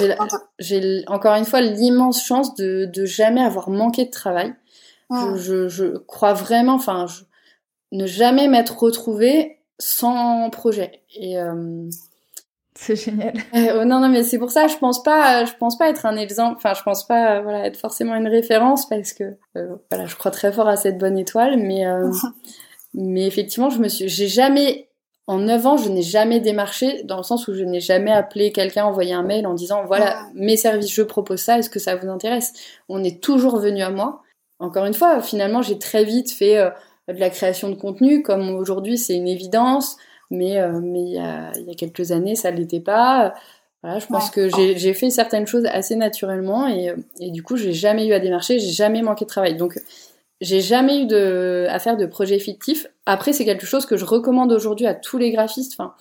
j'ai 0.58 1.04
encore 1.08 1.34
une 1.34 1.44
fois 1.44 1.60
l'immense 1.60 2.24
chance 2.24 2.54
de, 2.54 2.86
de 2.86 3.04
jamais 3.04 3.42
avoir 3.42 3.68
manqué 3.70 4.04
de 4.04 4.10
travail. 4.10 4.54
Je, 5.10 5.68
je, 5.68 5.98
crois 5.98 6.34
vraiment, 6.34 6.74
enfin, 6.74 7.06
ne 7.92 8.06
jamais 8.06 8.48
m'être 8.48 8.78
retrouvée 8.78 9.58
sans 9.78 10.50
projet. 10.50 11.02
Et, 11.14 11.38
euh, 11.38 11.88
c'est 12.78 12.96
génial. 12.96 13.34
Euh, 13.54 13.84
non, 13.84 14.00
non, 14.00 14.08
mais 14.08 14.22
c'est 14.22 14.38
pour 14.38 14.50
ça, 14.50 14.68
je 14.68 14.76
pense 14.76 15.02
pas, 15.02 15.44
je 15.44 15.52
pense 15.58 15.76
pas 15.76 15.88
être 15.88 16.06
un 16.06 16.16
exemple. 16.16 16.56
Enfin, 16.58 16.74
je 16.74 16.82
pense 16.82 17.06
pas, 17.06 17.40
voilà, 17.40 17.66
être 17.66 17.76
forcément 17.76 18.14
une 18.14 18.28
référence 18.28 18.88
parce 18.88 19.12
que, 19.12 19.36
euh, 19.56 19.74
voilà, 19.90 20.06
je 20.06 20.14
crois 20.16 20.30
très 20.30 20.52
fort 20.52 20.68
à 20.68 20.76
cette 20.76 20.96
bonne 20.96 21.18
étoile, 21.18 21.56
mais, 21.58 21.86
euh, 21.86 22.10
mais 22.94 23.26
effectivement, 23.26 23.68
je 23.68 23.78
me 23.78 23.88
suis, 23.88 24.08
j'ai 24.08 24.28
jamais, 24.28 24.88
en 25.26 25.38
9 25.38 25.66
ans, 25.66 25.76
je 25.76 25.88
n'ai 25.88 26.02
jamais 26.02 26.40
démarché 26.40 27.02
dans 27.02 27.16
le 27.16 27.24
sens 27.24 27.48
où 27.48 27.54
je 27.54 27.64
n'ai 27.64 27.80
jamais 27.80 28.12
appelé 28.12 28.52
quelqu'un, 28.52 28.84
envoyé 28.84 29.12
un 29.12 29.24
mail 29.24 29.46
en 29.46 29.54
disant, 29.54 29.84
voilà, 29.84 30.22
mes 30.34 30.56
services, 30.56 30.92
je 30.92 31.02
propose 31.02 31.40
ça, 31.40 31.58
est-ce 31.58 31.70
que 31.70 31.80
ça 31.80 31.96
vous 31.96 32.08
intéresse? 32.08 32.52
On 32.88 33.02
est 33.02 33.20
toujours 33.20 33.58
venu 33.58 33.82
à 33.82 33.90
moi. 33.90 34.22
Encore 34.60 34.84
une 34.84 34.94
fois, 34.94 35.20
finalement, 35.20 35.62
j'ai 35.62 35.78
très 35.78 36.04
vite 36.04 36.30
fait 36.30 36.58
de 37.08 37.20
la 37.20 37.30
création 37.30 37.70
de 37.70 37.74
contenu, 37.74 38.22
comme 38.22 38.50
aujourd'hui, 38.50 38.98
c'est 38.98 39.14
une 39.14 39.28
évidence 39.28 39.96
mais 40.30 40.58
euh, 40.58 40.80
mais 40.82 41.00
il 41.00 41.14
y 41.14 41.18
a, 41.18 41.52
il 41.56 41.64
y 41.66 41.70
a 41.70 41.74
quelques 41.74 42.12
années 42.12 42.34
ça 42.34 42.50
l'était 42.50 42.80
pas 42.80 43.34
voilà, 43.82 44.00
je 44.00 44.06
pense 44.06 44.30
que 44.30 44.48
j'ai 44.48 44.92
fait 44.92 45.08
certaines 45.10 45.46
choses 45.46 45.64
assez 45.66 45.94
naturellement 45.94 46.66
et, 46.66 46.92
et 47.20 47.30
du 47.30 47.44
coup, 47.44 47.56
j'ai 47.56 47.72
jamais 47.72 48.08
eu 48.08 48.12
à 48.12 48.18
démarcher, 48.18 48.58
j'ai 48.58 48.72
jamais 48.72 49.02
manqué 49.02 49.24
de 49.24 49.28
travail. 49.30 49.56
Donc, 49.56 49.78
j'ai 50.40 50.60
jamais 50.60 51.02
eu 51.02 51.06
de, 51.06 51.66
à 51.68 51.78
faire 51.78 51.96
de 51.96 52.04
projets 52.04 52.40
fictifs. 52.40 52.88
Après, 53.06 53.32
c'est 53.32 53.44
quelque 53.44 53.66
chose 53.66 53.86
que 53.86 53.96
je 53.96 54.04
recommande 54.04 54.52
aujourd'hui 54.52 54.86
à 54.86 54.94
tous 54.94 55.16
les 55.16 55.30
graphistes. 55.30 55.74
Enfin, 55.78 55.94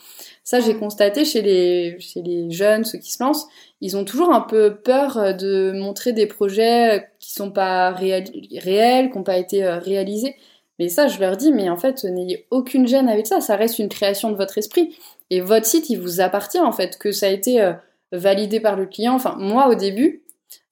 ça, 0.44 0.60
j'ai 0.60 0.76
constaté 0.76 1.24
chez 1.24 1.44
les, 1.44 2.00
chez 2.00 2.24
les 2.24 2.50
jeunes, 2.50 2.84
ceux 2.84 2.98
qui 2.98 3.12
se 3.12 3.24
lancent, 3.24 3.48
ils 3.82 3.96
ont 3.96 4.06
toujours 4.06 4.34
un 4.34 4.42
peu 4.42 4.78
peur 4.78 5.36
de 5.36 5.72
montrer 5.72 6.14
des 6.14 6.26
projets 6.26 7.10
qui 7.20 7.32
sont 7.34 7.52
pas 7.52 7.92
réels, 7.92 8.26
réels 8.58 9.12
qui 9.12 9.18
n'ont 9.18 9.24
pas 9.24 9.38
été 9.38 9.64
euh, 9.64 9.78
réalisés. 9.78 10.36
Mais 10.80 10.90
ça, 10.90 11.08
je 11.08 11.20
leur 11.20 11.38
dis, 11.38 11.52
mais 11.52 11.70
en 11.70 11.78
fait, 11.78 12.04
n'ayez 12.04 12.46
aucune 12.52 12.88
gêne 12.88 13.10
avec 13.10 13.28
ça. 13.28 13.42
Ça 13.42 13.56
reste 13.56 13.80
une 13.80 13.90
création 13.90 14.32
de 14.32 14.36
votre 14.36 14.58
esprit. 14.58 14.96
Et 15.30 15.42
votre 15.42 15.66
site, 15.66 15.90
il 15.90 16.00
vous 16.00 16.22
appartient, 16.22 16.60
en 16.60 16.72
fait, 16.72 16.98
que 16.98 17.12
ça 17.12 17.28
a 17.28 17.30
été 17.30 17.62
euh, 17.62 17.74
validé 18.12 18.60
par 18.60 18.76
le 18.76 18.86
client. 18.86 19.14
Enfin, 19.14 19.36
moi, 19.40 19.70
au 19.70 19.76
début, 19.76 20.24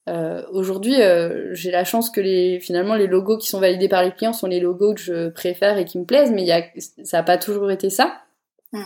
euh, 0.07 0.43
aujourd'hui, 0.51 1.01
euh, 1.01 1.53
j'ai 1.53 1.71
la 1.71 1.83
chance 1.83 2.09
que 2.09 2.21
les, 2.21 2.59
finalement, 2.59 2.95
les 2.95 3.07
logos 3.07 3.37
qui 3.37 3.49
sont 3.49 3.59
validés 3.59 3.89
par 3.89 4.03
les 4.03 4.11
clients 4.11 4.33
sont 4.33 4.47
les 4.47 4.59
logos 4.59 4.93
que 4.93 5.01
je 5.01 5.29
préfère 5.29 5.77
et 5.77 5.85
qui 5.85 5.97
me 5.97 6.05
plaisent, 6.05 6.31
mais 6.31 6.43
y 6.43 6.51
a, 6.51 6.63
ça 7.03 7.17
n'a 7.17 7.23
pas 7.23 7.37
toujours 7.37 7.71
été 7.71 7.89
ça. 7.89 8.13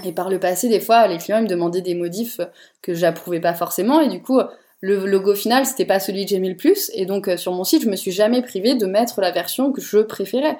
Et 0.06 0.12
par 0.12 0.30
le 0.30 0.40
passé, 0.40 0.70
des 0.70 0.80
fois, 0.80 1.08
les 1.08 1.18
clients 1.18 1.40
ils 1.40 1.46
me 1.46 1.48
demandaient 1.48 1.82
des 1.82 1.96
modifs 1.96 2.40
que 2.84 2.94
j'approuvais 2.94 3.40
pas 3.40 3.56
forcément, 3.56 4.00
et 4.02 4.08
du 4.08 4.22
coup, 4.22 4.40
le 4.82 5.08
logo 5.08 5.34
final, 5.34 5.66
c'était 5.66 5.86
pas 5.86 6.00
celui 6.00 6.26
que 6.26 6.30
j'aimais 6.30 6.50
le 6.50 6.56
plus, 6.56 6.92
et 6.94 7.08
donc 7.08 7.28
sur 7.38 7.54
mon 7.54 7.64
site, 7.64 7.84
je 7.84 7.90
me 7.90 7.96
suis 7.96 8.12
jamais 8.12 8.44
privée 8.44 8.76
de 8.76 8.86
mettre 8.86 9.20
la 9.20 9.32
version 9.32 9.72
que 9.72 9.82
je 9.82 9.98
préférais 9.98 10.60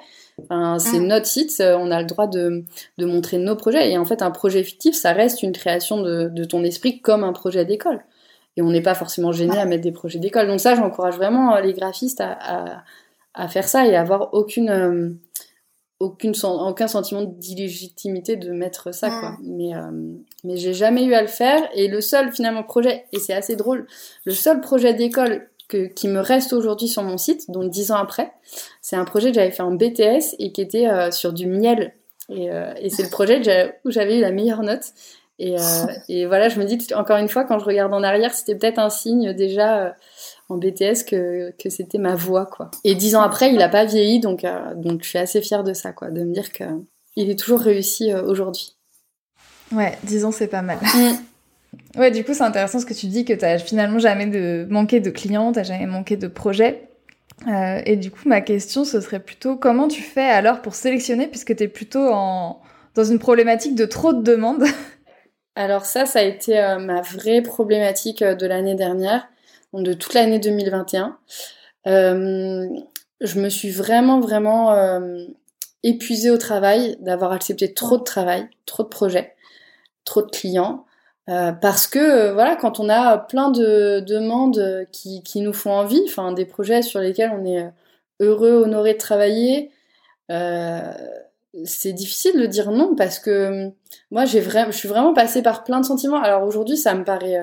c'est 0.78 0.96
ah. 0.96 1.00
notre 1.00 1.26
site, 1.26 1.56
euh, 1.60 1.76
on 1.78 1.90
a 1.90 2.00
le 2.00 2.06
droit 2.06 2.26
de, 2.26 2.64
de, 2.98 3.06
montrer 3.06 3.38
nos 3.38 3.56
projets. 3.56 3.90
Et 3.90 3.98
en 3.98 4.04
fait, 4.04 4.22
un 4.22 4.30
projet 4.30 4.62
fictif, 4.62 4.94
ça 4.94 5.12
reste 5.12 5.42
une 5.42 5.52
création 5.52 6.00
de, 6.00 6.28
de 6.28 6.44
ton 6.44 6.64
esprit 6.64 7.00
comme 7.00 7.24
un 7.24 7.32
projet 7.32 7.64
d'école. 7.64 8.00
Et 8.56 8.62
on 8.62 8.70
n'est 8.70 8.82
pas 8.82 8.94
forcément 8.94 9.32
gêné 9.32 9.58
à 9.58 9.64
mettre 9.64 9.82
des 9.82 9.92
projets 9.92 10.18
d'école. 10.18 10.46
Donc 10.46 10.60
ça, 10.60 10.74
j'encourage 10.74 11.16
vraiment 11.16 11.54
euh, 11.54 11.60
les 11.60 11.72
graphistes 11.72 12.20
à, 12.20 12.32
à, 12.32 12.84
à, 13.34 13.48
faire 13.48 13.68
ça 13.68 13.86
et 13.86 13.96
à 13.96 14.00
avoir 14.00 14.34
aucune, 14.34 14.70
euh, 14.70 15.10
aucune, 16.00 16.32
aucun 16.42 16.88
sentiment 16.88 17.22
d'illégitimité 17.22 18.36
de 18.36 18.50
mettre 18.52 18.92
ça. 18.92 19.10
Quoi. 19.10 19.36
Mais, 19.42 19.72
mais 20.44 20.56
j'ai 20.56 20.72
jamais 20.72 21.04
eu 21.04 21.14
à 21.14 21.22
le 21.22 21.28
faire. 21.28 21.60
Et 21.74 21.88
le 21.88 22.00
seul, 22.00 22.32
finalement, 22.32 22.62
projet, 22.62 23.04
et 23.12 23.18
c'est 23.18 23.34
assez 23.34 23.56
drôle, 23.56 23.86
le 24.24 24.32
seul 24.32 24.60
projet 24.60 24.94
d'école 24.94 25.48
qui 25.94 26.08
me 26.08 26.20
reste 26.20 26.52
aujourd'hui 26.52 26.88
sur 26.88 27.02
mon 27.02 27.18
site, 27.18 27.50
donc 27.50 27.70
dix 27.70 27.90
ans 27.90 27.96
après. 27.96 28.32
C'est 28.82 28.96
un 28.96 29.04
projet 29.04 29.28
que 29.28 29.34
j'avais 29.34 29.50
fait 29.50 29.62
en 29.62 29.72
BTS 29.72 30.36
et 30.38 30.52
qui 30.52 30.60
était 30.60 30.88
euh, 30.88 31.10
sur 31.10 31.32
du 31.32 31.46
miel. 31.46 31.94
Et, 32.28 32.50
euh, 32.50 32.72
et 32.80 32.90
c'est 32.90 33.02
le 33.02 33.10
projet 33.10 33.40
où 33.84 33.90
j'avais 33.90 34.18
eu 34.18 34.20
la 34.20 34.30
meilleure 34.30 34.62
note. 34.62 34.84
Et, 35.38 35.58
euh, 35.58 35.86
et, 36.08 36.26
voilà, 36.26 36.50
je 36.50 36.60
me 36.60 36.64
dis 36.64 36.86
encore 36.94 37.16
une 37.16 37.28
fois, 37.28 37.44
quand 37.44 37.58
je 37.58 37.64
regarde 37.64 37.94
en 37.94 38.02
arrière, 38.02 38.34
c'était 38.34 38.54
peut-être 38.54 38.78
un 38.78 38.90
signe 38.90 39.32
déjà 39.32 39.96
en 40.50 40.58
BTS 40.58 41.04
que, 41.06 41.54
que 41.58 41.70
c'était 41.70 41.96
ma 41.96 42.14
voix, 42.14 42.44
quoi. 42.44 42.70
Et 42.84 42.94
dix 42.94 43.16
ans 43.16 43.22
après, 43.22 43.48
il 43.48 43.56
n'a 43.56 43.70
pas 43.70 43.86
vieilli, 43.86 44.20
donc, 44.20 44.44
donc 44.76 45.02
je 45.02 45.08
suis 45.08 45.18
assez 45.18 45.40
fière 45.40 45.64
de 45.64 45.72
ça, 45.72 45.92
quoi, 45.92 46.10
de 46.10 46.22
me 46.24 46.34
dire 46.34 46.52
qu'il 46.52 47.30
est 47.30 47.38
toujours 47.38 47.60
réussi 47.60 48.12
aujourd'hui. 48.14 48.76
Ouais, 49.72 49.96
dix 50.02 50.26
ans, 50.26 50.32
c'est 50.32 50.48
pas 50.48 50.62
mal. 50.62 50.78
Ouais, 51.96 52.10
du 52.10 52.24
coup, 52.24 52.34
c'est 52.34 52.42
intéressant 52.42 52.78
ce 52.78 52.86
que 52.86 52.94
tu 52.94 53.06
dis 53.06 53.24
que 53.24 53.32
tu 53.32 53.64
finalement 53.64 53.98
jamais 53.98 54.26
manqué 54.68 55.00
de 55.00 55.10
clients, 55.10 55.52
tu 55.52 55.62
jamais 55.64 55.86
manqué 55.86 56.16
de 56.16 56.28
projets. 56.28 56.88
Euh, 57.48 57.80
et 57.86 57.96
du 57.96 58.10
coup, 58.10 58.28
ma 58.28 58.40
question, 58.40 58.84
ce 58.84 59.00
serait 59.00 59.20
plutôt 59.20 59.56
comment 59.56 59.88
tu 59.88 60.02
fais 60.02 60.28
alors 60.28 60.62
pour 60.62 60.74
sélectionner, 60.74 61.26
puisque 61.26 61.56
tu 61.56 61.64
es 61.64 61.68
plutôt 61.68 62.08
en... 62.12 62.60
dans 62.94 63.04
une 63.04 63.18
problématique 63.18 63.74
de 63.74 63.86
trop 63.86 64.12
de 64.12 64.22
demandes? 64.22 64.64
Alors 65.56 65.84
ça, 65.84 66.06
ça 66.06 66.20
a 66.20 66.22
été 66.22 66.58
euh, 66.58 66.78
ma 66.78 67.02
vraie 67.02 67.42
problématique 67.42 68.22
euh, 68.22 68.34
de 68.34 68.46
l'année 68.46 68.76
dernière, 68.76 69.28
de 69.72 69.92
toute 69.92 70.14
l'année 70.14 70.38
2021. 70.38 71.18
je 71.86 73.40
me 73.40 73.48
suis 73.48 73.70
vraiment, 73.70 74.20
vraiment 74.20 75.00
épuisée 75.82 76.30
au 76.30 76.38
travail, 76.38 76.96
d'avoir 77.00 77.32
accepté 77.32 77.72
trop 77.72 77.98
de 77.98 78.02
travail, 78.02 78.48
trop 78.66 78.82
de 78.82 78.88
projets, 78.88 79.34
trop 80.04 80.22
de 80.22 80.30
clients. 80.30 80.84
Euh, 81.30 81.52
parce 81.52 81.86
que 81.86 81.98
euh, 81.98 82.32
voilà, 82.32 82.56
quand 82.56 82.80
on 82.80 82.88
a 82.88 83.16
plein 83.18 83.50
de 83.50 84.00
demandes 84.00 84.86
qui, 84.92 85.22
qui 85.22 85.40
nous 85.40 85.52
font 85.52 85.72
envie, 85.72 86.02
enfin 86.06 86.32
des 86.32 86.44
projets 86.44 86.82
sur 86.82 87.00
lesquels 87.00 87.30
on 87.32 87.44
est 87.44 87.70
heureux, 88.20 88.62
honoré 88.64 88.94
de 88.94 88.98
travailler, 88.98 89.70
euh, 90.30 90.92
c'est 91.64 91.92
difficile 91.92 92.40
de 92.40 92.46
dire 92.46 92.70
non 92.70 92.94
parce 92.96 93.18
que 93.18 93.70
moi 94.10 94.24
j'ai 94.24 94.40
vraiment, 94.40 94.70
je 94.70 94.76
suis 94.76 94.88
vraiment 94.88 95.14
passée 95.14 95.42
par 95.42 95.64
plein 95.64 95.80
de 95.80 95.86
sentiments. 95.86 96.20
Alors 96.20 96.44
aujourd'hui, 96.44 96.76
ça 96.76 96.94
me 96.94 97.04
paraît, 97.04 97.38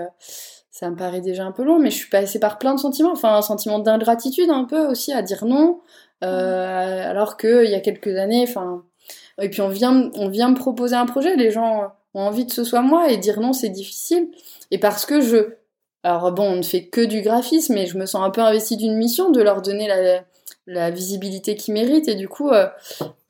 ça 0.78 0.89
me 0.91 0.95
paraît 0.95 1.21
déjà 1.21 1.43
un 1.43 1.52
peu 1.52 1.63
long, 1.63 1.80
mais 1.80 1.89
je 1.89 1.97
suis 1.97 2.10
passée 2.10 2.39
par 2.39 2.60
plein 2.60 2.76
de 2.76 2.80
sentiments. 2.80 3.12
Enfin, 3.12 3.36
un 3.36 3.41
sentiment 3.41 3.80
d'ingratitude 3.80 4.50
un 4.52 4.65
peu 4.65 4.86
aussi 4.88 5.12
à 5.12 5.23
dire 5.23 5.45
non, 5.45 5.82
euh, 6.23 7.10
alors 7.10 7.38
qu'il 7.38 7.65
y 7.65 7.73
a 7.73 7.80
quelques 7.80 8.15
années, 8.15 8.45
enfin, 8.47 8.84
et 9.41 9.50
puis 9.50 9.62
on 9.62 9.69
vient, 9.69 10.12
on 10.15 10.30
vient 10.30 10.50
me 10.50 10.56
proposer 10.56 10.95
un 10.95 11.06
projet, 11.08 11.36
les 11.36 11.52
gens 11.52 11.91
envie 12.21 12.47
que 12.47 12.53
ce 12.53 12.63
soit 12.63 12.82
moi 12.82 13.12
et 13.12 13.17
dire 13.17 13.39
non 13.39 13.53
c'est 13.53 13.69
difficile. 13.69 14.30
Et 14.71 14.77
parce 14.77 15.06
que 15.06 15.21
je, 15.21 15.58
alors 16.03 16.32
bon, 16.32 16.43
on 16.43 16.56
ne 16.56 16.63
fait 16.63 16.86
que 16.86 17.01
du 17.01 17.21
graphisme, 17.21 17.73
mais 17.73 17.86
je 17.86 17.97
me 17.97 18.06
sens 18.06 18.23
un 18.23 18.30
peu 18.30 18.41
investie 18.41 18.77
d'une 18.77 18.95
mission 18.95 19.30
de 19.30 19.41
leur 19.41 19.62
donner 19.62 19.88
la, 20.67 20.91
visibilité 20.91 21.56
qu'ils 21.56 21.73
méritent 21.73 22.10
et 22.10 22.15
du 22.15 22.27
coup 22.27 22.49
euh, 22.49 22.67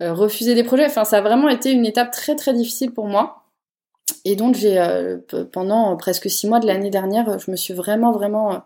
euh, 0.01 0.13
refuser 0.13 0.55
des 0.55 0.63
projets. 0.63 0.85
Enfin, 0.85 1.05
ça 1.05 1.17
a 1.17 1.21
vraiment 1.21 1.49
été 1.49 1.71
une 1.71 1.85
étape 1.85 2.11
très 2.11 2.35
très 2.35 2.53
difficile 2.53 2.91
pour 2.91 3.07
moi. 3.07 3.43
Et 4.25 4.35
donc 4.35 4.55
j'ai 4.55 4.79
euh, 4.79 5.17
pendant 5.51 5.95
presque 5.97 6.29
six 6.29 6.47
mois 6.47 6.59
de 6.59 6.67
l'année 6.67 6.89
dernière, 6.89 7.39
je 7.39 7.51
me 7.51 7.55
suis 7.55 7.73
vraiment 7.73 8.11
vraiment 8.11 8.63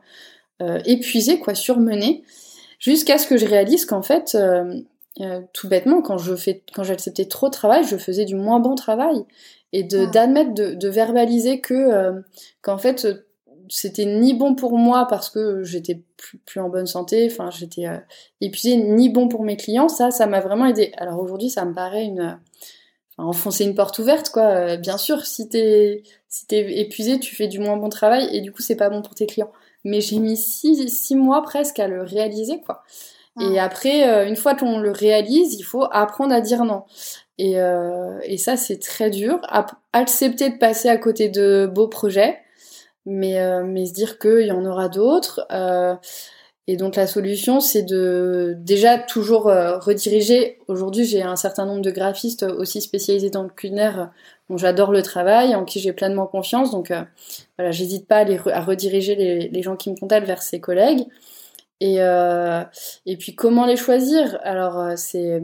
épuisée, 0.86 1.40
quoi, 1.40 1.56
surmenée, 1.56 2.24
jusqu'à 2.78 3.18
ce 3.18 3.26
que 3.26 3.36
je 3.36 3.48
réalise 3.48 3.86
qu'en 3.86 4.04
fait, 4.04 4.38
tout 5.54 5.68
bêtement, 5.68 6.02
quand 6.02 6.18
j'acceptais 6.84 7.26
trop 7.26 7.48
de 7.48 7.54
travail, 7.54 7.84
je 7.84 7.98
faisais 7.98 8.26
du 8.26 8.36
moins 8.36 8.60
bon 8.60 8.76
travail 8.76 9.26
et 9.74 9.84
de 9.84 10.06
d'admettre, 10.06 10.54
de, 10.54 10.74
de, 10.74 10.90
verbaliser 10.90 11.62
que 11.62 12.22
qu'en 12.62 12.78
fait 12.78 13.08
c'était 13.72 14.06
ni 14.06 14.34
bon 14.34 14.54
pour 14.54 14.78
moi 14.78 15.08
parce 15.10 15.30
que 15.30 15.64
j'étais 15.64 16.04
plus, 16.18 16.38
plus, 16.40 16.60
en 16.60 16.68
bonne 16.68 16.88
santé, 16.88 17.30
enfin 17.32 17.50
j'étais 17.50 17.88
euh, 17.88 17.98
épuisée, 18.42 18.76
ni 18.76 19.08
bon 19.08 19.30
pour 19.30 19.44
mes 19.44 19.56
clients. 19.56 19.88
Ça, 19.88 20.12
ça 20.12 20.28
m'a 20.28 20.42
vraiment 20.42 20.66
aidé. 20.66 20.92
Alors 20.98 21.20
aujourd'hui, 21.22 21.50
ça 21.50 21.64
me 21.64 21.74
paraît 21.74 22.04
une 22.04 22.38
enfin, 23.18 23.30
enfoncer 23.30 23.64
une 23.64 23.74
porte 23.74 23.98
ouverte, 24.00 24.30
quoi. 24.30 24.44
Euh, 24.44 24.78
bien 24.78 24.98
sûr, 24.98 25.26
si 25.26 25.48
t'es 25.48 26.04
si 26.28 26.48
t'es 26.48 26.82
épuisé, 26.82 27.18
tu 27.20 27.34
fais 27.34 27.48
du 27.48 27.60
moins 27.60 27.78
bon 27.78 27.88
travail 27.88 28.28
et 28.36 28.42
du 28.42 28.52
coup, 28.52 28.62
c'est 28.62 28.76
pas 28.76 28.90
bon 28.90 29.02
pour 29.02 29.16
tes 29.16 29.26
clients. 29.26 29.52
Mais 29.86 30.02
j'ai 30.02 30.20
mis 30.20 30.36
six, 30.36 30.90
six 30.90 31.16
mois 31.16 31.42
presque 31.42 31.80
à 31.80 31.88
le 31.88 32.04
réaliser, 32.04 32.60
quoi. 32.60 32.84
Et 33.40 33.58
ah. 33.58 33.64
après, 33.64 34.10
euh, 34.10 34.28
une 34.28 34.36
fois 34.36 34.54
qu'on 34.54 34.80
le 34.80 34.92
réalise, 34.92 35.54
il 35.54 35.64
faut 35.64 35.86
apprendre 35.92 36.34
à 36.34 36.42
dire 36.42 36.66
non. 36.66 36.84
Et, 37.44 37.56
et 38.24 38.38
ça, 38.38 38.56
c'est 38.56 38.78
très 38.78 39.10
dur. 39.10 39.42
accepter 39.94 40.52
de 40.52 40.58
passer 40.58 40.90
à 40.90 40.98
côté 40.98 41.28
de 41.28 41.66
beaux 41.66 41.88
projets 41.88 42.38
mais, 43.06 43.40
euh, 43.40 43.64
mais 43.64 43.86
se 43.86 43.94
dire 43.94 44.20
qu'il 44.20 44.46
y 44.46 44.52
en 44.52 44.66
aura 44.66 44.90
d'autres. 44.90 45.46
Euh, 45.52 45.96
et 46.68 46.78
donc 46.78 46.96
la 46.96 47.08
solution, 47.08 47.60
c'est 47.60 47.84
de 47.84 48.56
déjà 48.60 48.98
toujours 49.00 49.50
euh, 49.50 49.80
rediriger. 49.80 50.60
Aujourd'hui, 50.68 51.06
j'ai 51.06 51.24
un 51.24 51.36
certain 51.36 51.66
nombre 51.66 51.82
de 51.82 51.92
graphistes 51.92 52.44
aussi 52.44 52.82
spécialisés 52.82 53.30
dans 53.30 53.44
le 53.44 53.50
culinaire 53.50 54.12
dont 54.50 54.58
j'adore 54.58 54.92
le 54.92 55.02
travail, 55.02 55.56
en 55.56 55.66
qui 55.66 55.80
j'ai 55.80 55.94
pleinement 55.94 56.28
confiance. 56.28 56.72
Donc 56.72 56.94
voilà, 57.58 57.72
j'hésite 57.72 58.08
pas 58.08 58.18
à, 58.18 58.24
les, 58.24 58.38
rediriger 58.38 59.16
les, 59.16 59.50
les, 59.50 59.62
gens 59.64 59.76
qui 59.76 59.92
me 59.92 59.96
contactent 59.98 60.28
vers 60.28 60.42
ses 60.44 60.60
collègues. 60.60 61.06
Et, 61.80 61.96
et 61.96 63.18
puis 63.18 63.34
comment 63.34 63.66
les 63.66 63.78
choisir? 63.78 64.40
Alors 64.44 64.98
c'est... 64.98 65.42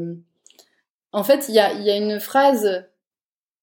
En 1.17 1.23
fait, 1.23 1.49
il 1.49 1.55
y 1.55 1.59
a, 1.59 1.73
y 1.73 1.89
a 1.89 1.95
une 1.95 2.19
phrase 2.19 2.85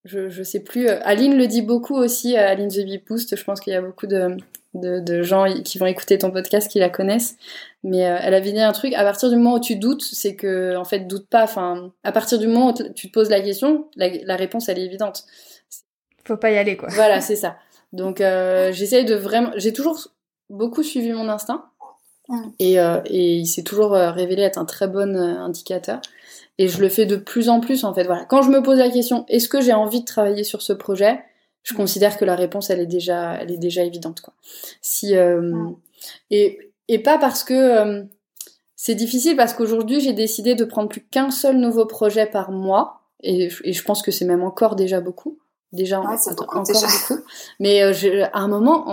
je, 0.05 0.29
je 0.29 0.43
sais 0.43 0.61
plus. 0.61 0.89
Euh, 0.89 0.99
Aline 1.03 1.37
le 1.37 1.47
dit 1.47 1.63
beaucoup 1.63 1.95
aussi, 1.95 2.37
euh, 2.37 2.49
Aline 2.49 2.69
The 2.69 2.85
Bee 2.85 2.99
Boost. 2.99 3.37
Je 3.37 3.45
pense 3.45 3.61
qu'il 3.61 3.73
y 3.73 3.77
a 3.77 3.81
beaucoup 3.81 4.07
de, 4.07 4.37
de, 4.75 5.01
de, 5.01 5.23
gens 5.23 5.47
qui 5.63 5.79
vont 5.79 5.87
écouter 5.87 6.19
ton 6.19 6.31
podcast 6.31 6.71
qui 6.71 6.79
la 6.79 6.91
connaissent. 6.91 7.37
Mais 7.83 8.07
euh, 8.07 8.19
elle 8.21 8.35
avait 8.35 8.53
dit 8.53 8.61
un 8.61 8.73
truc, 8.73 8.93
à 8.95 9.03
partir 9.03 9.31
du 9.31 9.37
moment 9.37 9.55
où 9.55 9.61
tu 9.61 9.77
doutes, 9.77 10.03
c'est 10.03 10.37
que, 10.37 10.77
en 10.77 10.85
fait, 10.85 11.01
doute 11.01 11.29
pas. 11.29 11.45
Enfin, 11.45 11.93
à 12.03 12.13
partir 12.13 12.39
du 12.39 12.47
moment 12.47 12.71
où 12.71 12.93
tu 12.93 13.09
te 13.09 13.13
poses 13.13 13.31
la 13.31 13.41
question, 13.41 13.89
la, 13.97 14.09
la 14.09 14.37
réponse, 14.37 14.69
elle 14.69 14.79
est 14.79 14.85
évidente. 14.85 15.25
Faut 16.27 16.37
pas 16.37 16.51
y 16.51 16.59
aller, 16.59 16.77
quoi. 16.77 16.89
Voilà, 16.91 17.21
c'est 17.21 17.37
ça. 17.37 17.57
Donc, 17.93 18.21
euh, 18.21 18.73
j'essaye 18.73 19.05
de 19.05 19.15
vraiment. 19.15 19.53
J'ai 19.57 19.73
toujours 19.73 20.09
beaucoup 20.51 20.83
suivi 20.83 21.13
mon 21.13 21.29
instinct. 21.29 21.65
Et, 22.59 22.77
et 22.77 23.37
il 23.37 23.47
s'est 23.47 23.65
toujours 23.65 23.91
révélé 23.91 24.41
être 24.43 24.57
un 24.59 24.65
très 24.65 24.89
bon 24.89 25.15
indicateur. 25.15 26.01
Et 26.59 26.69
je 26.69 26.81
le 26.81 26.89
fais 26.89 27.07
de 27.07 27.17
plus 27.17 27.49
en 27.49 27.61
plus, 27.61 27.85
en 27.85 27.95
fait. 27.95 28.05
Voilà. 28.05 28.25
Quand 28.25 28.43
je 28.43 28.51
me 28.51 28.63
pose 28.63 28.79
la 28.79 28.91
question, 28.91 29.25
est-ce 29.29 29.49
que 29.49 29.61
j'ai 29.61 29.73
envie 29.73 30.01
de 30.01 30.05
travailler 30.05 30.45
sur 30.45 30.63
ce 30.63 30.73
projet 30.73 31.21
Je 31.63 31.75
considère 31.75 32.17
que 32.17 32.25
la 32.25 32.37
réponse, 32.37 32.71
elle 32.71 32.81
est 32.81 32.87
déjà, 32.87 33.35
elle 33.41 33.51
est 33.51 33.59
déjà 33.59 33.83
évidente, 33.83 34.21
quoi. 34.21 34.35
Si, 34.81 35.17
euh, 35.17 35.53
et, 36.31 36.71
et 36.89 36.99
pas 37.01 37.19
parce 37.19 37.43
que 37.43 37.55
euh, 37.55 38.03
c'est 38.77 38.95
difficile, 38.95 39.37
parce 39.37 39.55
qu'aujourd'hui, 39.55 40.01
j'ai 40.01 40.13
décidé 40.13 40.55
de 40.55 40.65
prendre 40.65 40.89
plus 40.89 41.03
qu'un 41.03 41.31
seul 41.31 41.59
nouveau 41.59 41.87
projet 41.87 42.27
par 42.27 42.51
mois. 42.51 43.01
Et, 43.23 43.49
et 43.65 43.73
je 43.73 43.83
pense 43.83 44.03
que 44.03 44.11
c'est 44.11 44.27
même 44.27 44.43
encore 44.43 44.77
déjà 44.77 45.01
beaucoup. 45.01 45.39
Déjà, 45.73 46.01
encore 46.01 46.63
beaucoup. 46.63 47.25
Mais 47.59 47.83
euh, 47.83 48.27
à 48.33 48.41
un 48.41 48.49
moment, 48.49 48.87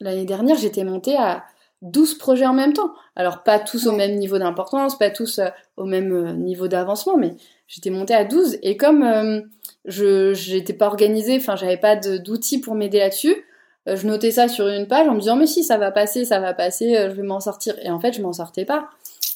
l'année 0.00 0.26
dernière, 0.26 0.56
j'étais 0.56 0.84
montée 0.84 1.16
à 1.16 1.44
12 1.82 2.14
projets 2.18 2.46
en 2.46 2.52
même 2.52 2.72
temps. 2.72 2.92
Alors 3.16 3.42
pas 3.42 3.58
tous 3.58 3.86
au 3.86 3.92
même 3.92 4.16
niveau 4.16 4.38
d'importance, 4.38 4.98
pas 4.98 5.10
tous 5.10 5.38
euh, 5.38 5.48
au 5.76 5.84
même 5.84 6.12
euh, 6.12 6.32
niveau 6.32 6.68
d'avancement, 6.68 7.16
mais 7.16 7.34
j'étais 7.66 7.90
montée 7.90 8.14
à 8.14 8.24
12 8.24 8.58
et 8.62 8.76
comme 8.76 9.02
euh, 9.02 9.40
je 9.86 10.34
j'étais 10.34 10.74
pas 10.74 10.86
organisée, 10.86 11.36
enfin 11.36 11.56
j'avais 11.56 11.78
pas 11.78 11.96
d'outils 11.96 12.60
pour 12.60 12.74
m'aider 12.74 12.98
là-dessus, 12.98 13.34
je 13.86 14.06
notais 14.06 14.30
ça 14.30 14.46
sur 14.46 14.68
une 14.68 14.86
page 14.86 15.08
en 15.08 15.14
me 15.14 15.20
disant 15.20 15.36
mais 15.36 15.46
si 15.46 15.64
ça 15.64 15.78
va 15.78 15.90
passer, 15.90 16.24
ça 16.26 16.38
va 16.38 16.52
passer, 16.52 16.94
je 17.08 17.14
vais 17.14 17.22
m'en 17.22 17.40
sortir 17.40 17.74
et 17.82 17.90
en 17.90 17.98
fait 17.98 18.12
je 18.12 18.20
m'en 18.20 18.32
sortais 18.32 18.66
pas. 18.66 18.90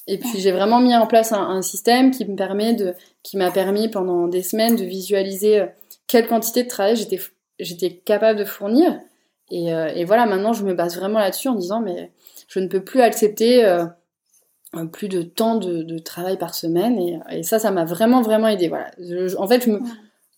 Et 0.07 0.19
puis 0.19 0.39
j'ai 0.39 0.53
vraiment 0.53 0.81
mis 0.81 0.95
en 0.95 1.07
place 1.07 1.33
un, 1.33 1.41
un, 1.41 1.63
système 1.63 2.11
qui 2.11 2.27
me 2.27 2.37
permet 2.37 2.75
de 2.75 2.93
qui 3.23 3.39
m'a 3.39 3.51
permis 3.51 3.89
pendant 3.89 4.29
des 4.29 4.43
semaines 4.43 4.77
de 4.77 4.85
visualiser 4.85 5.65
quelle 6.07 6.27
quantité 6.27 6.63
de 6.63 6.69
travail 6.69 6.95
j'étais 6.95 7.19
j'étais 7.59 7.91
capable 7.91 8.39
de 8.39 8.45
fournir 8.45 9.01
et, 9.51 9.69
et 9.69 10.05
voilà 10.05 10.27
maintenant 10.27 10.53
je 10.53 10.63
me 10.65 10.75
base 10.75 10.99
vraiment 10.99 11.21
là-dessus 11.21 11.49
en 11.49 11.55
disant 11.55 11.81
mais 11.81 12.11
je 12.55 12.61
ne 12.61 12.69
peux 12.69 12.85
plus 12.85 13.01
accepter 13.01 13.64
euh, 13.64 13.85
plus 14.93 15.09
de 15.09 15.23
temps 15.23 15.57
de, 15.57 15.99
travail 15.99 16.38
par 16.38 16.55
semaine 16.55 17.21
et, 17.31 17.43
ça, 17.43 17.59
ça 17.59 17.73
m'a 17.73 17.85
vraiment 17.85 18.23
vraiment 18.23 18.47
aidé. 18.47 18.69
Voilà. 18.69 18.90
en 19.38 19.49
fait, 19.49 19.64
je, 19.64 19.71
me, 19.71 19.81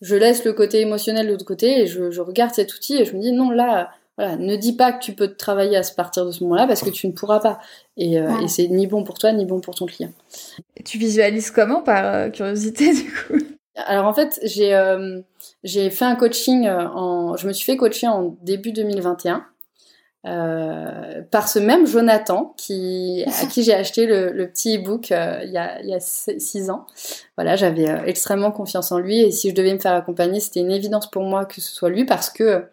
je 0.01 0.15
laisse 0.15 0.43
le 0.43 0.53
côté 0.53 0.81
émotionnel 0.81 1.27
de 1.27 1.31
l'autre 1.31 1.45
côté 1.45 1.81
et 1.81 1.85
je, 1.85 2.19
regarde 2.19 2.55
cet 2.55 2.73
outil 2.73 2.97
et 2.97 3.05
je 3.05 3.15
me 3.15 3.21
dis 3.21 3.31
non 3.31 3.51
là, 3.51 3.91
voilà, 4.17 4.35
ne 4.35 4.55
dis 4.55 4.73
pas 4.73 4.93
que 4.93 5.03
tu 5.03 5.13
peux 5.13 5.35
travailler 5.35 5.77
à 5.77 5.81
partir 5.95 6.25
de 6.25 6.31
ce 6.31 6.43
moment-là 6.43 6.65
parce 6.65 6.81
que 6.81 6.89
tu 6.89 7.05
ne 7.07 7.11
pourras 7.11 7.39
pas 7.39 7.59
et, 7.97 8.19
euh, 8.19 8.39
et 8.41 8.47
c'est 8.47 8.67
ni 8.67 8.87
bon 8.87 9.03
pour 9.03 9.19
toi 9.19 9.31
ni 9.31 9.45
bon 9.45 9.59
pour 9.59 9.75
ton 9.75 9.85
client. 9.85 10.11
Tu 10.85 10.97
visualises 10.97 11.51
comment 11.51 11.83
par 11.83 12.03
euh, 12.03 12.29
curiosité 12.29 12.93
du 12.95 13.11
coup? 13.11 13.37
Alors 13.75 14.07
en 14.07 14.13
fait, 14.13 14.39
j'ai 14.41 14.75
j'ai 15.63 15.91
fait 15.91 16.05
un 16.05 16.15
coaching 16.15 16.67
en 16.67 17.37
je 17.37 17.45
me 17.45 17.53
suis 17.53 17.65
fait 17.65 17.77
coacher 17.77 18.07
en 18.07 18.35
début 18.41 18.71
2021 18.71 19.45
euh, 20.27 21.21
par 21.31 21.47
ce 21.47 21.57
même 21.57 21.87
Jonathan 21.87 22.53
qui, 22.57 23.23
à 23.27 23.45
qui 23.45 23.63
j'ai 23.63 23.73
acheté 23.73 24.05
le, 24.05 24.47
petit 24.47 24.77
e-book 24.77 25.11
euh, 25.11 25.39
il, 25.43 25.51
y 25.51 25.57
a, 25.57 25.79
il 25.81 25.95
six 26.01 26.69
ans. 26.69 26.85
Voilà, 27.37 27.55
j'avais 27.55 27.89
euh, 27.89 28.03
extrêmement 28.05 28.51
confiance 28.51 28.91
en 28.91 28.99
lui 28.99 29.19
et 29.19 29.31
si 29.31 29.49
je 29.49 29.55
devais 29.55 29.73
me 29.73 29.79
faire 29.79 29.93
accompagner, 29.93 30.39
c'était 30.41 30.59
une 30.59 30.71
évidence 30.71 31.09
pour 31.09 31.23
moi 31.23 31.45
que 31.45 31.61
ce 31.61 31.71
soit 31.71 31.89
lui 31.89 32.03
parce 32.03 32.29
que 32.29 32.65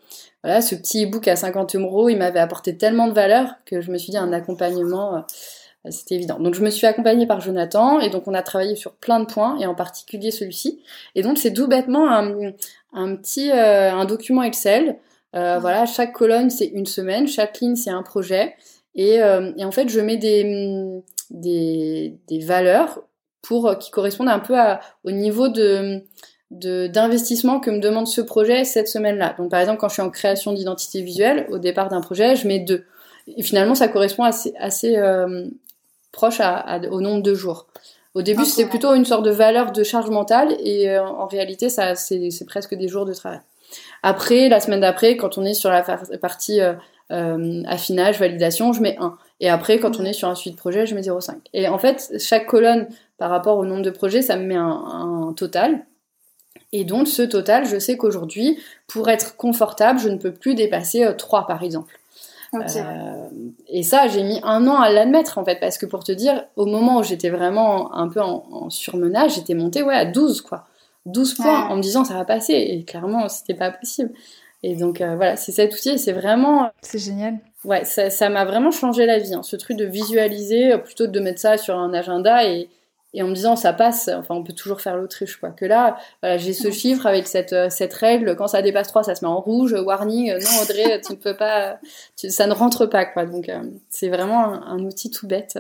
voilà, 0.43 0.63
ce 0.63 0.75
petit 0.75 1.05
e-book 1.05 1.29
à 1.29 1.37
50 1.37 1.77
euros, 1.77 2.09
il 2.09 2.17
m'avait 2.17 2.41
apporté 2.41 2.77
tellement 2.77 3.07
de 3.07 3.13
valeur 3.13 3.51
que 3.67 3.81
je 3.81 3.93
me 3.93 3.99
suis 3.99 4.11
dit 4.11 4.19
un 4.19 4.33
accompagnement, 4.33 5.25
c'était 5.89 6.17
évident. 6.17 6.41
Donc 6.41 6.55
je 6.55 6.63
me 6.63 6.71
suis 6.71 6.87
accompagnée 6.87 7.27
par 7.27 7.41
Jonathan 7.41 8.01
et 8.01 8.11
donc 8.11 8.27
on 8.27 8.35
a 8.35 8.43
travaillé 8.43 8.75
sur 8.75 8.95
plein 8.95 9.21
de 9.21 9.27
points 9.27 9.59
et 9.61 9.67
en 9.67 9.75
particulier 9.75 10.33
celui-ci. 10.33 10.83
Et 11.15 11.23
donc 11.23 11.39
c'est 11.39 11.53
tout 11.53 11.69
bêtement 11.69 12.11
un, 12.11 12.53
un 12.95 13.17
petit 13.17 13.51
un 13.53 14.05
document 14.07 14.43
Excel 14.43 14.97
euh, 15.35 15.59
voilà, 15.59 15.87
chaque 15.87 16.13
colonne 16.13 16.51
c'est 16.51 16.67
une 16.67 16.87
semaine, 16.87 17.27
chaque 17.27 17.61
ligne 17.61 17.77
c'est 17.77 17.91
un 17.91 18.03
projet. 18.03 18.55
Et, 18.95 19.21
euh, 19.23 19.51
et, 19.57 19.65
en 19.65 19.73
fait, 19.73 19.89
je 19.89 19.99
mets 19.99 20.17
des, 20.17 21.03
des, 21.31 22.17
des 22.29 22.39
valeurs 22.39 23.03
pour 23.43 23.67
euh, 23.67 23.75
qui 23.75 23.91
correspondent 23.91 24.29
un 24.29 24.39
peu 24.39 24.59
à, 24.59 24.81
au 25.05 25.11
niveau 25.11 25.49
de 25.49 26.03
d'investissement 26.51 27.59
que 27.59 27.69
me 27.69 27.81
demande 27.81 28.07
ce 28.07 28.21
projet 28.21 28.65
cette 28.65 28.87
semaine-là. 28.87 29.35
Donc 29.39 29.51
par 29.51 29.59
exemple, 29.59 29.81
quand 29.81 29.89
je 29.89 29.95
suis 29.95 30.03
en 30.03 30.11
création 30.11 30.53
d'identité 30.53 31.03
visuelle, 31.03 31.49
au 31.51 31.59
départ 31.59 31.89
d'un 31.89 32.01
projet, 32.01 32.37
je 32.37 32.47
mets 32.47 32.61
deux. 32.61 32.85
Et 33.27 33.43
finalement, 33.43 33.75
ça 33.75 33.89
correspond 33.89 34.23
assez, 34.23 34.55
assez 34.61 34.97
euh, 34.97 35.49
proche 36.13 36.39
à, 36.41 36.79
au 36.93 37.01
nombre 37.01 37.23
de 37.23 37.35
jours. 37.35 37.67
Au 38.15 38.23
début, 38.23 38.45
c'était 38.45 38.69
plutôt 38.69 38.95
une 38.95 39.05
sorte 39.05 39.25
de 39.25 39.33
valeur 39.33 39.73
de 39.73 39.83
charge 39.83 40.11
mentale, 40.11 40.55
et 40.61 40.91
euh, 40.91 41.05
en 41.05 41.27
réalité, 41.27 41.69
ça 41.69 41.97
c'est 41.97 42.31
presque 42.47 42.75
des 42.77 42.87
jours 42.87 43.05
de 43.05 43.13
travail. 43.13 43.41
Après, 44.07 44.51
la 44.51 44.61
semaine 44.61 44.81
d'après, 44.81 45.17
quand 45.17 45.39
on 45.39 45.47
est 45.47 45.55
sur 45.55 45.71
la 45.71 45.83
partie 46.21 46.61
euh, 46.61 46.75
euh, 47.11 47.63
affinage, 47.67 48.19
validation, 48.19 48.75
je 48.75 48.83
mets 48.83 48.99
1. 49.01 49.17
Et 49.41 49.49
après, 49.49 49.79
quand 49.79 49.99
on 49.99 50.05
est 50.05 50.13
sur 50.13 50.29
un 50.29 50.35
suite 50.35 50.57
projet, 50.57 50.85
je 50.85 50.95
mets 50.95 51.01
0,5. 51.01 51.37
Et 51.55 51.69
en 51.69 51.79
fait, 51.79 52.13
chaque 52.19 52.45
colonne, 52.45 52.87
par 53.17 53.31
rapport 53.31 53.57
au 53.57 53.65
nombre 53.65 53.81
de 53.81 53.89
projets, 53.89 54.21
ça 54.21 54.37
me 54.37 54.45
met 54.45 54.57
un, 54.57 55.33
total. 55.35 55.87
Et 56.73 56.85
donc, 56.85 57.09
ce 57.09 57.23
total, 57.23 57.65
je 57.65 57.79
sais 57.79 57.97
qu'aujourd'hui, 57.97 58.59
pour 58.89 59.09
être 59.09 59.39
confortable, 59.39 59.99
je 59.99 60.11
ne 60.11 60.19
peux 60.19 60.35
plus 60.35 60.55
dépasser 60.55 61.09
3, 61.17 61.41
euh, 61.41 61.45
par 61.45 61.63
exemple. 61.63 61.99
et 63.69 63.83
ça, 63.83 64.07
j'ai 64.09 64.23
mis 64.23 64.39
un 64.43 64.67
an 64.67 64.77
à 64.77 64.91
l'admettre, 64.91 65.39
en 65.39 65.47
fait, 65.47 65.61
parce 65.61 65.79
que 65.79 65.87
pour 65.87 66.05
te 66.05 66.13
dire, 66.13 66.45
au 66.57 66.67
moment 66.67 66.99
où 66.99 67.03
j'étais 67.03 67.31
vraiment 67.31 67.95
un 67.95 68.09
peu 68.09 68.21
en, 68.21 68.45
en 68.53 68.69
surmenage, 68.69 69.37
j'étais 69.37 69.55
montée 69.55 69.83
ouais, 69.83 69.97
à 69.97 70.05
12, 70.05 70.43
quoi. 70.43 70.67
12 71.07 71.35
points 71.35 71.69
en 71.69 71.77
me 71.77 71.83
disant 71.83 72.05
ça 72.05 72.15
va 72.15 72.25
passer. 72.25 72.55
Et 72.55 72.85
clairement, 72.85 73.29
c'était 73.29 73.55
pas 73.55 73.71
possible. 73.71 74.13
Et 74.63 74.77
donc 74.77 74.99
voilà, 74.99 75.37
c'est 75.37 75.53
cet 75.53 75.75
outil. 75.75 75.99
C'est 75.99 76.13
vraiment. 76.13 76.71
C'est 76.81 76.99
génial. 76.99 77.39
Ouais, 77.65 77.85
ça 77.85 78.29
m'a 78.29 78.45
vraiment 78.45 78.71
changé 78.71 79.07
la 79.07 79.19
vie. 79.19 79.35
Hein, 79.35 79.43
ce 79.43 79.57
truc 79.57 79.77
de 79.77 79.85
visualiser 79.85 80.77
plutôt 80.79 81.07
que 81.07 81.11
de 81.11 81.21
mettre 81.21 81.41
ça 81.41 81.59
sur 81.59 81.77
un 81.77 81.93
agenda 81.95 82.45
et 82.45 82.69
et 83.15 83.23
en 83.23 83.29
me 83.29 83.35
disant 83.35 83.55
ça 83.55 83.73
passe, 83.73 84.11
enfin 84.13 84.35
on 84.35 84.43
peut 84.43 84.53
toujours 84.53 84.81
faire 84.81 84.97
l'autruche 84.97 85.37
quoi. 85.37 85.51
Que 85.51 85.65
là, 85.65 85.97
voilà, 86.21 86.37
j'ai 86.37 86.53
ce 86.53 86.73
chiffre 86.73 87.07
avec 87.07 87.29
cette 87.29 87.53
euh, 87.53 87.71
cette 87.71 87.95
règle, 87.95 88.35
quand 88.35 88.49
ça 88.49 88.61
dépasse 88.61 88.89
3, 88.89 89.05
ça 89.05 89.15
se 89.15 89.25
met 89.25 89.31
en 89.31 89.41
rouge, 89.41 89.73
warning, 89.73 90.33
euh, 90.33 90.41
non 90.41 90.63
Audrey, 90.63 91.01
tu 91.01 91.13
ne 91.13 91.17
peux 91.17 91.37
pas, 91.37 91.79
ça 92.17 92.47
ne 92.49 92.53
rentre 92.53 92.87
pas 92.87 93.05
quoi. 93.05 93.25
Donc 93.25 93.49
euh, 93.49 93.63
c'est 93.89 94.09
vraiment 94.09 94.65
un, 94.67 94.81
outil 94.81 95.11
tout 95.11 95.29
bête. 95.29 95.59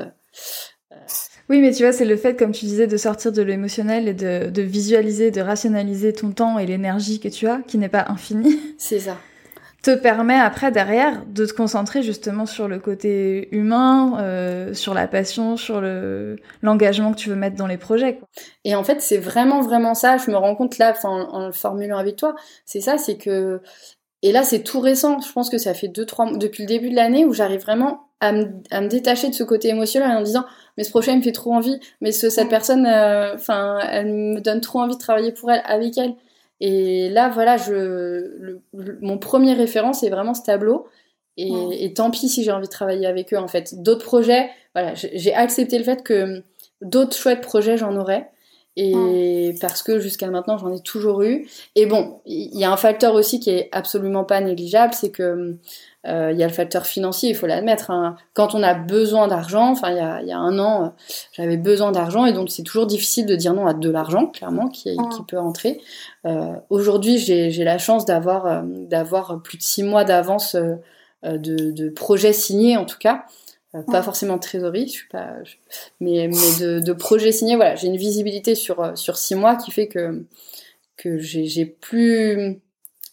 Oui, 1.50 1.60
mais 1.60 1.72
tu 1.72 1.82
vois, 1.82 1.92
c'est 1.92 2.06
le 2.06 2.16
fait, 2.16 2.36
comme 2.36 2.52
tu 2.52 2.64
disais, 2.64 2.86
de 2.86 2.96
sortir 2.96 3.30
de 3.30 3.42
l'émotionnel 3.42 4.08
et 4.08 4.14
de, 4.14 4.48
de 4.48 4.62
visualiser, 4.62 5.30
de 5.30 5.42
rationaliser 5.42 6.12
ton 6.14 6.30
temps 6.30 6.58
et 6.58 6.64
l'énergie 6.64 7.20
que 7.20 7.28
tu 7.28 7.46
as, 7.46 7.60
qui 7.66 7.76
n'est 7.76 7.90
pas 7.90 8.06
infini. 8.08 8.58
C'est 8.78 9.00
ça 9.00 9.18
te 9.84 9.94
permet 9.94 10.40
après 10.40 10.72
derrière 10.72 11.22
de 11.26 11.44
te 11.44 11.52
concentrer 11.52 12.02
justement 12.02 12.46
sur 12.46 12.68
le 12.68 12.78
côté 12.78 13.54
humain, 13.54 14.16
euh, 14.18 14.72
sur 14.72 14.94
la 14.94 15.06
passion, 15.06 15.58
sur 15.58 15.82
le 15.82 16.36
l'engagement 16.62 17.12
que 17.12 17.18
tu 17.18 17.28
veux 17.28 17.36
mettre 17.36 17.56
dans 17.56 17.66
les 17.66 17.76
projets. 17.76 18.16
Quoi. 18.16 18.26
Et 18.64 18.74
en 18.74 18.82
fait, 18.82 19.02
c'est 19.02 19.18
vraiment 19.18 19.60
vraiment 19.60 19.94
ça. 19.94 20.16
Je 20.16 20.30
me 20.30 20.36
rends 20.36 20.56
compte 20.56 20.78
là, 20.78 20.94
en, 21.04 21.08
en 21.08 21.46
le 21.46 21.52
formulant 21.52 21.98
avec 21.98 22.16
toi, 22.16 22.34
c'est 22.64 22.80
ça, 22.80 22.96
c'est 22.96 23.18
que 23.18 23.60
et 24.24 24.32
là 24.32 24.42
c'est 24.42 24.64
tout 24.64 24.80
récent. 24.80 25.20
Je 25.20 25.30
pense 25.32 25.48
que 25.48 25.58
ça 25.58 25.72
fait 25.74 25.88
deux 25.88 26.04
trois 26.04 26.36
depuis 26.36 26.64
le 26.64 26.68
début 26.68 26.90
de 26.90 26.96
l'année 26.96 27.24
où 27.24 27.32
j'arrive 27.32 27.60
vraiment 27.60 28.08
à 28.20 28.32
me, 28.32 28.46
à 28.70 28.80
me 28.80 28.88
détacher 28.88 29.28
de 29.28 29.34
ce 29.34 29.44
côté 29.44 29.68
émotionnel 29.68 30.10
en 30.16 30.22
disant 30.22 30.44
mais 30.76 30.84
ce 30.84 30.90
projet 30.90 31.12
il 31.12 31.18
me 31.18 31.22
fait 31.22 31.32
trop 31.32 31.52
envie, 31.52 31.78
mais 32.00 32.12
ce, 32.12 32.30
cette 32.30 32.48
personne, 32.48 32.86
euh, 32.86 33.34
enfin, 33.34 33.78
elle 33.90 34.12
me 34.12 34.40
donne 34.40 34.60
trop 34.60 34.80
envie 34.80 34.94
de 34.94 35.00
travailler 35.00 35.32
pour 35.32 35.50
elle, 35.50 35.62
avec 35.64 35.96
elle. 35.98 36.14
Et 36.60 37.10
là, 37.10 37.28
voilà, 37.28 37.56
je, 37.56 38.58
mon 39.00 39.18
premier 39.18 39.52
référent, 39.54 39.92
c'est 39.92 40.08
vraiment 40.08 40.34
ce 40.34 40.42
tableau. 40.42 40.86
Et, 41.36 41.92
tant 41.94 42.10
pis 42.10 42.28
si 42.28 42.44
j'ai 42.44 42.52
envie 42.52 42.66
de 42.66 42.72
travailler 42.72 43.06
avec 43.06 43.34
eux, 43.34 43.38
en 43.38 43.48
fait. 43.48 43.82
D'autres 43.82 44.04
projets, 44.04 44.50
voilà, 44.74 44.94
j'ai 44.94 45.34
accepté 45.34 45.78
le 45.78 45.84
fait 45.84 46.02
que 46.02 46.42
d'autres 46.80 47.16
chouettes 47.16 47.40
projets, 47.40 47.76
j'en 47.76 47.96
aurais. 47.96 48.30
Et 48.76 49.54
parce 49.60 49.84
que 49.84 50.00
jusqu'à 50.00 50.28
maintenant, 50.28 50.58
j'en 50.58 50.72
ai 50.72 50.80
toujours 50.80 51.22
eu. 51.22 51.46
Et 51.76 51.86
bon, 51.86 52.20
il 52.26 52.58
y 52.58 52.64
a 52.64 52.72
un 52.72 52.76
facteur 52.76 53.14
aussi 53.14 53.38
qui 53.38 53.50
est 53.50 53.68
absolument 53.70 54.24
pas 54.24 54.40
négligeable, 54.40 54.94
c'est 54.94 55.10
que 55.10 55.56
euh, 56.06 56.32
il 56.32 56.38
y 56.38 56.42
a 56.42 56.46
le 56.48 56.52
facteur 56.52 56.84
financier, 56.84 57.30
il 57.30 57.36
faut 57.36 57.46
l'admettre. 57.46 57.92
Hein. 57.92 58.16
Quand 58.34 58.54
on 58.54 58.62
a 58.64 58.74
besoin 58.74 59.28
d'argent, 59.28 59.70
enfin 59.70 59.90
il 59.90 59.96
y 59.96 60.00
a, 60.00 60.22
y 60.22 60.32
a, 60.32 60.38
un 60.38 60.58
an, 60.58 60.92
j'avais 61.32 61.56
besoin 61.56 61.92
d'argent 61.92 62.26
et 62.26 62.32
donc 62.32 62.50
c'est 62.50 62.64
toujours 62.64 62.86
difficile 62.86 63.26
de 63.26 63.36
dire 63.36 63.54
non 63.54 63.66
à 63.68 63.74
de 63.74 63.90
l'argent, 63.90 64.26
clairement, 64.26 64.68
qui, 64.68 64.96
qui 64.96 65.22
peut 65.28 65.38
entrer. 65.38 65.80
Euh, 66.26 66.54
Aujourd'hui, 66.68 67.18
j'ai 67.18 67.64
la 67.64 67.78
chance 67.78 68.04
d'avoir 68.04 68.46
euh, 68.46 68.62
d'avoir 68.64 69.40
plus 69.40 69.56
de 69.56 69.62
six 69.62 69.84
mois 69.84 70.04
d'avance 70.04 70.56
euh, 70.56 70.74
de, 71.22 71.70
de 71.70 71.88
projets 71.90 72.32
signés, 72.32 72.76
en 72.76 72.84
tout 72.84 72.98
cas. 72.98 73.24
Pas 73.82 74.02
forcément 74.02 74.36
de 74.36 74.40
trésorerie, 74.40 74.86
je 74.86 74.92
suis 74.92 75.08
pas, 75.08 75.34
mais, 76.00 76.28
mais 76.28 76.64
de, 76.64 76.80
de 76.80 76.92
projets 76.92 77.32
signés. 77.32 77.56
Voilà, 77.56 77.74
j'ai 77.74 77.88
une 77.88 77.96
visibilité 77.96 78.54
sur 78.54 78.96
sur 78.96 79.16
six 79.16 79.34
mois 79.34 79.56
qui 79.56 79.70
fait 79.70 79.88
que 79.88 80.24
que 80.96 81.18
j'ai 81.18 81.66
plus 81.66 82.60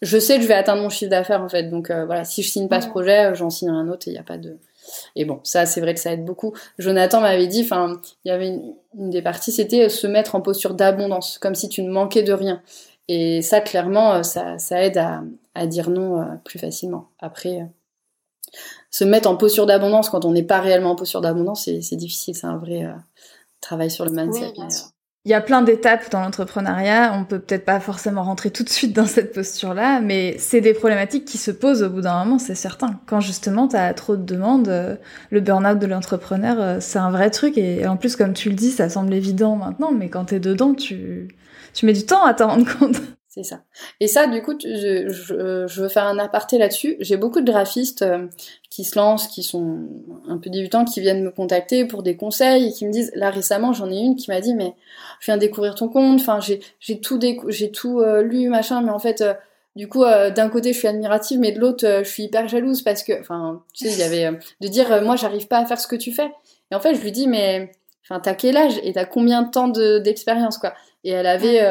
je 0.01 0.17
sais 0.17 0.37
que 0.37 0.41
je 0.41 0.47
vais 0.47 0.55
atteindre 0.55 0.81
mon 0.81 0.89
chiffre 0.89 1.11
d'affaires 1.11 1.41
en 1.41 1.49
fait. 1.49 1.63
Donc 1.63 1.89
euh, 1.89 2.05
voilà, 2.05 2.23
si 2.25 2.43
je 2.43 2.49
signe 2.49 2.67
pas 2.67 2.81
ce 2.81 2.87
projet, 2.87 3.27
euh, 3.31 3.35
j'en 3.35 3.49
signe 3.49 3.69
un 3.69 3.87
autre 3.87 4.07
et 4.07 4.11
il 4.11 4.13
n'y 4.13 4.19
a 4.19 4.23
pas 4.23 4.37
de. 4.37 4.57
Et 5.15 5.25
bon, 5.25 5.39
ça 5.43 5.65
c'est 5.65 5.79
vrai 5.81 5.93
que 5.93 5.99
ça 5.99 6.11
aide 6.13 6.25
beaucoup. 6.25 6.53
Jonathan 6.79 7.21
m'avait 7.21 7.47
dit, 7.47 7.61
enfin, 7.61 8.01
il 8.25 8.29
y 8.29 8.31
avait 8.31 8.59
une, 8.97 9.09
des 9.09 9.21
parties, 9.21 9.51
c'était 9.51 9.85
euh, 9.85 9.89
se 9.89 10.07
mettre 10.07 10.35
en 10.35 10.41
posture 10.41 10.73
d'abondance, 10.73 11.37
comme 11.37 11.55
si 11.55 11.69
tu 11.69 11.83
ne 11.83 11.91
manquais 11.91 12.23
de 12.23 12.33
rien. 12.33 12.61
Et 13.07 13.41
ça, 13.41 13.61
clairement, 13.61 14.23
ça, 14.23 14.57
ça 14.57 14.83
aide 14.83 14.97
à, 14.97 15.23
à 15.53 15.67
dire 15.67 15.89
non 15.89 16.39
plus 16.45 16.59
facilement. 16.59 17.09
Après, 17.19 17.67
se 18.91 19.03
mettre 19.03 19.29
en 19.29 19.37
posture 19.37 19.65
d'abondance 19.65 20.09
quand 20.09 20.25
on 20.25 20.31
n'est 20.31 20.43
pas 20.43 20.59
réellement 20.59 20.91
en 20.91 20.95
posture 20.95 21.21
d'abondance, 21.21 21.63
c'est 21.81 21.95
difficile. 21.95 22.35
C'est 22.35 22.47
un 22.47 22.57
vrai 22.57 22.87
travail 23.61 23.89
sur 23.89 24.05
le 24.05 24.11
mindset. 24.11 24.53
Oui, 24.57 24.65
il 25.23 25.29
y 25.29 25.35
a 25.35 25.41
plein 25.41 25.61
d'étapes 25.61 26.09
dans 26.09 26.19
l'entrepreneuriat. 26.21 27.13
On 27.15 27.25
peut 27.25 27.37
peut-être 27.37 27.63
pas 27.63 27.79
forcément 27.79 28.23
rentrer 28.23 28.49
tout 28.49 28.63
de 28.63 28.69
suite 28.69 28.93
dans 28.93 29.05
cette 29.05 29.33
posture-là, 29.33 30.01
mais 30.01 30.35
c'est 30.39 30.61
des 30.61 30.73
problématiques 30.73 31.25
qui 31.25 31.37
se 31.37 31.51
posent 31.51 31.83
au 31.83 31.89
bout 31.89 32.01
d'un 32.01 32.23
moment, 32.25 32.39
c'est 32.39 32.55
certain. 32.55 32.99
Quand 33.05 33.19
justement 33.19 33.67
tu 33.67 33.75
as 33.75 33.93
trop 33.93 34.15
de 34.15 34.23
demandes, 34.23 34.67
euh, 34.67 34.95
le 35.29 35.39
burn-out 35.39 35.77
de 35.77 35.85
l'entrepreneur, 35.85 36.59
euh, 36.59 36.77
c'est 36.79 36.97
un 36.97 37.11
vrai 37.11 37.29
truc. 37.29 37.57
Et 37.59 37.85
en 37.85 37.97
plus, 37.97 38.15
comme 38.15 38.33
tu 38.33 38.49
le 38.49 38.55
dis, 38.55 38.71
ça 38.71 38.89
semble 38.89 39.13
évident 39.13 39.55
maintenant, 39.55 39.91
mais 39.91 40.09
quand 40.09 40.25
tu 40.25 40.35
es 40.35 40.39
dedans, 40.39 40.73
tu, 40.73 41.27
tu 41.75 41.85
mets 41.85 41.93
du 41.93 42.05
temps 42.05 42.23
à 42.23 42.33
t'en 42.33 42.47
rendre 42.47 42.79
compte. 42.79 42.97
C'est 43.33 43.43
ça. 43.43 43.61
Et 44.01 44.07
ça, 44.07 44.27
du 44.27 44.41
coup, 44.41 44.55
je, 44.59 45.07
je, 45.07 45.65
je 45.65 45.81
veux 45.81 45.87
faire 45.87 46.05
un 46.05 46.19
aparté 46.19 46.57
là-dessus. 46.57 46.97
J'ai 46.99 47.15
beaucoup 47.15 47.39
de 47.39 47.49
graphistes 47.49 48.01
euh, 48.01 48.27
qui 48.69 48.83
se 48.83 48.99
lancent, 48.99 49.27
qui 49.27 49.41
sont 49.41 49.87
un 50.27 50.37
peu 50.37 50.49
débutants, 50.49 50.83
qui 50.83 50.99
viennent 50.99 51.23
me 51.23 51.31
contacter 51.31 51.85
pour 51.85 52.03
des 52.03 52.17
conseils 52.17 52.67
et 52.67 52.71
qui 52.73 52.85
me 52.85 52.91
disent, 52.91 53.09
là 53.15 53.29
récemment, 53.29 53.71
j'en 53.71 53.89
ai 53.89 53.99
une 53.99 54.17
qui 54.17 54.29
m'a 54.29 54.41
dit, 54.41 54.53
mais 54.53 54.73
je 55.21 55.27
viens 55.27 55.37
découvrir 55.37 55.75
ton 55.75 55.87
compte, 55.87 56.19
enfin, 56.19 56.41
j'ai, 56.41 56.59
tout, 56.99 57.21
j'ai 57.47 57.71
tout 57.71 58.01
euh, 58.01 58.21
lu, 58.21 58.49
machin, 58.49 58.81
mais 58.81 58.91
en 58.91 58.99
fait, 58.99 59.21
euh, 59.21 59.33
du 59.77 59.87
coup, 59.87 60.03
d'un 60.03 60.49
côté, 60.49 60.73
je 60.73 60.79
suis 60.79 60.89
admirative, 60.89 61.39
mais 61.39 61.53
de 61.53 61.59
l'autre, 61.61 62.01
je 62.03 62.09
suis 62.09 62.23
hyper 62.23 62.49
jalouse 62.49 62.81
parce 62.81 63.01
que, 63.01 63.17
enfin, 63.21 63.63
tu 63.73 63.85
sais, 63.85 63.93
il 63.93 63.99
y 63.99 64.03
avait 64.03 64.37
de 64.59 64.67
dire, 64.67 65.01
moi, 65.03 65.15
j'arrive 65.15 65.47
pas 65.47 65.59
à 65.59 65.65
faire 65.65 65.79
ce 65.79 65.87
que 65.87 65.95
tu 65.95 66.11
fais. 66.11 66.29
Et 66.69 66.75
en 66.75 66.81
fait, 66.81 66.95
je 66.95 66.99
lui 66.99 67.13
dis, 67.13 67.29
mais, 67.29 67.71
enfin, 68.03 68.19
t'as 68.19 68.33
quel 68.33 68.57
âge 68.57 68.81
et 68.83 68.91
t'as 68.91 69.05
combien 69.05 69.43
de 69.43 69.49
temps 69.49 69.69
d'expérience, 69.69 70.57
quoi? 70.57 70.73
Et 71.05 71.11
elle 71.11 71.25
avait 71.25 71.61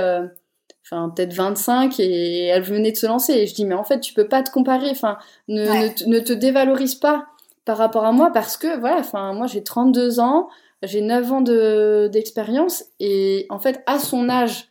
enfin 0.91 1.09
peut-être 1.11 1.33
25 1.33 2.01
et 2.01 2.47
elle 2.47 2.63
venait 2.63 2.93
de 2.93 2.97
se 2.97 3.07
lancer. 3.07 3.33
Et 3.35 3.47
je 3.47 3.55
dis 3.55 3.65
mais 3.65 3.75
en 3.75 3.85
fait 3.85 4.01
tu 4.01 4.15
peux 4.15 4.29
pas 4.29 4.43
te 4.43 4.51
comparer. 4.51 4.91
Enfin 4.91 5.19
ne, 5.49 5.65
ne, 6.09 6.19
te 6.21 6.33
dévalorise 6.33 6.95
pas 6.95 7.27
par 7.65 7.79
rapport 7.79 8.05
à 8.05 8.13
moi 8.13 8.31
parce 8.33 8.57
que 8.57 8.79
voilà 8.79 8.99
enfin 8.99 9.33
moi 9.33 9.47
j'ai 9.47 9.63
32 9.63 10.21
ans 10.21 10.49
j'ai 10.83 11.03
9 11.03 11.33
ans 11.33 11.41
de 11.41 12.09
d'expérience 12.13 12.85
et 12.99 13.47
en 13.51 13.59
fait 13.59 13.83
à 13.87 13.99
son 13.99 14.29
âge 14.29 14.69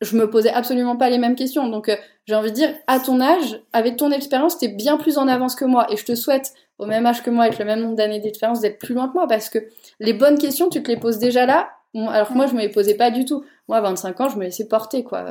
je 0.00 0.16
me 0.16 0.28
posais 0.28 0.50
absolument 0.50 0.96
pas 0.96 1.08
les 1.10 1.18
mêmes 1.18 1.36
questions. 1.36 1.68
Donc 1.68 1.88
euh, 1.88 1.96
j'ai 2.26 2.34
envie 2.34 2.50
de 2.50 2.56
dire 2.56 2.74
à 2.86 2.98
ton 2.98 3.20
âge 3.20 3.60
avec 3.72 3.96
ton 3.96 4.10
expérience 4.10 4.58
tu 4.58 4.66
es 4.66 4.68
bien 4.68 4.96
plus 4.96 5.16
en 5.16 5.28
avance 5.28 5.54
que 5.54 5.64
moi. 5.64 5.86
Et 5.90 5.96
je 5.96 6.04
te 6.04 6.14
souhaite 6.14 6.52
au 6.78 6.86
même 6.86 7.06
âge 7.06 7.22
que 7.22 7.30
moi 7.30 7.44
avec 7.44 7.58
le 7.58 7.64
même 7.64 7.80
nombre 7.80 7.96
d'années 7.96 8.20
d'expérience 8.20 8.60
d'être 8.60 8.78
plus 8.78 8.94
loin 8.94 9.08
que 9.08 9.14
moi 9.14 9.26
parce 9.28 9.48
que 9.48 9.58
les 10.00 10.12
bonnes 10.12 10.38
questions 10.38 10.68
tu 10.68 10.82
te 10.82 10.88
les 10.88 10.96
poses 10.96 11.18
déjà 11.18 11.46
là 11.46 11.70
alors 11.94 12.28
que 12.28 12.34
moi, 12.34 12.46
je 12.46 12.54
me 12.54 12.60
les 12.60 12.68
posais 12.68 12.94
pas 12.94 13.10
du 13.10 13.24
tout. 13.24 13.44
Moi, 13.68 13.78
à 13.78 13.80
25 13.80 14.20
ans, 14.20 14.28
je 14.28 14.36
me 14.36 14.44
laissais 14.44 14.66
porter, 14.66 15.04
quoi. 15.04 15.24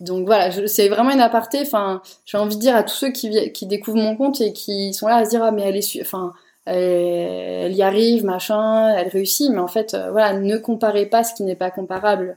Donc 0.00 0.26
voilà, 0.26 0.50
c'est 0.66 0.88
vraiment 0.88 1.10
une 1.10 1.20
aparté. 1.20 1.60
Enfin, 1.62 2.02
j'ai 2.24 2.36
envie 2.36 2.56
de 2.56 2.60
dire 2.60 2.76
à 2.76 2.82
tous 2.82 2.94
ceux 2.94 3.10
qui, 3.10 3.52
qui 3.52 3.66
découvrent 3.66 3.98
mon 3.98 4.16
compte 4.16 4.40
et 4.40 4.52
qui 4.52 4.92
sont 4.92 5.06
là 5.06 5.16
à 5.16 5.24
se 5.24 5.30
dire 5.30 5.42
ah 5.42 5.50
mais 5.50 5.62
elle 5.62 5.76
est, 5.76 6.00
enfin, 6.00 6.32
elle, 6.66 7.72
y 7.74 7.82
arrive, 7.82 8.24
machin, 8.24 8.94
elle 8.96 9.08
réussit. 9.08 9.50
Mais 9.50 9.58
en 9.58 9.68
fait, 9.68 9.94
euh, 9.94 10.10
voilà, 10.10 10.38
ne 10.38 10.56
comparez 10.56 11.06
pas 11.06 11.24
ce 11.24 11.34
qui 11.34 11.42
n'est 11.42 11.54
pas 11.56 11.70
comparable. 11.70 12.36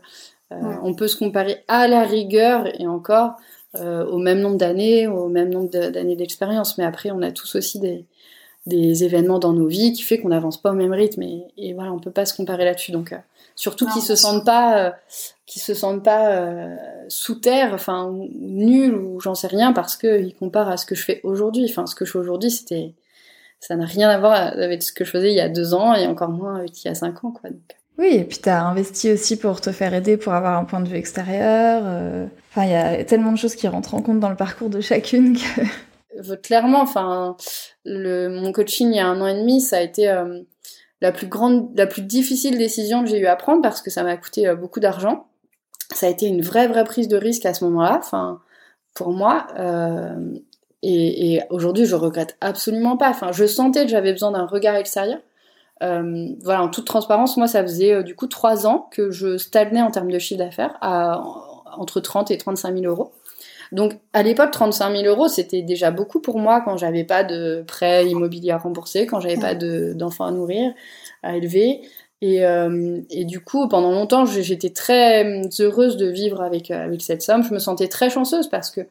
Euh, 0.52 0.56
on 0.84 0.94
peut 0.94 1.08
se 1.08 1.18
comparer 1.18 1.64
à 1.68 1.88
la 1.88 2.04
rigueur 2.04 2.68
et 2.80 2.88
encore 2.88 3.34
euh, 3.76 4.06
au 4.06 4.18
même 4.18 4.40
nombre 4.40 4.58
d'années, 4.58 5.08
au 5.08 5.28
même 5.28 5.50
nombre 5.50 5.70
d'années 5.70 6.16
d'expérience. 6.16 6.78
Mais 6.78 6.86
après, 6.86 7.12
on 7.12 7.22
a 7.22 7.32
tous 7.32 7.56
aussi 7.56 7.80
des, 7.80 8.06
des 8.66 9.04
événements 9.04 9.40
dans 9.40 9.54
nos 9.54 9.68
vies 9.68 9.94
qui 9.94 10.04
fait 10.04 10.20
qu'on 10.20 10.30
n'avance 10.30 10.62
pas 10.62 10.72
au 10.72 10.76
même 10.76 10.94
rythme. 10.94 11.24
Et, 11.24 11.44
et, 11.58 11.74
voilà, 11.74 11.92
on 11.92 12.00
peut 12.00 12.12
pas 12.12 12.26
se 12.26 12.36
comparer 12.36 12.66
là-dessus. 12.66 12.92
Donc 12.92 13.14
surtout 13.58 13.88
qu'ils 13.88 14.04
se 14.04 14.16
sentent 14.16 14.46
pas 14.46 14.78
euh, 14.78 14.92
qui 15.46 15.60
se 15.60 15.74
sentent 15.74 16.04
pas 16.04 16.30
euh, 16.30 16.76
sous 17.10 17.36
terre 17.36 17.72
enfin 17.74 18.14
nuls 18.40 18.96
ou 18.96 19.20
j'en 19.20 19.36
sais 19.36 19.48
rien 19.48 19.74
parce 19.74 19.98
que 19.98 20.22
ils 20.22 20.36
comparent 20.36 20.70
à 20.70 20.78
ce 20.78 20.86
que 20.86 20.96
je 20.96 21.04
fais 21.04 21.20
aujourd'hui 21.24 21.66
enfin 21.70 21.86
ce 21.88 21.96
que 21.96 22.06
je 22.06 22.12
fais 22.12 22.20
aujourd'hui 22.20 22.52
c'était 22.52 22.94
ça 23.60 23.76
n'a 23.76 23.86
rien 23.86 24.10
à 24.10 24.20
voir 24.20 24.34
avec 24.36 24.84
ce 24.84 24.94
que 24.94 25.04
je 25.04 25.10
faisais 25.10 25.32
il 25.32 25.36
y 25.36 25.42
a 25.42 25.50
deux 25.50 25.74
ans 25.74 25.96
et 25.96 26.06
encore 26.06 26.30
moins 26.30 26.58
avec 26.58 26.84
il 26.84 26.88
y 26.88 26.92
a 26.92 26.96
cinq 26.96 27.26
ans 27.26 27.32
quoi 27.32 27.50
oui, 28.00 28.10
et 28.14 28.24
puis 28.26 28.38
tu 28.38 28.48
as 28.48 28.64
investi 28.64 29.12
aussi 29.12 29.40
pour 29.40 29.60
te 29.60 29.72
faire 29.72 29.92
aider, 29.96 30.18
pour 30.18 30.32
avoir 30.32 30.56
un 30.56 30.66
point 30.66 30.82
de 30.82 30.88
vue 30.88 30.98
extérieur. 30.98 31.82
Euh. 31.84 32.28
Enfin, 32.52 32.66
il 32.66 32.70
y 32.70 32.76
a 32.76 33.04
tellement 33.04 33.32
de 33.32 33.40
choses 33.40 33.56
qui 33.56 33.68
rentrent 33.68 33.96
en 33.96 34.04
compte 34.04 34.20
dans 34.20 34.30
le 34.30 34.36
parcours 34.36 34.70
de 34.70 34.82
chacune 34.82 35.36
que... 35.36 36.36
Clairement, 36.44 36.82
enfin, 36.82 37.36
le, 37.86 38.28
mon 38.30 38.52
coaching 38.52 38.90
il 38.92 38.98
y 38.98 39.00
a 39.00 39.08
un 39.08 39.20
an 39.20 39.26
et 39.26 39.34
demi, 39.34 39.62
ça 39.62 39.78
a 39.78 39.82
été 39.82 40.08
la 41.02 41.12
plus 41.12 41.28
grande, 41.28 41.70
la 41.78 41.88
plus 41.88 42.02
difficile 42.02 42.58
décision 42.58 43.04
que 43.04 43.10
j'ai 43.10 43.20
eu 43.20 43.28
à 43.28 43.36
prendre 43.36 43.62
parce 43.62 43.82
que 43.82 43.90
ça 43.90 44.04
m'a 44.04 44.18
coûté 44.18 44.48
euh, 44.48 44.56
beaucoup 44.56 44.80
d'argent. 44.80 45.28
Ça 45.94 46.08
a 46.08 46.10
été 46.10 46.28
une 46.28 46.42
vraie, 46.42 46.68
vraie 46.68 46.84
prise 46.84 47.08
de 47.08 47.18
risque 47.18 47.46
à 47.46 47.54
ce 47.54 47.64
moment-là, 47.66 47.98
enfin, 48.00 48.42
pour 48.94 49.12
moi. 49.12 49.48
Euh, 49.58 50.34
et, 50.84 51.42
aujourd'hui, 51.50 51.86
je 51.86 51.96
regrette 51.96 52.38
absolument 52.42 52.98
pas. 52.98 53.10
Enfin, 53.10 53.32
je 53.32 53.46
sentais 53.46 53.84
que 53.84 53.92
j'avais 53.92 54.12
besoin 54.12 54.32
d'un 54.32 54.46
regard 54.46 54.76
extérieur. 54.76 55.20
Euh, 55.84 56.28
voilà, 56.44 56.64
en 56.64 56.70
toute 56.70 56.86
transparence, 56.86 57.38
moi, 57.38 57.48
ça 57.48 57.62
faisait 57.62 58.04
du 58.04 58.16
coup 58.16 58.28
trois 58.28 58.68
ans 58.68 58.90
que 58.92 59.12
je 59.12 59.38
stagnais 59.38 59.82
en 59.82 59.92
termes 59.92 60.12
de 60.12 60.20
chiffre 60.20 60.40
d'affaires 60.40 60.78
à 60.82 61.22
entre 61.78 62.00
30 62.00 62.32
et 62.32 62.38
35 62.38 62.76
000 62.78 62.86
euros. 62.86 63.12
Donc 63.72 63.94
à 64.14 64.24
l'époque, 64.24 64.52
35 64.52 64.92
000 64.92 65.06
euros, 65.06 65.28
c'était 65.28 65.62
déjà 65.62 65.92
beaucoup 65.92 66.20
pour 66.20 66.40
moi 66.40 66.62
quand 66.62 66.78
j'avais 66.78 67.04
pas 67.04 67.24
de 67.24 67.64
prêt 67.68 68.08
immobilier 68.08 68.52
à 68.52 68.58
rembourser, 68.58 69.06
quand 69.06 69.20
j'avais 69.20 69.38
pas 69.38 69.56
d'enfants 69.56 70.26
à 70.26 70.32
nourrir, 70.32 70.74
à 71.24 71.36
élever. 71.36 71.82
Et, 72.22 72.46
euh, 72.46 73.00
et, 73.12 73.26
du 73.26 73.42
coup, 73.42 73.68
pendant 73.68 73.92
longtemps, 73.92 74.26
j'étais 74.26 74.72
très 74.72 75.44
heureuse 75.60 75.98
de 75.98 76.08
vivre 76.08 76.42
avec, 76.42 76.72
avec 76.72 77.02
cette 77.04 77.22
somme. 77.22 77.44
Je 77.44 77.54
me 77.54 77.60
sentais 77.60 77.88
très 77.88 78.10
chanceuse 78.10 78.48
parce 78.48 78.72
que 78.72 78.82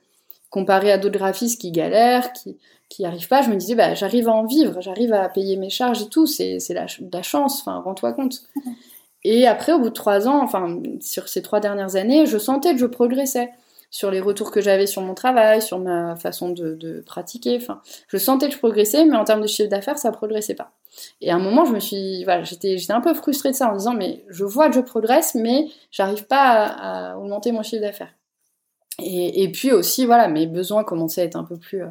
comparé 0.48 0.92
à 0.92 0.98
d'autres 0.98 1.18
graphistes 1.18 1.60
qui 1.60 1.72
galèrent, 1.72 2.32
qui 2.32 2.56
qui 2.88 3.04
arrivent 3.04 3.28
pas, 3.28 3.42
je 3.42 3.50
me 3.50 3.56
disais 3.56 3.74
bah 3.74 3.94
j'arrive 3.94 4.28
à 4.28 4.32
en 4.32 4.44
vivre, 4.44 4.80
j'arrive 4.80 5.12
à 5.12 5.28
payer 5.28 5.56
mes 5.56 5.70
charges 5.70 6.02
et 6.02 6.08
tout, 6.08 6.26
c'est 6.26 6.60
c'est 6.60 6.74
la, 6.74 6.86
la 7.12 7.22
chance, 7.22 7.60
enfin 7.60 7.80
rends-toi 7.80 8.12
compte. 8.12 8.42
Et 9.24 9.46
après 9.46 9.72
au 9.72 9.78
bout 9.80 9.88
de 9.88 9.94
trois 9.94 10.28
ans, 10.28 10.40
enfin 10.42 10.80
sur 11.00 11.28
ces 11.28 11.42
trois 11.42 11.58
dernières 11.60 11.96
années, 11.96 12.26
je 12.26 12.38
sentais 12.38 12.72
que 12.72 12.78
je 12.78 12.86
progressais 12.86 13.50
sur 13.96 14.10
les 14.10 14.20
retours 14.20 14.50
que 14.50 14.60
j'avais 14.60 14.86
sur 14.86 15.00
mon 15.00 15.14
travail, 15.14 15.62
sur 15.62 15.78
ma 15.78 16.16
façon 16.16 16.50
de, 16.50 17.02
pratiquer. 17.06 17.58
Je 18.08 18.18
sentais 18.18 18.48
que 18.48 18.52
je 18.52 18.58
progressais, 18.58 19.06
mais 19.06 19.16
en 19.16 19.24
termes 19.24 19.40
de 19.40 19.46
chiffre 19.46 19.70
d'affaires, 19.70 19.96
ça 19.96 20.12
progressait 20.12 20.54
pas. 20.54 20.72
Et 21.22 21.30
à 21.30 21.36
un 21.36 21.38
moment, 21.38 21.64
je 21.64 21.72
me 21.72 21.80
suis, 21.80 22.22
voilà, 22.24 22.42
j'étais, 22.42 22.76
un 22.90 23.00
peu 23.00 23.14
frustrée 23.14 23.52
de 23.52 23.56
ça 23.56 23.70
en 23.70 23.74
disant, 23.74 23.94
mais 23.94 24.22
je 24.28 24.44
vois 24.44 24.68
que 24.68 24.74
je 24.74 24.80
progresse, 24.80 25.34
mais 25.34 25.68
j'arrive 25.90 26.26
pas 26.26 26.66
à, 26.66 27.16
augmenter 27.16 27.52
mon 27.52 27.62
chiffre 27.62 27.80
d'affaires. 27.80 28.12
Et, 29.02 29.50
puis 29.50 29.72
aussi, 29.72 30.04
voilà, 30.04 30.28
mes 30.28 30.46
besoins 30.46 30.84
commençaient 30.84 31.22
à 31.22 31.24
être 31.24 31.36
un 31.36 31.44
peu 31.44 31.56
plus. 31.56 31.82
Euh, 31.82 31.88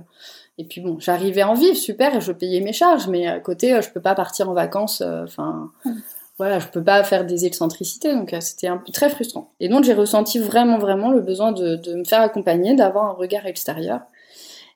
et 0.59 0.63
puis 0.63 0.81
bon, 0.81 0.99
j'arrivais 0.99 1.43
en 1.43 1.55
vivre, 1.55 1.75
super, 1.75 2.15
et 2.15 2.21
je 2.21 2.31
payais 2.31 2.61
mes 2.61 2.73
charges, 2.73 3.07
mais 3.07 3.25
à 3.25 3.39
côté, 3.39 3.73
euh, 3.73 3.81
je 3.81 3.89
peux 3.89 4.01
pas 4.01 4.13
partir 4.13 4.47
en 4.47 4.53
vacances. 4.53 5.01
Euh, 5.01 5.23
enfin, 5.23 5.71
mmh. 5.85 5.91
Voilà, 6.37 6.59
je 6.59 6.67
peux 6.67 6.83
pas 6.83 7.03
faire 7.03 7.25
des 7.25 7.45
excentricités, 7.45 8.13
donc 8.13 8.35
c'était 8.39 8.67
un 8.67 8.77
peu 8.77 8.91
très 8.91 9.09
frustrant. 9.09 9.53
Et 9.59 9.69
donc 9.69 9.83
j'ai 9.83 9.93
ressenti 9.93 10.39
vraiment, 10.39 10.77
vraiment 10.77 11.11
le 11.11 11.21
besoin 11.21 11.51
de, 11.51 11.75
de 11.75 11.95
me 11.95 12.03
faire 12.03 12.21
accompagner, 12.21 12.75
d'avoir 12.75 13.05
un 13.05 13.13
regard 13.13 13.45
extérieur. 13.45 14.01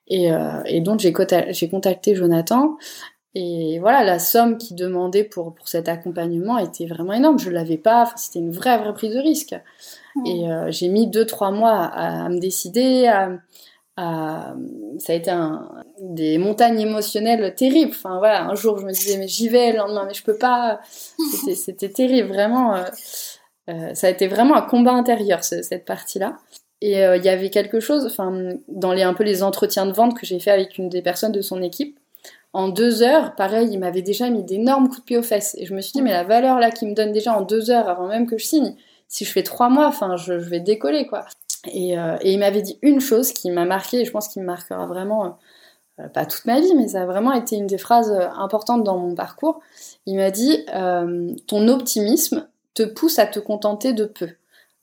Et, 0.08 0.32
et 0.66 0.82
donc 0.82 1.00
j'ai 1.00 1.14
contacté 1.14 2.16
Jonathan 2.16 2.78
et 3.36 3.78
voilà, 3.80 4.04
la 4.04 4.18
somme 4.18 4.58
qu'il 4.58 4.76
demandait 4.76 5.24
pour, 5.24 5.54
pour 5.54 5.68
cet 5.68 5.88
accompagnement 5.88 6.58
était 6.58 6.88
vraiment 6.88 7.14
énorme. 7.14 7.38
Je 7.38 7.52
l'avais 7.52 7.78
pas, 7.78 8.12
c'était 8.16 8.40
une 8.40 8.52
vraie, 8.52 8.78
vraie 8.80 8.94
prise 8.94 9.14
de 9.14 9.20
risque. 9.20 9.56
Et 10.26 10.50
euh, 10.50 10.72
j'ai 10.72 10.90
mis 10.90 11.08
deux, 11.08 11.26
trois 11.26 11.52
mois 11.52 11.72
à, 11.72 12.26
à 12.26 12.30
me 12.30 12.40
décider, 12.40 13.06
à, 13.06 13.30
à, 14.00 14.54
ça 15.00 15.14
a 15.14 15.16
été 15.16 15.32
un, 15.32 15.70
des 16.00 16.38
montagnes 16.38 16.80
émotionnelles 16.80 17.54
terribles. 17.56 17.92
Enfin 17.94 18.18
voilà, 18.20 18.46
un 18.46 18.56
jour 18.56 18.80
je 18.80 18.86
me 18.86 18.92
disais 18.92 19.18
mais 19.18 19.28
j'y 19.28 19.50
vais, 19.50 19.72
le 19.72 19.80
lendemain 19.80 20.06
mais 20.08 20.14
je 20.14 20.24
peux 20.24 20.38
pas. 20.38 20.80
C'était 21.56 21.90
terrible, 21.94 22.30
vraiment. 22.30 22.76
Euh, 22.76 22.84
euh, 23.70 23.94
ça 23.94 24.08
a 24.08 24.10
été 24.10 24.28
vraiment 24.28 24.56
un 24.56 24.62
combat 24.62 24.94
intérieur 24.94 25.44
cette 25.44 25.86
partie-là. 25.86 26.38
Et 26.82 27.04
euh, 27.04 27.18
il 27.18 27.26
y 27.26 27.30
avait 27.30 27.50
quelque 27.50 27.80
chose, 27.80 28.06
enfin 28.06 28.54
dans 28.68 28.94
les 28.94 29.04
un 29.04 29.14
peu 29.14 29.24
les 29.24 29.44
entretiens 29.44 29.86
de 29.86 29.92
vente 29.92 30.18
que 30.18 30.26
j'ai 30.26 30.40
fait 30.40 30.52
avec 30.52 30.78
une 30.78 30.90
des 30.90 31.02
personnes 31.02 31.34
de 31.34 31.42
son 31.42 31.62
équipe 31.62 32.00
en 32.54 32.70
deux 32.70 33.04
heures, 33.04 33.36
pareil, 33.36 33.70
il 33.72 33.80
m'avait 33.80 34.02
déjà 34.02 34.30
mis 34.30 34.44
d'énormes 34.44 34.88
coups 34.88 35.02
de 35.02 35.06
pied 35.06 35.18
aux 35.18 35.24
fesses. 35.24 35.56
Et 35.60 35.66
je 35.66 35.74
me 35.74 35.82
suis 35.82 35.94
dit, 35.94 36.02
mais 36.02 36.12
la 36.12 36.24
valeur 36.24 36.60
là 36.60 36.72
qu'il 36.72 36.88
me 36.88 36.96
donne 36.96 37.12
déjà 37.12 37.38
en 37.38 37.42
deux 37.42 37.70
heures 37.70 37.88
avant 37.90 38.08
même 38.08 38.26
que 38.26 38.38
je 38.38 38.46
signe, 38.46 38.76
si 39.08 39.26
je 39.26 39.32
fais 39.32 39.44
trois 39.44 39.70
mois, 39.70 39.88
enfin, 39.88 40.16
je, 40.18 40.34
vais 40.34 40.60
décoller, 40.60 41.06
quoi. 41.06 41.26
Et, 41.68 41.98
euh, 41.98 42.18
et 42.22 42.34
il 42.34 42.40
m'avait 42.40 42.62
dit 42.62 42.80
une 42.82 43.02
chose 43.02 43.34
qui 43.34 43.52
m'a 43.52 43.66
marqué, 43.66 44.02
et 44.02 44.06
je 44.06 44.12
pense 44.12 44.30
qu'il 44.30 44.42
me 44.42 44.48
marquera 44.48 44.86
vraiment, 44.86 45.38
euh, 46.00 46.08
pas 46.08 46.26
toute 46.26 46.46
ma 46.46 46.60
vie, 46.60 46.74
mais 46.76 46.90
ça 46.90 47.04
a 47.04 47.06
vraiment 47.06 47.34
été 47.34 47.58
une 47.58 47.68
des 47.68 47.78
phrases 47.78 48.12
euh, 48.12 48.30
importantes 48.38 48.84
dans 48.84 48.98
mon 48.98 49.16
parcours. 49.16 49.60
Il 50.06 50.18
m'a 50.18 50.32
dit, 50.32 50.66
ton 51.48 51.68
optimisme 51.68 52.48
te 52.74 52.84
pousse 52.84 53.20
à 53.20 53.26
te 53.26 53.40
contenter 53.40 53.94
de 53.94 54.06
peu. 54.06 54.30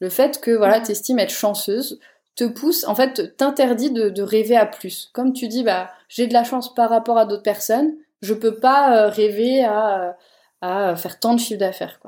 Le 0.01 0.11
fait 0.11 0.41
que, 0.41 0.51
voilà, 0.51 0.81
t'estimes 0.81 1.19
être 1.19 1.31
chanceuse, 1.31 1.99
te 2.35 2.45
pousse, 2.45 2.87
en 2.87 2.95
fait, 2.95 3.37
t'interdit 3.37 3.91
de, 3.91 4.23
rêver 4.23 4.57
à 4.57 4.67
plus. 4.67 5.11
Comme 5.15 5.33
tu 5.33 5.49
dis, 5.49 5.63
bah, 5.63 5.91
j'ai 6.09 6.27
de 6.27 6.35
la 6.35 6.45
chance 6.45 6.75
par 6.75 6.91
rapport 6.91 7.17
à 7.17 7.25
d'autres 7.25 7.43
personnes, 7.43 7.95
je 8.21 8.35
peux 8.35 8.57
pas 8.57 9.09
rêver 9.09 9.65
à, 9.65 10.17
faire 10.61 11.19
tant 11.19 11.35
de 11.35 11.41
chiffre 11.41 11.61
d'affaires. 11.61 11.99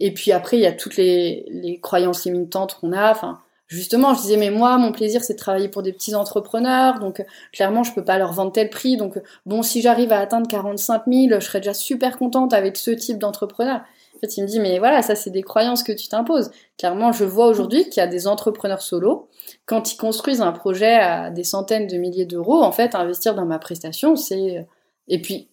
Et 0.00 0.12
puis 0.12 0.32
après, 0.32 0.58
il 0.58 0.60
y 0.60 0.66
a 0.66 0.72
toutes 0.72 0.96
les, 0.96 1.80
croyances 1.82 2.24
limitantes 2.26 2.74
qu'on 2.78 2.92
a. 2.92 3.38
justement, 3.74 4.14
je 4.14 4.22
disais, 4.22 4.36
mais 4.36 4.50
moi, 4.50 4.78
mon 4.78 4.92
plaisir, 4.92 5.22
c'est 5.22 5.34
de 5.34 5.38
travailler 5.38 5.68
pour 5.68 5.82
des 5.82 5.92
petits 5.92 6.14
entrepreneurs, 6.14 6.98
donc 6.98 7.24
clairement, 7.52 7.82
je 7.82 7.92
peux 7.92 8.04
pas 8.04 8.18
leur 8.18 8.32
vendre 8.32 8.52
tel 8.52 8.70
prix. 8.70 8.96
Donc, 8.96 9.20
bon, 9.46 9.62
si 9.62 9.82
j'arrive 9.82 10.12
à 10.12 10.20
atteindre 10.20 10.48
45 10.48 11.02
000, 11.06 11.40
je 11.40 11.44
serais 11.44 11.60
déjà 11.60 11.74
super 11.74 12.18
contente 12.18 12.52
avec 12.52 12.76
ce 12.76 12.90
type 12.90 13.18
d'entrepreneur. 13.18 13.80
En 14.16 14.18
fait, 14.20 14.36
il 14.36 14.42
me 14.42 14.48
dit, 14.48 14.60
mais 14.60 14.78
voilà, 14.78 15.02
ça, 15.02 15.16
c'est 15.16 15.30
des 15.30 15.42
croyances 15.42 15.82
que 15.82 15.92
tu 15.92 16.08
t'imposes. 16.08 16.50
Clairement, 16.78 17.12
je 17.12 17.24
vois 17.24 17.46
aujourd'hui 17.46 17.84
qu'il 17.84 17.96
y 17.96 18.00
a 18.00 18.06
des 18.06 18.26
entrepreneurs 18.26 18.82
solos 18.82 19.28
quand 19.66 19.92
ils 19.92 19.96
construisent 19.96 20.40
un 20.40 20.52
projet 20.52 20.94
à 20.94 21.30
des 21.30 21.44
centaines 21.44 21.86
de 21.86 21.96
milliers 21.96 22.26
d'euros, 22.26 22.62
en 22.62 22.72
fait, 22.72 22.94
investir 22.94 23.34
dans 23.34 23.46
ma 23.46 23.58
prestation, 23.58 24.16
c'est... 24.16 24.66
Et 25.08 25.20
puis, 25.20 25.50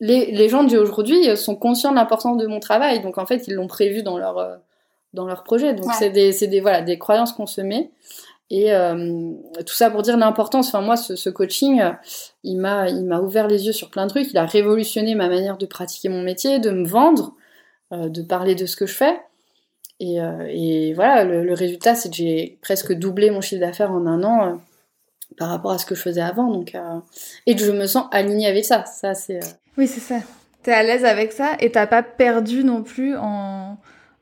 les, 0.00 0.32
les 0.32 0.48
gens 0.48 0.64
d'aujourd'hui 0.64 1.36
sont 1.36 1.56
conscients 1.56 1.90
de 1.90 1.96
l'importance 1.96 2.36
de 2.36 2.46
mon 2.46 2.60
travail, 2.60 3.00
donc 3.00 3.18
en 3.18 3.26
fait, 3.26 3.46
ils 3.48 3.54
l'ont 3.54 3.66
prévu 3.66 4.02
dans 4.02 4.18
leur, 4.18 4.38
euh, 4.38 4.56
dans 5.16 5.26
leur 5.26 5.42
projet. 5.42 5.74
Donc, 5.74 5.92
c'est 5.94 6.10
des, 6.10 6.32
des, 6.46 6.60
voilà, 6.60 6.82
des 6.82 6.98
croyances 6.98 7.32
qu'on 7.32 7.46
se 7.46 7.60
met. 7.60 7.90
Et 8.48 8.72
euh, 8.72 9.32
tout 9.66 9.74
ça 9.74 9.90
pour 9.90 10.02
dire 10.02 10.16
l'importance. 10.16 10.68
Enfin, 10.68 10.80
moi, 10.80 10.96
ce, 10.96 11.16
ce 11.16 11.28
coaching, 11.30 11.82
il 12.44 12.58
m'a, 12.58 12.88
il 12.88 13.04
m'a 13.04 13.20
ouvert 13.20 13.48
les 13.48 13.66
yeux 13.66 13.72
sur 13.72 13.90
plein 13.90 14.04
de 14.04 14.10
trucs. 14.10 14.30
Il 14.30 14.38
a 14.38 14.46
révolutionné 14.46 15.16
ma 15.16 15.28
manière 15.28 15.56
de 15.56 15.66
pratiquer 15.66 16.08
mon 16.08 16.22
métier, 16.22 16.60
de 16.60 16.70
me 16.70 16.86
vendre, 16.86 17.34
euh, 17.92 18.08
de 18.08 18.22
parler 18.22 18.54
de 18.54 18.66
ce 18.66 18.76
que 18.76 18.86
je 18.86 18.94
fais. 18.94 19.20
Et, 19.98 20.20
euh, 20.20 20.46
et 20.48 20.92
voilà, 20.94 21.24
le, 21.24 21.42
le 21.42 21.54
résultat, 21.54 21.96
c'est 21.96 22.10
que 22.10 22.16
j'ai 22.16 22.58
presque 22.62 22.92
doublé 22.92 23.30
mon 23.30 23.40
chiffre 23.40 23.60
d'affaires 23.60 23.90
en 23.90 24.06
un 24.06 24.22
an 24.22 24.46
euh, 24.46 24.54
par 25.38 25.48
rapport 25.48 25.72
à 25.72 25.78
ce 25.78 25.86
que 25.86 25.96
je 25.96 26.02
faisais 26.02 26.20
avant. 26.20 26.48
Donc, 26.52 26.76
euh, 26.76 27.00
et 27.46 27.56
que 27.56 27.64
je 27.64 27.72
me 27.72 27.86
sens 27.86 28.04
alignée 28.12 28.46
avec 28.46 28.64
ça. 28.64 28.84
Ça, 28.84 29.14
c'est. 29.14 29.40
Oui, 29.76 29.88
c'est 29.88 30.00
ça. 30.00 30.20
T'es 30.62 30.72
à 30.72 30.82
l'aise 30.82 31.04
avec 31.04 31.32
ça 31.32 31.56
et 31.60 31.72
t'as 31.72 31.86
pas 31.86 32.02
perdu 32.02 32.62
non 32.64 32.82
plus 32.82 33.16
en, 33.16 33.76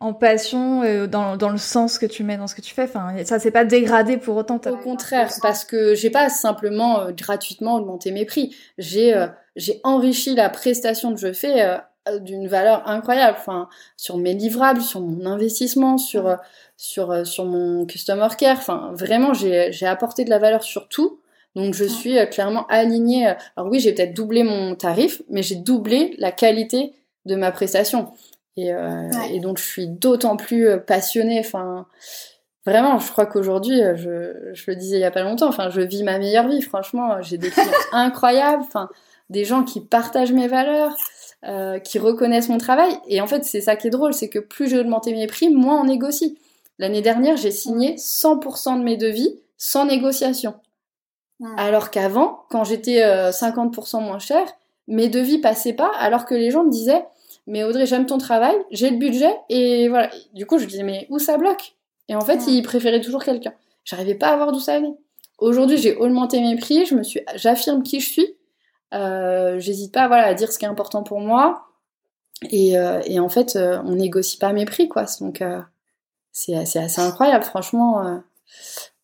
en 0.05 0.13
passion, 0.13 0.83
euh, 0.83 1.07
dans, 1.07 1.39
dans 1.39 1.49
le 1.49 1.57
sens 1.57 1.99
que 1.99 2.05
tu 2.05 2.25
mets 2.25 2.37
dans 2.37 2.47
ce 2.47 2.55
que 2.55 2.61
tu 2.61 2.75
fais. 2.75 2.83
Enfin, 2.83 3.15
ça 3.25 3.39
s'est 3.39 3.51
pas 3.51 3.65
dégradé 3.65 4.19
pour 4.19 4.37
autant. 4.37 4.61
Au 4.67 4.77
contraire, 4.77 5.31
parce 5.41 5.65
que 5.65 5.95
j'ai 5.95 6.11
pas 6.11 6.29
simplement 6.29 7.01
euh, 7.01 7.13
gratuitement 7.13 7.77
augmenté 7.77 8.13
mes 8.13 8.27
prix. 8.27 8.55
J'ai 8.77 9.15
euh, 9.15 9.29
j'ai 9.57 9.81
enrichi 9.83 10.35
la 10.35 10.51
prestation 10.51 11.15
que 11.15 11.21
je 11.21 11.33
fais 11.33 11.79
d'une 12.21 12.49
valeur 12.49 12.87
incroyable. 12.87 13.39
Enfin, 13.41 13.69
sur 13.97 14.19
mes 14.19 14.35
livrables, 14.35 14.83
sur 14.83 15.01
mon 15.01 15.25
investissement, 15.25 15.97
sur 15.97 16.37
sur 16.77 17.27
sur 17.27 17.47
mon 17.47 17.87
customer 17.87 18.29
care. 18.37 18.59
Enfin, 18.59 18.91
vraiment, 18.93 19.33
j'ai 19.33 19.73
j'ai 19.73 19.87
apporté 19.87 20.25
de 20.25 20.31
la 20.31 20.39
valeur 20.39 20.65
sur 20.65 20.89
tout. 20.89 21.21
Donc 21.55 21.73
je 21.73 21.85
suis 21.85 22.17
clairement 22.31 22.67
alignée. 22.67 23.33
Alors 23.57 23.71
oui, 23.71 23.81
j'ai 23.81 23.95
peut-être 23.95 24.13
doublé 24.13 24.43
mon 24.43 24.75
tarif, 24.75 25.23
mais 25.31 25.43
j'ai 25.43 25.55
doublé 25.55 26.15
la 26.19 26.31
qualité 26.31 26.93
de 27.25 27.37
ma 27.37 27.53
prestation. 27.53 28.13
Et, 28.57 28.73
euh, 28.73 29.11
et 29.31 29.41
donc 29.41 29.59
je 29.59 29.65
suis 29.65 29.89
d'autant 29.89 30.37
plus 30.37 30.69
passionnée. 30.87 31.41
Enfin, 31.41 31.87
vraiment, 32.67 32.99
je 32.99 33.11
crois 33.11 33.27
qu'aujourd'hui, 33.27 33.81
je, 33.97 34.53
je 34.53 34.65
le 34.71 34.77
disais 34.77 34.97
il 34.97 35.01
y 35.01 35.05
a 35.05 35.11
pas 35.11 35.23
longtemps. 35.23 35.49
Enfin, 35.49 35.71
je 35.71 35.81
vis 35.81 36.03
ma 36.03 36.19
meilleure 36.19 36.49
vie. 36.49 36.63
Franchement, 36.63 37.21
j'ai 37.21 37.39
des 37.39 37.51
clients 37.51 37.71
incroyables. 37.93 38.63
Enfin, 38.63 38.89
des 39.31 39.45
gens 39.45 39.65
qui 39.65 39.81
partagent 39.81 40.33
mes 40.33 40.49
valeurs. 40.49 40.95
Euh, 41.47 41.79
qui 41.79 41.99
reconnaissent 41.99 42.49
mon 42.49 42.57
travail. 42.57 42.97
Et 43.07 43.21
en 43.21 43.27
fait, 43.27 43.45
c'est 43.45 43.61
ça 43.61 43.77
qui 43.77 43.89
est 43.89 43.91
drôle, 43.91 44.15
c'est 44.15 44.31
que 44.31 44.39
plus 44.39 44.67
j'ai 44.67 44.79
augmenté 44.79 45.13
mes 45.13 45.27
prix, 45.27 45.51
moins 45.51 45.79
on 45.79 45.85
négocie. 45.85 46.39
L'année 46.79 47.03
dernière, 47.03 47.37
j'ai 47.37 47.51
signé 47.51 47.97
100% 47.97 48.79
de 48.79 48.83
mes 48.83 48.97
devis 48.97 49.39
sans 49.59 49.85
négociation. 49.85 50.55
Alors 51.59 51.91
qu'avant, 51.91 52.45
quand 52.49 52.65
j'étais 52.65 53.03
50% 53.31 53.97
euh, 53.97 54.01
moins 54.01 54.19
cher, 54.19 54.47
mes 54.89 55.11
devis 55.11 55.37
passaient 55.37 55.75
pas, 55.75 55.91
alors 55.99 56.25
que 56.25 56.35
les 56.35 56.51
gens 56.51 56.65
me 56.65 56.71
disaient 56.71 57.05
mais 57.47 57.65
Audrey, 57.65 57.87
j'aime 57.87 58.07
ton 58.07 58.19
travail, 58.19 58.55
j'ai 58.71 58.91
le 58.91 58.97
budget, 58.97 59.35
et 59.49 59.89
voilà. 59.89 60.11
Du 60.33 60.47
coup, 60.47 60.59
je 60.59 60.65
disais, 60.65 60.83
mais 60.83 61.07
où 61.11 61.19
ça 61.19 61.37
bloque? 61.37 61.75
Et 62.09 62.15
en 62.15 62.21
fait, 62.21 62.47
il 62.47 62.63
préférait 62.63 63.01
toujours 63.01 63.23
quelqu'un. 63.23 63.55
J'arrivais 63.85 64.15
pas 64.15 64.29
à 64.29 64.37
voir 64.37 64.53
d'où 64.53 64.61
ça 64.61 64.79
venait. 64.79 64.95
Aujourd'hui, 65.39 65.77
j'ai 65.77 65.97
augmenté 65.97 66.41
mes 66.41 66.57
prix, 66.57 66.87
je 66.87 66.95
me 66.95 67.03
suis, 67.03 67.21
j'affirme 67.35 67.83
qui 67.83 68.01
je 68.01 68.09
suis. 68.11 68.37
Euh, 68.95 69.59
J'hésite 69.59 69.93
pas, 69.93 70.07
voilà, 70.07 70.27
à 70.27 70.35
dire 70.35 70.53
ce 70.53 70.59
qui 70.59 70.65
est 70.65 70.69
important 70.69 71.03
pour 71.03 71.21
moi. 71.21 71.67
Et, 72.51 72.79
euh, 72.79 73.01
et 73.05 73.21
en 73.21 73.29
fait, 73.29 73.57
euh, 73.57 73.81
on 73.85 73.97
négocie 73.97 74.39
pas 74.39 74.53
mes 74.53 74.65
prix, 74.65 74.89
quoi. 74.89 75.05
Donc, 75.21 75.43
c'est 76.33 76.57
assez, 76.57 76.79
assez 76.79 77.01
incroyable, 77.01 77.45
franchement. 77.45 78.23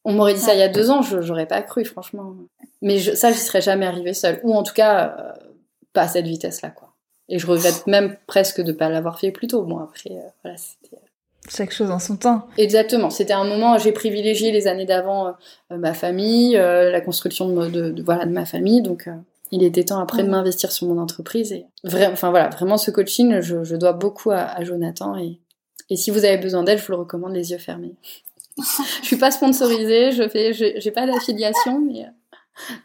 On 0.05 0.13
m'aurait 0.13 0.35
dit 0.35 0.41
ça 0.41 0.55
il 0.55 0.61
y 0.61 0.63
a 0.63 0.69
deux 0.69 0.91
ans, 0.91 1.03
j'aurais 1.03 1.47
pas 1.47 1.61
cru, 1.63 1.85
franchement. 1.85 2.35
Mais 2.81 2.99
je, 2.99 3.15
ça, 3.15 3.31
j'y 3.33 3.39
serais 3.39 3.61
jamais 3.61 3.87
arrivée 3.87 4.15
seule. 4.15 4.41
Ou 4.45 4.55
en 4.55 4.63
tout 4.63 4.73
cas, 4.73 5.35
pas 5.93 6.03
à 6.03 6.09
cette 6.09 6.27
vitesse-là, 6.27 6.71
quoi. 6.71 6.90
Et 7.31 7.39
je 7.39 7.47
regrette 7.47 7.87
même 7.87 8.17
presque 8.27 8.61
de 8.61 8.73
ne 8.73 8.77
pas 8.77 8.89
l'avoir 8.89 9.19
fait 9.19 9.31
plus 9.31 9.47
tôt. 9.47 9.63
Bon, 9.63 9.79
après, 9.79 10.11
euh, 10.11 10.29
voilà, 10.43 10.59
c'était... 10.59 10.97
Euh, 10.97 11.07
Chaque 11.49 11.73
chose 11.73 11.91
en 11.91 12.01
son 12.01 12.17
temps. 12.17 12.47
Exactement. 12.59 13.09
C'était 13.09 13.33
un 13.33 13.45
moment, 13.45 13.79
j'ai 13.79 13.93
privilégié 13.93 14.51
les 14.51 14.67
années 14.67 14.85
d'avant 14.85 15.29
euh, 15.29 15.79
ma 15.79 15.95
famille, 15.95 16.53
la 16.55 17.01
construction 17.01 17.49
de, 17.49 17.69
de, 17.69 18.03
voilà, 18.03 18.27
de 18.27 18.33
ma 18.33 18.45
famille. 18.45 18.83
Donc, 18.83 19.09
il 19.51 19.63
était 19.63 19.85
temps 19.85 20.01
après 20.01 20.23
de 20.23 20.29
m'investir 20.29 20.71
sur 20.71 20.87
mon 20.87 21.01
entreprise. 21.01 21.53
Et 21.53 21.67
enfin 21.85 22.31
voilà, 22.31 22.51
vraiment 22.51 22.77
ce 22.77 22.91
coaching, 22.91 23.41
je, 23.41 23.65
je 23.65 23.77
dois 23.77 23.95
beaucoup 23.95 24.31
à, 24.31 24.41
à, 24.41 24.65
Jonathan. 24.65 25.17
Et, 25.17 25.41
et 25.89 25.97
si 25.97 26.11
vous 26.11 26.25
avez 26.25 26.37
besoin 26.37 26.63
d'aide, 26.63 26.79
je 26.79 26.85
vous 26.85 26.93
le 26.93 26.99
recommande 26.99 27.33
les 27.33 27.53
yeux 27.53 27.59
fermés. 27.59 27.95
je 28.59 29.07
suis 29.07 29.17
pas 29.17 29.31
sponsorisée, 29.31 30.13
je 30.13 30.29
fais, 30.29 30.53
j'ai 30.53 30.91
pas 30.91 31.07
d'affiliation, 31.07 31.81
mais, 31.81 32.07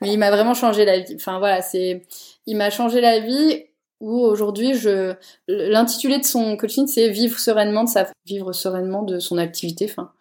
mais 0.01 0.13
il 0.13 0.17
m'a 0.17 0.31
vraiment 0.31 0.53
changé 0.53 0.85
la 0.85 0.99
vie. 0.99 1.15
Enfin 1.15 1.39
voilà, 1.39 1.61
c'est, 1.61 2.03
il 2.45 2.55
m'a 2.55 2.69
changé 2.69 3.01
la 3.01 3.19
vie 3.19 3.65
où 4.01 4.19
aujourd'hui 4.19 4.73
je 4.73 5.13
l'intitulé 5.47 6.19
de 6.19 6.25
son 6.25 6.57
coaching 6.57 6.87
c'est 6.87 7.09
vivre 7.09 7.39
sereinement 7.39 7.83
de 7.83 7.89
sa 7.89 8.07
vivre 8.25 8.51
sereinement 8.53 9.03
de 9.03 9.19
son 9.19 9.37
activité 9.37 9.87
enfin 9.89 10.11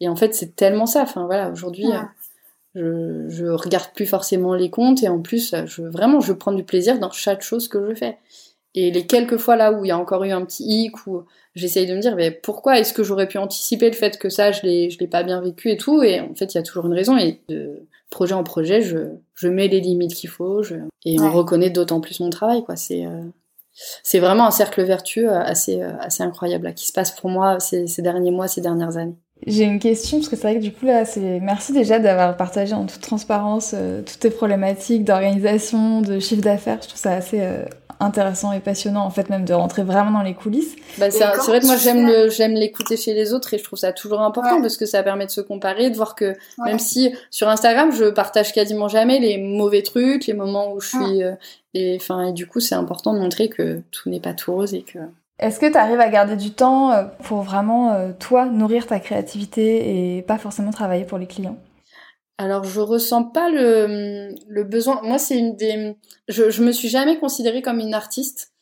et 0.00 0.08
en 0.08 0.16
fait 0.16 0.34
c'est 0.34 0.54
tellement 0.54 0.86
ça 0.86 1.02
enfin 1.02 1.26
voilà 1.26 1.50
aujourd'hui 1.50 1.86
je, 2.76 3.24
je 3.28 3.46
regarde 3.46 3.90
plus 3.94 4.06
forcément 4.06 4.54
les 4.54 4.70
comptes 4.70 5.02
et 5.02 5.08
en 5.08 5.20
plus, 5.20 5.54
je, 5.64 5.82
vraiment, 5.82 6.20
je 6.20 6.34
prends 6.34 6.52
du 6.52 6.62
plaisir 6.62 6.98
dans 6.98 7.10
chaque 7.10 7.42
chose 7.42 7.68
que 7.68 7.88
je 7.88 7.94
fais. 7.94 8.18
Et 8.74 8.90
les 8.90 9.06
quelques 9.06 9.38
fois 9.38 9.56
là 9.56 9.72
où 9.72 9.84
il 9.86 9.88
y 9.88 9.90
a 9.90 9.98
encore 9.98 10.22
eu 10.24 10.30
un 10.30 10.44
petit 10.44 10.64
hic, 10.64 11.06
où 11.06 11.24
j'essaye 11.54 11.86
de 11.86 11.94
me 11.94 12.00
dire, 12.00 12.14
mais 12.14 12.30
pourquoi 12.30 12.78
est-ce 12.78 12.92
que 12.92 13.02
j'aurais 13.02 13.26
pu 13.26 13.38
anticiper 13.38 13.88
le 13.88 13.96
fait 13.96 14.18
que 14.18 14.28
ça, 14.28 14.52
je 14.52 14.60
l'ai, 14.62 14.90
je 14.90 14.98
l'ai 14.98 15.06
pas 15.06 15.22
bien 15.22 15.40
vécu 15.40 15.70
et 15.70 15.78
tout, 15.78 16.02
et 16.02 16.20
en 16.20 16.34
fait, 16.34 16.52
il 16.52 16.58
y 16.58 16.60
a 16.60 16.62
toujours 16.62 16.84
une 16.86 16.92
raison, 16.92 17.16
et 17.16 17.40
de 17.48 17.86
projet 18.10 18.34
en 18.34 18.44
projet, 18.44 18.82
je, 18.82 18.98
je 19.34 19.48
mets 19.48 19.68
les 19.68 19.80
limites 19.80 20.14
qu'il 20.14 20.30
faut, 20.30 20.62
je, 20.62 20.76
et 21.04 21.18
on 21.20 21.30
reconnaît 21.30 21.70
d'autant 21.70 22.00
plus 22.00 22.20
mon 22.20 22.30
travail, 22.30 22.64
quoi. 22.64 22.76
C'est, 22.76 23.06
euh, 23.06 23.22
c'est 24.02 24.18
vraiment 24.20 24.46
un 24.46 24.50
cercle 24.50 24.82
vertueux 24.82 25.30
assez, 25.30 25.82
assez 25.82 26.22
incroyable, 26.22 26.64
là, 26.64 26.72
qui 26.72 26.86
se 26.86 26.92
passe 26.92 27.12
pour 27.12 27.30
moi 27.30 27.60
ces, 27.60 27.86
ces 27.86 28.02
derniers 28.02 28.30
mois, 28.30 28.48
ces 28.48 28.60
dernières 28.60 28.96
années. 28.96 29.16
J'ai 29.46 29.64
une 29.64 29.78
question 29.78 30.18
parce 30.18 30.30
que 30.30 30.36
c'est 30.36 30.42
vrai 30.42 30.56
que 30.56 30.62
du 30.62 30.72
coup 30.72 30.86
là, 30.86 31.04
c'est 31.04 31.40
merci 31.40 31.72
déjà 31.72 31.98
d'avoir 31.98 32.36
partagé 32.38 32.72
en 32.72 32.86
toute 32.86 33.02
transparence 33.02 33.72
euh, 33.74 34.00
toutes 34.00 34.18
tes 34.18 34.30
problématiques 34.30 35.04
d'organisation, 35.04 36.00
de 36.00 36.18
chiffre 36.20 36.40
d'affaires. 36.40 36.78
Je 36.80 36.88
trouve 36.88 37.00
ça 37.00 37.12
assez 37.12 37.40
euh, 37.40 37.64
intéressant 38.00 38.52
et 38.52 38.60
passionnant 38.60 39.04
en 39.04 39.10
fait 39.10 39.30
même 39.30 39.44
de 39.44 39.52
rentrer 39.54 39.82
vraiment 39.82 40.10
dans 40.10 40.22
les 40.22 40.34
coulisses. 40.34 40.76
Bah, 40.98 41.10
c'est 41.10 41.24
vrai 41.24 41.60
que 41.60 41.66
moi 41.66 41.76
j'aime 41.76 42.06
le, 42.06 42.28
j'aime 42.28 42.54
l'écouter 42.54 42.96
chez 42.96 43.14
les 43.14 43.32
autres 43.32 43.54
et 43.54 43.58
je 43.58 43.64
trouve 43.64 43.78
ça 43.78 43.92
toujours 43.92 44.20
important 44.20 44.60
parce 44.60 44.76
que 44.76 44.86
ça 44.86 45.02
permet 45.02 45.26
de 45.26 45.30
se 45.30 45.40
comparer, 45.40 45.90
de 45.90 45.96
voir 45.96 46.14
que 46.14 46.34
même 46.64 46.78
si 46.78 47.14
sur 47.30 47.48
Instagram 47.48 47.92
je 47.92 48.06
partage 48.10 48.52
quasiment 48.52 48.88
jamais 48.88 49.18
les 49.18 49.38
mauvais 49.38 49.82
trucs, 49.82 50.26
les 50.26 50.34
moments 50.34 50.72
où 50.72 50.80
je 50.80 50.88
suis 50.88 51.22
euh, 51.22 51.32
et 51.74 51.96
enfin 52.00 52.28
et 52.28 52.32
du 52.32 52.46
coup 52.46 52.60
c'est 52.60 52.74
important 52.74 53.14
de 53.14 53.18
montrer 53.18 53.48
que 53.48 53.82
tout 53.90 54.08
n'est 54.10 54.20
pas 54.20 54.34
tout 54.34 54.54
rose 54.54 54.74
et 54.74 54.82
que 54.82 54.98
est-ce 55.38 55.60
que 55.60 55.70
tu 55.70 55.76
arrives 55.76 56.00
à 56.00 56.08
garder 56.08 56.36
du 56.36 56.50
temps 56.50 56.92
euh, 56.92 57.04
pour 57.24 57.42
vraiment, 57.42 57.92
euh, 57.92 58.12
toi, 58.18 58.46
nourrir 58.46 58.86
ta 58.86 59.00
créativité 59.00 60.16
et 60.16 60.22
pas 60.22 60.38
forcément 60.38 60.70
travailler 60.70 61.04
pour 61.04 61.18
les 61.18 61.26
clients? 61.26 61.58
Alors 62.38 62.64
je 62.64 62.80
ressens 62.80 63.24
pas 63.24 63.48
le, 63.48 64.34
le 64.46 64.64
besoin. 64.64 65.00
Moi 65.02 65.18
c'est 65.18 65.38
une 65.38 65.56
des. 65.56 65.96
Je, 66.28 66.62
me 66.62 66.72
suis 66.72 66.88
jamais 66.88 67.18
considérée 67.18 67.62
comme 67.62 67.80
une 67.80 67.94
artiste. 67.94 68.52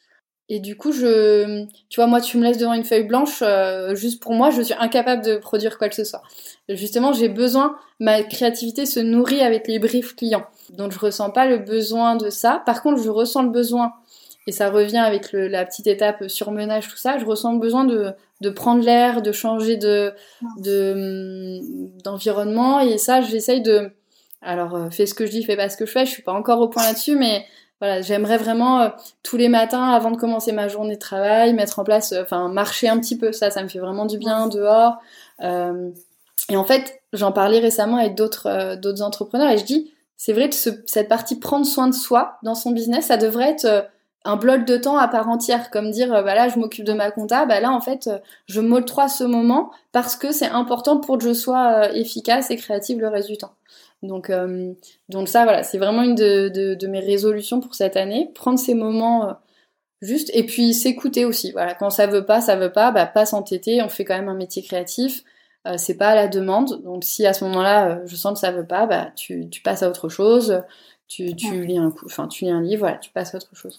Et 0.51 0.61
du 0.61 0.77
coup, 0.77 0.93
je, 0.93 1.64
tu 1.89 2.01
vois, 2.01 2.07
moi, 2.07 2.20
tu 2.20 2.37
me 2.37 2.45
laisses 2.45 2.59
devant 2.59 2.75
une 2.75 2.85
feuille 2.85 3.05
blanche, 3.05 3.39
euh, 3.41 3.95
juste 3.95 4.22
pour 4.22 4.35
moi, 4.35 4.51
je 4.51 4.61
suis 4.61 4.75
incapable 4.79 5.25
de 5.25 5.37
produire 5.39 5.79
quoi 5.79 5.89
que 5.89 5.95
ce 5.95 6.05
soit. 6.05 6.20
Justement, 6.68 7.14
j'ai 7.14 7.31
besoin, 7.31 7.77
ma 7.99 8.22
créativité 8.22 8.85
se 8.85 9.01
nourrit 9.01 9.41
avec 9.41 9.66
les 9.68 9.79
briefs 9.79 10.14
clients. 10.14 10.45
Donc, 10.68 10.93
je 10.93 10.99
ressens 10.99 11.31
pas 11.31 11.47
le 11.47 11.57
besoin 11.57 12.16
de 12.16 12.29
ça. 12.29 12.62
Par 12.66 12.83
contre, 12.83 13.03
je 13.03 13.09
ressens 13.09 13.45
le 13.45 13.49
besoin 13.49 13.95
et 14.47 14.53
ça 14.53 14.68
revient 14.68 14.99
avec 14.99 15.33
le, 15.33 15.49
la 15.49 15.64
petite 15.64 15.87
étape 15.87 16.29
surmenage, 16.29 16.89
tout 16.89 16.99
ça. 16.99 17.16
Je 17.16 17.25
ressens 17.25 17.55
besoin 17.55 17.85
de, 17.85 18.12
de 18.45 18.51
prendre 18.51 18.84
l'air, 18.84 19.22
de 19.22 19.32
changer 19.32 19.76
de, 19.76 20.12
de 20.59 21.61
d'environnement. 22.03 22.80
Et 22.80 22.99
ça, 22.99 23.22
j'essaye 23.22 23.62
de. 23.62 23.90
Alors, 24.42 24.74
euh, 24.74 24.90
fais 24.90 25.07
ce 25.07 25.14
que 25.14 25.24
je 25.26 25.30
dis, 25.30 25.42
fais 25.42 25.57
pas 25.57 25.68
ce 25.68 25.76
que 25.76 25.86
je 25.86 25.92
fais. 25.92 26.05
Je 26.05 26.11
suis 26.11 26.22
pas 26.22 26.32
encore 26.32 26.61
au 26.61 26.68
point 26.68 26.84
là-dessus, 26.84 27.16
mais 27.16 27.47
voilà, 27.80 28.03
j'aimerais 28.03 28.36
vraiment 28.36 28.80
euh, 28.80 28.88
tous 29.22 29.36
les 29.36 29.49
matins, 29.49 29.88
avant 29.90 30.11
de 30.11 30.16
commencer 30.16 30.53
ma 30.53 30.68
journée 30.68 30.95
de 30.95 31.01
travail, 31.01 31.55
mettre 31.55 31.78
en 31.78 31.84
place, 31.84 32.12
euh, 32.12 32.22
enfin, 32.22 32.49
marcher 32.49 32.88
un 32.88 33.01
petit 33.01 33.16
peu. 33.16 33.32
Ça, 33.32 33.51
ça 33.51 33.62
me 33.62 33.68
fait 33.68 33.78
vraiment 33.78 34.05
du 34.05 34.18
bien 34.18 34.49
dehors. 34.49 34.99
et 35.40 36.57
en 36.57 36.64
fait, 36.64 37.03
j'en 37.12 37.32
parlais 37.32 37.59
récemment 37.59 37.97
avec 37.97 38.14
d'autres 38.14 38.76
d'autres 38.76 39.03
entrepreneurs 39.03 39.51
et 39.51 39.59
je 39.59 39.64
dis, 39.64 39.92
c'est 40.16 40.34
vrai 40.34 40.49
que 40.49 40.55
ce, 40.55 40.70
cette 40.86 41.09
partie 41.09 41.38
prendre 41.38 41.66
soin 41.66 41.88
de 41.88 41.95
soi 41.95 42.38
dans 42.42 42.55
son 42.55 42.70
business, 42.70 43.07
ça 43.07 43.16
devrait 43.16 43.51
être 43.51 43.88
un 44.25 44.37
bloc 44.37 44.64
de 44.64 44.77
temps 44.77 44.97
à 44.97 45.09
part 45.09 45.29
entière, 45.29 45.70
comme 45.70 45.91
dire 45.91 46.12
euh, 46.12 46.22
bah 46.22 46.35
là 46.35 46.49
je 46.49 46.59
m'occupe 46.59 46.85
de 46.85 46.93
ma 46.93 47.11
compta, 47.11 47.47
bah 47.47 47.61
là 47.61 47.70
en 47.70 47.81
fait 47.81 48.07
euh, 48.07 48.18
je 48.47 48.61
m'octroie 48.61 49.09
ce 49.09 49.25
moment 49.25 49.70
parce 49.93 50.16
que 50.16 50.33
c'est 50.33 50.47
important 50.47 50.99
pour 50.99 51.18
que 51.18 51.25
je 51.25 51.35
sois 51.35 51.85
euh, 51.85 51.93
efficace 51.93 52.51
et 52.51 52.57
créative 52.57 53.01
le 53.01 53.09
reste 53.09 53.29
du 53.29 53.37
temps. 53.37 53.55
Donc 54.03 54.31
donc 55.09 55.29
ça 55.29 55.45
voilà, 55.45 55.62
c'est 55.62 55.79
vraiment 55.79 56.03
une 56.03 56.14
de, 56.14 56.87
mes 56.87 57.01
résolutions 57.01 57.61
pour 57.61 57.75
cette 57.75 57.97
année, 57.97 58.31
prendre 58.35 58.59
ces 58.59 58.75
moments 58.75 59.35
juste 60.03 60.31
et 60.35 60.45
puis 60.45 60.75
s'écouter 60.75 61.25
aussi. 61.25 61.53
Voilà, 61.53 61.75
quand 61.75 61.89
ça 61.89 62.07
veut 62.07 62.27
pas, 62.27 62.43
ça 62.43 62.57
veut 62.57 62.72
pas, 62.72 62.91
bah 62.93 63.07
pas 63.07 63.25
s'entêter, 63.25 63.81
on 63.83 63.89
fait 63.89 64.05
quand 64.05 64.16
même 64.16 64.29
un 64.29 64.35
métier 64.35 64.62
créatif. 64.62 65.25
c'est 65.79 65.97
pas 65.97 66.09
à 66.11 66.14
la 66.14 66.29
demande, 66.29 66.83
donc 66.83 67.03
si 67.03 67.27
à 67.27 67.33
ce 67.33 67.45
moment-là 67.45 68.01
je 68.05 68.14
sens 68.16 68.35
que 68.35 68.41
ça 68.41 68.53
veut 68.53 68.66
pas, 68.66 68.85
bah 68.87 69.11
tu 69.16 69.49
passes 69.64 69.83
à 69.83 69.89
autre 69.89 70.11
chose 70.11 70.62
tu, 71.09 71.34
tu 71.36 71.64
lis 71.64 71.78
un 71.78 71.90
coup, 71.90 72.07
enfin 72.07 72.28
tu 72.28 72.44
lis 72.44 72.50
un 72.50 72.62
livre, 72.62 72.80
voilà, 72.80 72.98
tu 72.98 73.11
passes 73.11 73.34
à 73.34 73.38
autre 73.38 73.55
chose. 73.55 73.78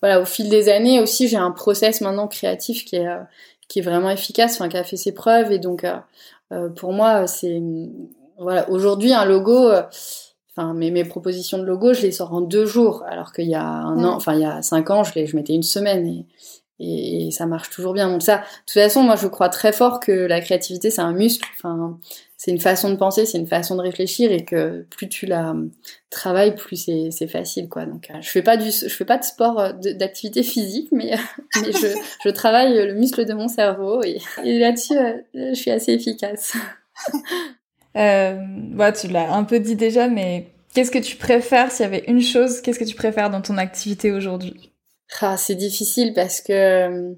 Voilà, 0.00 0.20
au 0.20 0.24
fil 0.24 0.48
des 0.48 0.68
années 0.68 1.00
aussi, 1.00 1.28
j'ai 1.28 1.36
un 1.36 1.50
process 1.50 2.00
maintenant 2.00 2.28
créatif 2.28 2.84
qui 2.84 2.96
est 2.96 3.08
euh, 3.08 3.20
qui 3.68 3.78
est 3.78 3.82
vraiment 3.82 4.10
efficace, 4.10 4.54
enfin 4.54 4.68
qui 4.68 4.76
a 4.76 4.84
fait 4.84 4.96
ses 4.96 5.12
preuves 5.12 5.52
et 5.52 5.58
donc 5.58 5.84
euh, 5.84 5.96
euh 6.52 6.68
pour 6.68 6.92
moi 6.92 7.26
c'est 7.26 7.62
voilà 8.38 8.68
aujourd'hui 8.70 9.12
un 9.12 9.24
logo. 9.24 9.70
Enfin, 10.54 10.74
mes, 10.74 10.90
mes 10.90 11.06
propositions 11.06 11.56
de 11.56 11.62
logo, 11.62 11.94
je 11.94 12.02
les 12.02 12.12
sors 12.12 12.34
en 12.34 12.42
deux 12.42 12.66
jours, 12.66 13.04
alors 13.08 13.32
qu'il 13.32 13.48
y 13.48 13.54
a 13.54 13.64
un 13.64 14.04
an, 14.04 14.14
enfin 14.14 14.34
il 14.34 14.40
y 14.40 14.44
a 14.44 14.60
cinq 14.60 14.90
ans, 14.90 15.02
je 15.02 15.14
les, 15.14 15.26
je 15.26 15.34
mettais 15.34 15.54
une 15.54 15.62
semaine 15.62 16.06
et, 16.06 16.26
et, 16.82 17.30
ça 17.30 17.46
marche 17.46 17.70
toujours 17.70 17.94
bien. 17.94 18.10
Donc 18.10 18.22
ça, 18.22 18.38
de 18.38 18.42
toute 18.66 18.82
façon, 18.82 19.02
moi 19.02 19.16
je 19.16 19.26
crois 19.26 19.48
très 19.48 19.72
fort 19.72 20.00
que 20.00 20.12
la 20.12 20.40
créativité 20.40 20.90
c'est 20.90 21.00
un 21.00 21.12
muscle. 21.12 21.48
Enfin, 21.56 21.98
c'est 22.36 22.50
une 22.50 22.60
façon 22.60 22.90
de 22.90 22.96
penser, 22.96 23.24
c'est 23.24 23.38
une 23.38 23.46
façon 23.46 23.76
de 23.76 23.82
réfléchir 23.82 24.32
et 24.32 24.44
que 24.44 24.84
plus 24.90 25.08
tu 25.08 25.26
la 25.26 25.54
travailles, 26.10 26.56
plus 26.56 26.90
c'est 27.10 27.28
facile 27.28 27.68
quoi. 27.68 27.86
Donc 27.86 28.10
euh, 28.10 28.14
je 28.20 28.28
fais 28.28 28.42
pas 28.42 28.56
du 28.56 28.72
je 28.72 28.88
fais 28.88 29.04
pas 29.04 29.16
de 29.16 29.22
sport 29.22 29.60
euh, 29.60 29.72
d'activité 29.94 30.42
physique, 30.42 30.88
mais, 30.90 31.12
mais 31.62 31.70
je, 31.70 32.30
travaille 32.30 32.74
le 32.74 32.94
muscle 32.94 33.24
de 33.24 33.32
mon 33.32 33.46
cerveau 33.46 34.02
et, 34.02 34.18
là-dessus 34.42 34.98
euh, 34.98 35.12
je 35.34 35.54
suis 35.54 35.70
assez 35.70 35.92
efficace. 35.92 36.56
euh, 37.96 38.92
tu 39.00 39.06
l'as 39.06 39.32
un 39.32 39.44
peu 39.44 39.60
dit 39.60 39.76
déjà, 39.76 40.08
mais 40.08 40.48
qu'est-ce 40.74 40.90
que 40.90 40.98
tu 40.98 41.14
préfères 41.14 41.70
s'il 41.70 41.84
y 41.84 41.86
avait 41.86 42.04
une 42.08 42.22
chose 42.22 42.60
Qu'est-ce 42.60 42.80
que 42.80 42.84
tu 42.84 42.96
préfères 42.96 43.30
dans 43.30 43.42
ton 43.42 43.56
activité 43.56 44.10
aujourd'hui? 44.10 44.71
Ah, 45.20 45.36
C'est 45.36 45.54
difficile 45.54 46.12
parce 46.14 46.40
que 46.40 47.14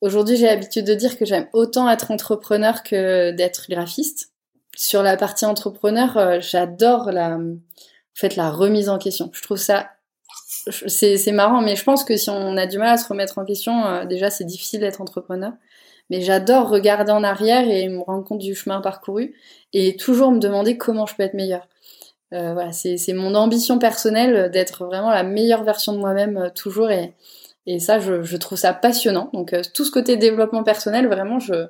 Aujourd'hui, 0.00 0.36
j'ai 0.36 0.46
l'habitude 0.46 0.86
de 0.86 0.94
dire 0.94 1.18
que 1.18 1.26
j'aime 1.26 1.46
autant 1.52 1.88
être 1.90 2.10
entrepreneur 2.10 2.82
que 2.82 3.32
d'être 3.32 3.66
graphiste 3.68 4.30
sur 4.74 5.02
la 5.02 5.18
partie 5.18 5.44
entrepreneur, 5.44 6.16
euh, 6.16 6.38
j'adore 6.40 7.12
la, 7.12 7.38
la 8.36 8.50
remise 8.50 8.88
en 8.88 8.98
question. 8.98 9.30
Je 9.34 9.42
trouve 9.42 9.58
ça, 9.58 9.90
c'est 10.86 11.32
marrant, 11.32 11.60
mais 11.60 11.76
je 11.76 11.84
pense 11.84 12.02
que 12.02 12.16
si 12.16 12.30
on 12.30 12.56
a 12.56 12.66
du 12.66 12.78
mal 12.78 12.88
à 12.88 12.96
se 12.96 13.06
remettre 13.06 13.38
en 13.38 13.44
question, 13.44 13.84
euh, 13.84 14.04
déjà 14.06 14.30
c'est 14.30 14.44
difficile 14.44 14.80
d'être 14.80 15.02
entrepreneur. 15.02 15.52
Mais 16.08 16.22
j'adore 16.22 16.70
regarder 16.70 17.12
en 17.12 17.22
arrière 17.22 17.68
et 17.68 17.88
me 17.88 18.00
rendre 18.00 18.24
compte 18.24 18.40
du 18.40 18.54
chemin 18.54 18.80
parcouru 18.80 19.34
et 19.72 19.96
toujours 19.96 20.32
me 20.32 20.40
demander 20.40 20.76
comment 20.78 21.06
je 21.06 21.14
peux 21.14 21.22
être 21.22 21.34
meilleure. 21.34 21.68
Euh, 22.32 22.52
voilà, 22.52 22.72
c'est 22.72 23.12
mon 23.12 23.34
ambition 23.34 23.78
personnelle 23.78 24.50
d'être 24.50 24.84
vraiment 24.84 25.10
la 25.10 25.24
meilleure 25.24 25.64
version 25.64 25.92
de 25.92 25.98
moi-même 25.98 26.52
toujours 26.54 26.90
et, 26.90 27.14
et 27.66 27.80
ça, 27.80 27.98
je, 27.98 28.22
je, 28.22 28.36
trouve 28.36 28.56
ça 28.56 28.72
passionnant. 28.72 29.30
Donc 29.32 29.54
tout 29.74 29.84
ce 29.84 29.90
côté 29.90 30.16
développement 30.16 30.62
personnel, 30.62 31.08
vraiment, 31.08 31.40
je, 31.40 31.66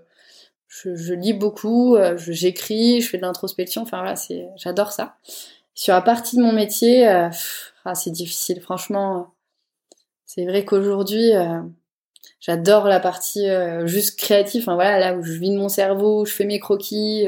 je, 0.71 0.95
je 0.95 1.15
lis 1.15 1.33
beaucoup, 1.33 1.97
euh, 1.97 2.17
j'écris, 2.17 3.01
je 3.01 3.09
fais 3.09 3.19
de 3.19 3.23
l'introspection, 3.23 3.83
enfin 3.83 3.99
voilà, 3.99 4.15
j'adore 4.57 4.93
ça. 4.93 5.17
Sur 5.75 5.95
la 5.95 6.01
partie 6.01 6.37
de 6.37 6.43
mon 6.43 6.53
métier, 6.53 7.09
euh, 7.09 7.29
ah, 7.85 7.95
c'est 7.95 8.11
difficile, 8.11 8.61
franchement. 8.61 9.35
C'est 10.27 10.47
vrai 10.47 10.65
qu'aujourd'hui, 10.65 11.35
euh, 11.35 11.61
j'adore 12.39 12.87
la 12.87 13.01
partie 13.01 13.49
juste 13.87 14.17
créative, 14.17 14.63
enfin 14.63 14.77
voilà, 14.77 14.99
là 15.01 15.15
où 15.17 15.23
je 15.23 15.33
vide 15.33 15.55
mon 15.55 15.69
cerveau, 15.69 16.25
je 16.25 16.33
fais 16.33 16.45
mes 16.45 16.61
croquis, 16.61 17.27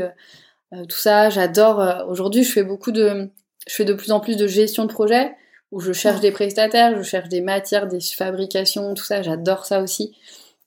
tout 0.88 0.96
ça, 0.96 1.30
j'adore. 1.30 2.06
Aujourd'hui, 2.08 2.44
je 2.44 2.52
fais 2.52 2.64
beaucoup 2.64 2.92
de, 2.92 3.30
je 3.66 3.74
fais 3.74 3.84
de 3.84 3.94
plus 3.94 4.12
en 4.12 4.20
plus 4.20 4.36
de 4.36 4.46
gestion 4.46 4.84
de 4.84 4.92
projet, 4.92 5.32
où 5.70 5.80
je 5.80 5.92
cherche 5.92 6.20
des 6.20 6.32
prestataires, 6.32 6.96
je 6.96 7.02
cherche 7.02 7.28
des 7.28 7.40
matières, 7.40 7.88
des 7.88 8.00
fabrications, 8.00 8.94
tout 8.94 9.04
ça, 9.04 9.22
j'adore 9.22 9.64
ça 9.64 9.80
aussi. 9.82 10.14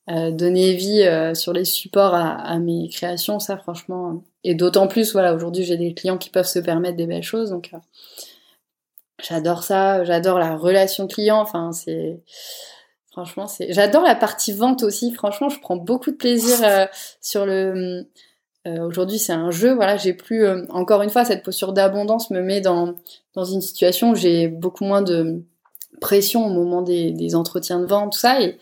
Euh, 0.07 0.29
donner 0.29 0.73
vie 0.75 1.01
euh, 1.01 1.33
sur 1.33 1.51
les 1.51 1.65
supports 1.65 2.13
à, 2.13 2.35
à, 2.35 2.59
mes 2.59 2.89
créations, 2.89 3.39
ça 3.39 3.57
franchement. 3.57 4.23
Et 4.43 4.53
d'autant 4.53 4.87
plus, 4.87 5.13
voilà, 5.13 5.33
aujourd'hui 5.33 5.63
j'ai 5.63 5.77
des 5.77 5.95
clients 5.95 6.19
qui 6.19 6.29
peuvent 6.29 6.45
se 6.45 6.59
permettre 6.59 6.95
des 6.95 7.07
belles 7.07 7.23
choses, 7.23 7.49
donc 7.49 7.71
euh, 7.73 7.77
j'adore 9.19 9.63
ça, 9.63 10.03
j'adore 10.03 10.37
la 10.37 10.55
relation 10.55 11.07
client. 11.07 11.39
Enfin, 11.39 11.71
c'est 11.71 12.21
franchement, 13.11 13.47
c'est. 13.47 13.73
J'adore 13.73 14.03
la 14.03 14.13
partie 14.13 14.53
vente 14.53 14.83
aussi. 14.83 15.11
Franchement, 15.11 15.49
je 15.49 15.59
prends 15.59 15.77
beaucoup 15.77 16.11
de 16.11 16.17
plaisir 16.17 16.57
sur 17.19 17.47
le. 17.47 18.07
Aujourd'hui, 18.65 19.19
c'est 19.19 19.33
un 19.33 19.51
jeu. 19.51 19.73
Voilà, 19.73 19.97
j'ai 19.97 20.13
plus 20.13 20.47
encore 20.69 21.01
une 21.01 21.09
fois 21.09 21.25
cette 21.25 21.43
posture 21.43 21.73
d'abondance 21.73 22.31
me 22.31 22.41
met 22.41 22.61
dans 22.61 22.95
dans 23.33 23.45
une 23.45 23.61
situation 23.61 24.11
où 24.11 24.15
j'ai 24.15 24.47
beaucoup 24.47 24.85
moins 24.85 25.01
de 25.01 25.43
pression 26.01 26.45
au 26.45 26.49
moment 26.49 26.81
des, 26.81 27.11
des 27.11 27.35
entretiens 27.35 27.79
de 27.79 27.85
vente, 27.85 28.13
tout 28.13 28.19
ça, 28.19 28.41
et 28.41 28.57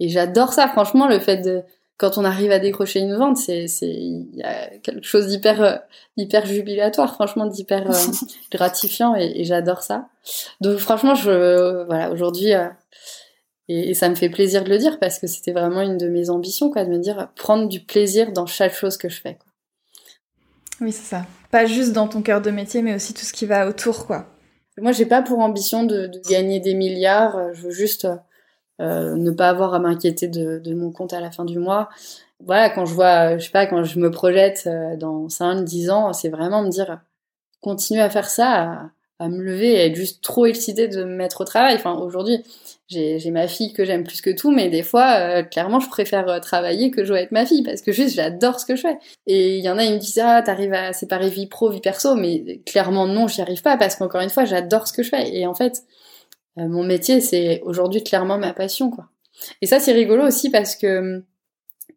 et 0.00 0.08
j'adore 0.08 0.52
ça, 0.52 0.68
franchement, 0.68 1.06
le 1.06 1.18
fait 1.18 1.38
de 1.38 1.62
quand 1.98 2.18
on 2.18 2.24
arrive 2.24 2.50
à 2.50 2.58
décrocher 2.58 3.00
une 3.00 3.14
vente, 3.14 3.38
c'est 3.38 3.68
c'est 3.68 3.88
il 3.88 4.28
y 4.34 4.42
a 4.42 4.68
quelque 4.82 5.06
chose 5.06 5.28
d'hyper 5.28 5.62
euh, 5.62 5.76
hyper 6.18 6.44
jubilatoire, 6.44 7.14
franchement, 7.14 7.46
d'hyper 7.46 7.90
euh, 7.90 8.12
gratifiant 8.52 9.14
et, 9.14 9.44
j'adore 9.44 9.82
ça. 9.82 10.08
Donc 10.60 10.76
franchement, 10.78 11.14
je 11.14 11.84
voilà 11.84 12.10
aujourd'hui 12.10 12.52
et, 13.68 13.94
ça 13.94 14.08
me 14.08 14.14
fait 14.14 14.28
plaisir 14.28 14.64
de 14.64 14.70
le 14.70 14.78
dire 14.78 14.98
parce 14.98 15.18
que 15.18 15.26
c'était 15.26 15.52
vraiment 15.52 15.80
une 15.80 15.98
de 15.98 16.08
mes 16.08 16.30
ambitions, 16.30 16.70
quoi, 16.70 16.84
de 16.84 16.90
me 16.90 16.98
dire 16.98 17.28
prendre 17.36 17.68
du 17.68 17.80
plaisir 17.80 18.32
dans 18.32 18.46
chaque 18.46 18.74
chose 18.74 18.96
que 18.96 19.08
je 19.08 19.20
fais. 19.20 19.34
Quoi. 19.34 19.52
Oui, 20.80 20.92
c'est 20.92 21.08
ça. 21.08 21.26
Pas 21.50 21.66
juste 21.66 21.92
dans 21.92 22.06
ton 22.06 22.22
cœur 22.22 22.42
de 22.42 22.50
métier, 22.50 22.82
mais 22.82 22.94
aussi 22.94 23.14
tout 23.14 23.24
ce 23.24 23.32
qui 23.32 23.46
va 23.46 23.68
autour, 23.68 24.06
quoi. 24.06 24.26
Moi, 24.78 24.92
j'ai 24.92 25.06
pas 25.06 25.22
pour 25.22 25.38
ambition 25.38 25.84
de, 25.84 26.06
de, 26.06 26.20
gagner 26.28 26.60
des 26.60 26.74
milliards. 26.74 27.54
Je 27.54 27.62
veux 27.62 27.70
juste 27.70 28.06
euh, 28.80 29.16
ne 29.16 29.30
pas 29.30 29.48
avoir 29.48 29.72
à 29.72 29.78
m'inquiéter 29.78 30.28
de, 30.28 30.58
de, 30.58 30.74
mon 30.74 30.92
compte 30.92 31.14
à 31.14 31.20
la 31.20 31.30
fin 31.30 31.46
du 31.46 31.58
mois. 31.58 31.88
Voilà, 32.44 32.68
quand 32.68 32.84
je 32.84 32.92
vois, 32.92 33.38
je 33.38 33.44
sais 33.46 33.50
pas, 33.50 33.66
quand 33.66 33.84
je 33.84 33.98
me 33.98 34.10
projette 34.10 34.64
euh, 34.66 34.96
dans 34.96 35.30
5, 35.30 35.64
10 35.64 35.90
ans, 35.90 36.12
c'est 36.12 36.28
vraiment 36.28 36.62
me 36.62 36.68
dire, 36.68 37.00
continuer 37.62 38.02
à 38.02 38.10
faire 38.10 38.28
ça, 38.28 38.52
à, 38.52 38.90
à 39.18 39.28
me 39.28 39.42
lever 39.42 39.72
et 39.72 39.86
être 39.86 39.94
juste 39.96 40.22
trop 40.22 40.46
excitée 40.46 40.88
de 40.88 41.02
me 41.04 41.16
mettre 41.16 41.40
au 41.40 41.44
travail. 41.44 41.74
Enfin, 41.74 41.94
aujourd'hui, 41.94 42.42
j'ai 42.88 43.30
ma 43.30 43.48
fille 43.48 43.72
que 43.72 43.84
j'aime 43.84 44.04
plus 44.04 44.20
que 44.20 44.30
tout, 44.30 44.50
mais 44.50 44.68
des 44.68 44.82
fois, 44.82 45.16
euh, 45.18 45.42
clairement, 45.42 45.80
je 45.80 45.88
préfère 45.88 46.28
euh, 46.28 46.38
travailler 46.38 46.90
que 46.90 47.04
jouer 47.04 47.18
avec 47.18 47.32
ma 47.32 47.46
fille 47.46 47.62
parce 47.62 47.80
que 47.80 47.92
juste, 47.92 48.14
j'adore 48.14 48.60
ce 48.60 48.66
que 48.66 48.76
je 48.76 48.82
fais. 48.82 48.98
Et 49.26 49.56
il 49.56 49.64
y 49.64 49.70
en 49.70 49.78
a, 49.78 49.84
ils 49.84 49.94
me 49.94 49.98
disent, 49.98 50.20
ah, 50.22 50.42
t'arrives 50.42 50.74
à 50.74 50.92
séparer 50.92 51.30
vie 51.30 51.46
pro, 51.46 51.70
vie 51.70 51.80
perso, 51.80 52.14
mais 52.14 52.60
clairement, 52.66 53.06
non, 53.06 53.26
j'y 53.26 53.40
arrive 53.40 53.62
pas 53.62 53.76
parce 53.76 53.96
qu'encore 53.96 54.20
une 54.20 54.30
fois, 54.30 54.44
j'adore 54.44 54.86
ce 54.86 54.92
que 54.92 55.02
je 55.02 55.08
fais. 55.08 55.34
Et 55.34 55.46
en 55.46 55.54
fait, 55.54 55.82
euh, 56.58 56.68
mon 56.68 56.84
métier, 56.84 57.20
c'est 57.20 57.62
aujourd'hui 57.64 58.02
clairement 58.02 58.38
ma 58.38 58.52
passion, 58.52 58.90
quoi. 58.90 59.08
Et 59.62 59.66
ça, 59.66 59.80
c'est 59.80 59.92
rigolo 59.92 60.24
aussi 60.26 60.50
parce 60.50 60.76
que 60.76 60.98
hum, 60.98 61.22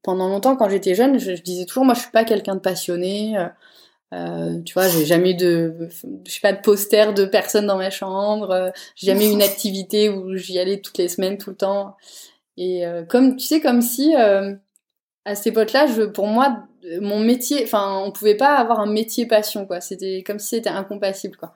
pendant 0.03 0.29
longtemps, 0.29 0.55
quand 0.55 0.69
j'étais 0.69 0.95
jeune, 0.95 1.19
je, 1.19 1.31
disais 1.33 1.65
toujours, 1.65 1.85
moi, 1.85 1.93
je 1.93 2.01
suis 2.01 2.11
pas 2.11 2.23
quelqu'un 2.23 2.55
de 2.55 2.61
passionné. 2.61 3.37
Euh, 3.37 3.47
tu 4.11 4.73
vois, 4.73 4.87
j'ai 4.87 5.05
jamais 5.05 5.31
eu 5.31 5.35
de, 5.35 5.89
je 6.25 6.31
sais 6.31 6.39
pas, 6.41 6.53
de 6.53 6.61
poster 6.61 7.13
de 7.13 7.25
personnes 7.25 7.67
dans 7.67 7.77
ma 7.77 7.89
chambre. 7.89 8.51
Euh, 8.51 8.69
j'ai 8.95 9.07
jamais 9.07 9.27
eu 9.27 9.31
une 9.31 9.41
activité 9.43 10.09
où 10.09 10.35
j'y 10.35 10.59
allais 10.59 10.81
toutes 10.81 10.97
les 10.97 11.07
semaines, 11.07 11.37
tout 11.37 11.51
le 11.51 11.55
temps. 11.55 11.95
Et 12.57 12.85
euh, 12.85 13.03
comme, 13.03 13.35
tu 13.35 13.45
sais, 13.45 13.61
comme 13.61 13.81
si 13.81 14.15
euh, 14.15 14.53
à 15.25 15.35
cette 15.35 15.47
époque-là, 15.47 15.87
je, 15.87 16.03
pour 16.03 16.27
moi, 16.27 16.63
mon 17.01 17.19
métier, 17.19 17.63
enfin, 17.63 18.01
on 18.03 18.11
pouvait 18.11 18.37
pas 18.37 18.55
avoir 18.55 18.79
un 18.79 18.91
métier 18.91 19.25
passion, 19.25 19.65
quoi. 19.65 19.81
C'était 19.81 20.23
comme 20.25 20.39
si 20.39 20.49
c'était 20.49 20.69
incompatible, 20.69 21.37
quoi. 21.37 21.53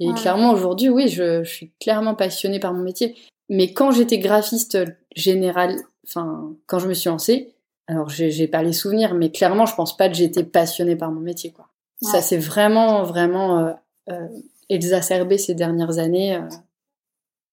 Et 0.00 0.12
clairement, 0.14 0.50
aujourd'hui, 0.50 0.88
oui, 0.88 1.06
je, 1.06 1.44
je, 1.44 1.48
suis 1.48 1.72
clairement 1.80 2.16
passionnée 2.16 2.58
par 2.58 2.72
mon 2.74 2.82
métier. 2.82 3.16
Mais 3.48 3.72
quand 3.72 3.92
j'étais 3.92 4.18
graphiste 4.18 4.78
général, 5.14 5.76
enfin, 6.04 6.56
quand 6.66 6.80
je 6.80 6.88
me 6.88 6.94
suis 6.94 7.08
lancée, 7.08 7.54
alors 7.86 8.08
j'ai 8.08 8.48
pas 8.48 8.62
les 8.62 8.72
souvenirs, 8.72 9.14
mais 9.14 9.30
clairement, 9.30 9.66
je 9.66 9.74
pense 9.76 9.96
pas 9.96 10.08
que 10.08 10.14
j'étais 10.14 10.42
passionnée 10.42 10.96
par 10.96 11.12
mon 11.12 11.20
métier, 11.20 11.52
quoi. 11.52 11.61
Ça 12.02 12.20
s'est 12.20 12.38
vraiment, 12.38 13.02
vraiment 13.04 13.58
euh, 13.58 13.72
euh, 14.10 14.28
exacerbé 14.68 15.38
ces 15.38 15.54
dernières 15.54 15.98
années 15.98 16.36
euh, 16.36 16.48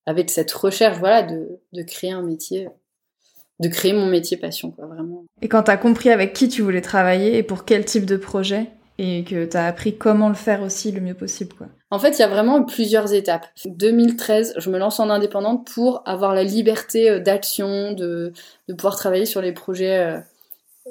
avec 0.05 0.29
cette 0.29 0.51
recherche, 0.51 0.97
voilà, 0.97 1.23
de, 1.23 1.59
de, 1.73 1.83
créer 1.83 2.11
un 2.11 2.23
métier, 2.23 2.67
de 3.59 3.67
créer 3.67 3.93
mon 3.93 4.07
métier 4.07 4.37
passion, 4.37 4.71
quoi, 4.71 4.87
vraiment. 4.87 5.25
Et 5.41 5.47
quand 5.47 5.63
tu 5.63 5.71
as 5.71 5.77
compris 5.77 6.09
avec 6.09 6.33
qui 6.33 6.49
tu 6.49 6.61
voulais 6.61 6.81
travailler 6.81 7.37
et 7.37 7.43
pour 7.43 7.65
quel 7.65 7.85
type 7.85 8.05
de 8.05 8.17
projet, 8.17 8.71
et 9.01 9.23
que 9.23 9.45
tu 9.45 9.55
as 9.55 9.65
appris 9.65 9.97
comment 9.97 10.27
le 10.27 10.35
faire 10.35 10.61
aussi 10.61 10.91
le 10.91 10.99
mieux 10.99 11.13
possible, 11.13 11.53
quoi. 11.53 11.67
En 11.91 11.99
fait, 11.99 12.17
il 12.17 12.19
y 12.19 12.23
a 12.23 12.27
vraiment 12.27 12.63
plusieurs 12.63 13.13
étapes. 13.13 13.47
2013, 13.65 14.55
je 14.57 14.69
me 14.69 14.77
lance 14.77 14.99
en 14.99 15.09
indépendante 15.09 15.67
pour 15.73 16.03
avoir 16.05 16.35
la 16.35 16.43
liberté 16.43 17.19
d'action, 17.19 17.93
de, 17.93 18.33
de 18.67 18.73
pouvoir 18.73 18.95
travailler 18.95 19.25
sur 19.25 19.41
les 19.41 19.53
projets 19.53 20.21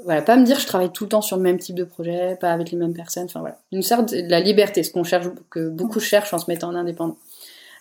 voilà, 0.04 0.22
pas 0.22 0.36
me 0.36 0.44
dire 0.44 0.58
je 0.58 0.66
travaille 0.66 0.90
tout 0.90 1.04
le 1.04 1.10
temps 1.10 1.22
sur 1.22 1.36
le 1.36 1.42
même 1.42 1.58
type 1.58 1.76
de 1.76 1.84
projet, 1.84 2.36
pas 2.40 2.52
avec 2.52 2.70
les 2.70 2.76
mêmes 2.76 2.94
personnes, 2.94 3.24
enfin 3.24 3.40
voilà. 3.40 3.58
Une 3.72 3.82
sorte 3.82 4.12
de 4.14 4.30
la 4.30 4.40
liberté, 4.40 4.82
ce 4.82 4.90
qu'on 4.90 5.04
cherche, 5.04 5.26
que 5.50 5.68
beaucoup 5.68 6.00
cherchent 6.00 6.32
en 6.32 6.38
se 6.38 6.50
mettant 6.50 6.68
en 6.68 6.74
indépendant. 6.74 7.16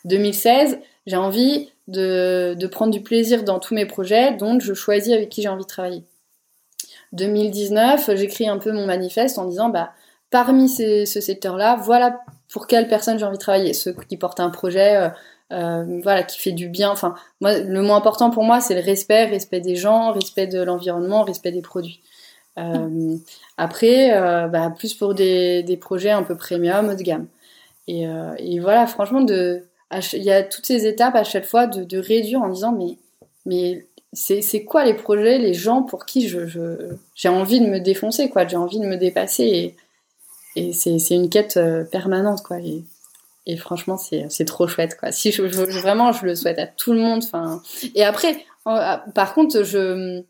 2016, 0.05 0.79
j'ai 1.05 1.15
envie 1.15 1.69
de, 1.87 2.55
de 2.57 2.67
prendre 2.67 2.91
du 2.91 3.01
plaisir 3.01 3.43
dans 3.43 3.59
tous 3.59 3.73
mes 3.73 3.85
projets, 3.85 4.33
donc 4.33 4.61
je 4.61 4.73
choisis 4.73 5.13
avec 5.13 5.29
qui 5.29 5.41
j'ai 5.41 5.49
envie 5.49 5.63
de 5.63 5.67
travailler. 5.67 6.03
2019, 7.13 8.15
j'écris 8.15 8.47
un 8.47 8.57
peu 8.57 8.71
mon 8.71 8.85
manifeste 8.85 9.37
en 9.37 9.45
disant, 9.45 9.69
bah, 9.69 9.91
parmi 10.29 10.69
ces, 10.69 11.05
ce 11.05 11.21
secteur-là, 11.21 11.77
voilà 11.81 12.19
pour 12.51 12.67
quelle 12.67 12.87
personne 12.87 13.17
j'ai 13.17 13.25
envie 13.25 13.37
de 13.37 13.41
travailler. 13.41 13.73
Ceux 13.73 13.93
qui 14.07 14.17
portent 14.17 14.39
un 14.39 14.49
projet, 14.49 15.09
euh, 15.53 16.01
voilà, 16.03 16.23
qui 16.23 16.39
fait 16.39 16.51
du 16.51 16.67
bien. 16.67 16.89
Enfin, 16.91 17.15
moi, 17.41 17.57
le 17.59 17.81
moins 17.81 17.97
important 17.97 18.29
pour 18.29 18.43
moi, 18.43 18.59
c'est 18.59 18.75
le 18.75 18.81
respect, 18.81 19.25
respect 19.25 19.61
des 19.61 19.75
gens, 19.75 20.11
respect 20.11 20.47
de 20.47 20.61
l'environnement, 20.61 21.23
respect 21.23 21.51
des 21.51 21.61
produits. 21.61 22.01
Euh, 22.57 23.15
après, 23.57 24.17
euh, 24.17 24.47
bah, 24.47 24.73
plus 24.75 24.93
pour 24.93 25.13
des, 25.13 25.63
des, 25.63 25.77
projets 25.77 26.09
un 26.09 26.23
peu 26.23 26.35
premium, 26.35 26.89
haut 26.89 26.95
de 26.95 27.03
gamme. 27.03 27.27
Et, 27.87 28.05
et 28.39 28.59
voilà, 28.59 28.85
franchement, 28.85 29.21
de, 29.21 29.63
il 30.11 30.23
y 30.23 30.31
a 30.31 30.43
toutes 30.43 30.65
ces 30.65 30.85
étapes 30.87 31.15
à 31.15 31.23
chaque 31.23 31.45
fois 31.45 31.67
de, 31.67 31.85
de 31.85 31.97
réduire 31.97 32.41
en 32.41 32.49
disant 32.49 32.73
mais, 32.73 32.97
mais 33.45 33.85
c'est 34.11 34.65
quoi 34.65 34.83
les 34.83 34.93
projets, 34.93 35.37
les 35.37 35.53
gens 35.53 35.83
pour 35.83 36.05
qui 36.05 36.27
je 36.27 36.39
j'ai 37.15 37.29
envie 37.29 37.61
de 37.61 37.67
me 37.67 37.79
défoncer, 37.79 38.29
quoi. 38.29 38.45
J'ai 38.45 38.57
envie 38.57 38.79
de 38.79 38.85
me 38.85 38.97
dépasser 38.97 39.75
et, 40.55 40.67
et 40.69 40.73
c'est 40.73 41.15
une 41.15 41.29
quête 41.29 41.57
permanente, 41.91 42.43
quoi. 42.43 42.57
Et 43.47 43.55
franchement, 43.55 43.97
c'est 43.97 44.45
trop 44.45 44.67
chouette, 44.67 44.97
quoi. 44.99 45.13
Si 45.13 45.31
je, 45.31 45.41
vraiment, 45.41 46.11
je 46.11 46.25
le 46.25 46.35
souhaite 46.35 46.59
à 46.59 46.67
tout 46.67 46.91
le 46.91 46.99
monde. 46.99 47.23
Enfin, 47.23 47.61
et 47.95 48.03
après, 48.03 48.45
par 48.65 49.33
contre, 49.33 49.63
je 49.63 50.21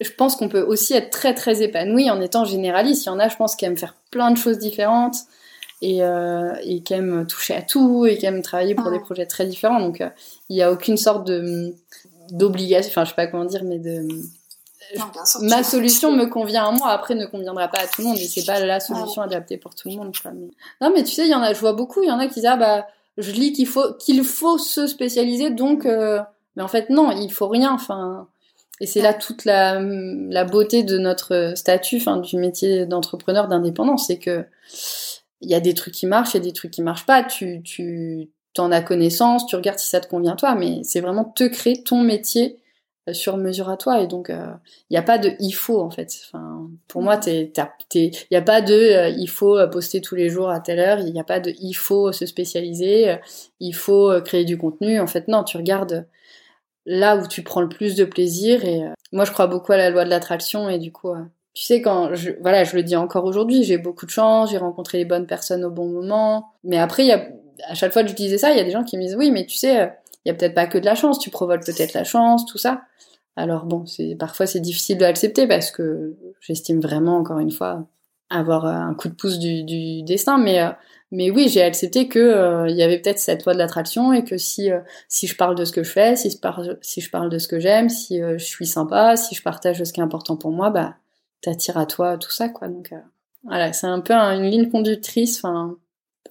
je 0.00 0.10
pense 0.10 0.34
qu'on 0.34 0.48
peut 0.48 0.62
aussi 0.62 0.94
être 0.94 1.10
très 1.10 1.34
très 1.34 1.62
épanoui 1.62 2.10
en 2.10 2.20
étant 2.20 2.44
généraliste. 2.44 3.04
Il 3.04 3.08
y 3.08 3.12
en 3.12 3.18
a, 3.18 3.28
je 3.28 3.36
pense, 3.36 3.54
qui 3.54 3.66
aiment 3.66 3.76
faire 3.76 3.94
plein 4.10 4.30
de 4.30 4.36
choses 4.36 4.58
différentes 4.58 5.16
et, 5.82 6.02
euh, 6.02 6.54
et 6.64 6.82
qui 6.82 6.94
aiment 6.94 7.26
toucher 7.26 7.54
à 7.54 7.62
tout 7.62 8.06
et 8.06 8.16
qui 8.16 8.24
aiment 8.24 8.42
travailler 8.42 8.74
pour 8.74 8.90
des 8.90 8.98
projets 8.98 9.26
très 9.26 9.46
différents. 9.46 9.78
Donc, 9.78 10.00
euh, 10.00 10.08
il 10.48 10.56
n'y 10.56 10.62
a 10.62 10.72
aucune 10.72 10.96
sorte 10.96 11.26
de 11.26 11.74
d'obligation, 12.30 12.90
enfin, 12.90 13.04
je 13.04 13.10
sais 13.10 13.16
pas 13.16 13.26
comment 13.26 13.44
dire, 13.44 13.62
mais 13.64 13.78
de 13.78 14.08
ma 15.42 15.62
solution 15.62 16.12
me 16.12 16.26
convient 16.26 16.68
à 16.68 16.70
moi, 16.72 16.88
après 16.90 17.14
ne 17.14 17.26
conviendra 17.26 17.68
pas 17.68 17.80
à 17.80 17.86
tout 17.86 18.02
le 18.02 18.08
monde 18.08 18.18
et 18.18 18.26
c'est 18.26 18.44
pas 18.44 18.60
la 18.60 18.80
solution 18.80 19.22
adaptée 19.22 19.56
pour 19.56 19.74
tout 19.74 19.88
le 19.88 19.96
monde. 19.96 20.14
Quoi. 20.20 20.32
Non, 20.80 20.92
mais 20.94 21.02
tu 21.04 21.12
sais, 21.12 21.26
il 21.26 21.30
y 21.30 21.34
en 21.34 21.42
a, 21.42 21.52
je 21.52 21.60
vois 21.60 21.72
beaucoup, 21.72 22.02
il 22.02 22.08
y 22.08 22.12
en 22.12 22.18
a 22.18 22.26
qui 22.26 22.34
disent 22.34 22.46
ah 22.46 22.56
bah 22.56 22.86
je 23.18 23.32
lis 23.32 23.52
qu'il 23.52 23.66
faut 23.66 23.94
qu'il 23.94 24.22
faut 24.24 24.58
se 24.58 24.86
spécialiser, 24.86 25.50
donc 25.50 25.86
euh... 25.86 26.20
mais 26.56 26.62
en 26.62 26.68
fait 26.68 26.90
non, 26.90 27.10
il 27.10 27.32
faut 27.32 27.48
rien. 27.48 27.72
Enfin, 27.72 28.28
et 28.80 28.86
c'est 28.86 29.02
là 29.02 29.14
toute 29.14 29.44
la, 29.44 29.80
la, 29.80 30.44
beauté 30.44 30.82
de 30.82 30.98
notre 30.98 31.52
statut, 31.54 31.96
enfin 31.96 32.16
du 32.16 32.36
métier 32.36 32.86
d'entrepreneur 32.86 33.48
d'indépendant, 33.48 33.96
c'est 33.96 34.18
que 34.18 34.44
il 35.42 35.50
y 35.50 35.54
a 35.54 35.60
des 35.60 35.74
trucs 35.74 35.94
qui 35.94 36.06
marchent, 36.06 36.34
il 36.34 36.38
y 36.38 36.40
a 36.40 36.44
des 36.44 36.52
trucs 36.52 36.70
qui 36.70 36.82
marchent 36.82 37.06
pas. 37.06 37.22
Tu, 37.22 37.62
tu 37.62 38.28
en 38.58 38.72
as 38.72 38.82
connaissance, 38.82 39.46
tu 39.46 39.56
regardes 39.56 39.78
si 39.78 39.88
ça 39.88 40.00
te 40.00 40.08
convient 40.08 40.36
toi, 40.36 40.54
mais 40.54 40.82
c'est 40.84 41.00
vraiment 41.00 41.24
te 41.24 41.44
créer 41.44 41.82
ton 41.82 42.02
métier 42.02 42.59
sur 43.12 43.36
mesure 43.36 43.68
à 43.68 43.76
toi. 43.76 44.00
Et 44.00 44.06
donc 44.06 44.26
il 44.28 44.34
euh, 44.34 44.52
n'y 44.90 44.96
a 44.96 45.02
pas 45.02 45.18
de 45.18 45.32
il 45.40 45.52
faut 45.52 45.80
en 45.80 45.90
fait. 45.90 46.12
Enfin 46.26 46.68
pour 46.88 47.02
moi 47.02 47.16
t'es 47.16 47.52
il 47.94 48.12
y 48.30 48.36
a 48.36 48.42
pas 48.42 48.60
de 48.60 48.74
euh, 48.74 49.08
il 49.08 49.28
faut 49.28 49.58
poster 49.68 50.00
tous 50.00 50.14
les 50.14 50.28
jours 50.28 50.50
à 50.50 50.60
telle 50.60 50.78
heure 50.78 51.00
il 51.00 51.12
n'y 51.12 51.20
a 51.20 51.24
pas 51.24 51.40
de 51.40 51.52
il 51.60 51.74
faut 51.74 52.12
se 52.12 52.26
spécialiser 52.26 53.16
il 53.60 53.72
faut 53.72 54.20
créer 54.24 54.44
du 54.44 54.58
contenu 54.58 55.00
en 55.00 55.06
fait 55.06 55.28
non 55.28 55.44
tu 55.44 55.56
regardes 55.56 56.06
là 56.86 57.16
où 57.16 57.26
tu 57.26 57.42
prends 57.42 57.60
le 57.60 57.68
plus 57.68 57.94
de 57.94 58.04
plaisir. 58.04 58.64
Et 58.64 58.82
euh, 58.82 58.90
moi, 59.12 59.24
je 59.24 59.32
crois 59.32 59.46
beaucoup 59.46 59.72
à 59.72 59.76
la 59.76 59.90
loi 59.90 60.04
de 60.04 60.10
l'attraction. 60.10 60.68
Et 60.68 60.78
du 60.78 60.92
coup, 60.92 61.10
euh, 61.10 61.22
tu 61.54 61.64
sais, 61.64 61.80
quand 61.82 62.14
je, 62.14 62.32
voilà, 62.40 62.64
je 62.64 62.76
le 62.76 62.82
dis 62.82 62.96
encore 62.96 63.24
aujourd'hui, 63.24 63.64
j'ai 63.64 63.78
beaucoup 63.78 64.06
de 64.06 64.10
chance, 64.10 64.50
j'ai 64.50 64.58
rencontré 64.58 64.98
les 64.98 65.04
bonnes 65.04 65.26
personnes 65.26 65.64
au 65.64 65.70
bon 65.70 65.88
moment. 65.88 66.52
Mais 66.64 66.78
après, 66.78 67.04
il 67.04 67.08
y 67.08 67.12
a, 67.12 67.28
à 67.68 67.74
chaque 67.74 67.92
fois 67.92 68.02
que 68.02 68.08
je 68.08 68.14
disais 68.14 68.38
ça, 68.38 68.50
il 68.50 68.56
y 68.56 68.60
a 68.60 68.64
des 68.64 68.70
gens 68.70 68.84
qui 68.84 68.96
me 68.96 69.02
disent 69.02 69.16
oui, 69.16 69.30
mais 69.30 69.46
tu 69.46 69.56
sais, 69.56 69.80
euh, 69.80 69.86
il 70.24 70.28
y 70.28 70.32
a 70.32 70.34
peut-être 70.34 70.54
pas 70.54 70.66
que 70.66 70.78
de 70.78 70.84
la 70.84 70.94
chance, 70.94 71.18
tu 71.18 71.30
provoques 71.30 71.64
peut-être 71.64 71.94
la 71.94 72.04
chance, 72.04 72.44
tout 72.46 72.58
ça. 72.58 72.82
Alors 73.36 73.64
bon, 73.64 73.84
parfois 74.18 74.46
c'est 74.46 74.60
difficile 74.60 74.98
de 74.98 75.04
l'accepter 75.04 75.46
parce 75.46 75.70
que 75.70 76.16
j'estime 76.40 76.80
vraiment 76.80 77.16
encore 77.16 77.38
une 77.38 77.52
fois 77.52 77.86
avoir 78.28 78.66
un 78.66 78.94
coup 78.94 79.08
de 79.08 79.14
pouce 79.14 79.38
du, 79.38 80.02
destin, 80.02 80.38
mais 80.38 80.60
mais 81.12 81.30
oui, 81.30 81.48
j'ai 81.48 81.62
accepté 81.62 82.06
que 82.06 82.20
euh, 82.20 82.68
il 82.68 82.76
y 82.76 82.82
avait 82.82 82.98
peut-être 82.98 83.18
cette 83.18 83.44
loi 83.44 83.52
de 83.52 83.58
l'attraction 83.58 84.12
et 84.12 84.24
que 84.24 84.38
si 84.38 84.70
euh, 84.70 84.80
si 85.08 85.26
je 85.26 85.36
parle 85.36 85.56
de 85.56 85.64
ce 85.64 85.72
que 85.72 85.82
je 85.82 85.90
fais, 85.90 86.14
si 86.14 86.30
je 86.30 86.38
parle 86.38 86.78
si 86.82 87.00
je 87.00 87.10
parle 87.10 87.30
de 87.30 87.38
ce 87.38 87.48
que 87.48 87.58
j'aime, 87.58 87.88
si 87.88 88.22
euh, 88.22 88.38
je 88.38 88.44
suis 88.44 88.66
sympa, 88.66 89.16
si 89.16 89.34
je 89.34 89.42
partage 89.42 89.82
ce 89.82 89.92
qui 89.92 90.00
est 90.00 90.04
important 90.04 90.36
pour 90.36 90.52
moi, 90.52 90.70
bah 90.70 90.94
t'attires 91.42 91.78
à 91.78 91.86
toi 91.86 92.16
tout 92.16 92.30
ça 92.30 92.48
quoi. 92.48 92.68
Donc 92.68 92.94
voilà, 93.44 93.72
c'est 93.72 93.86
un 93.88 94.00
peu 94.00 94.14
une 94.14 94.44
ligne 94.44 94.70
conductrice. 94.70 95.44
Enfin, 95.44 95.76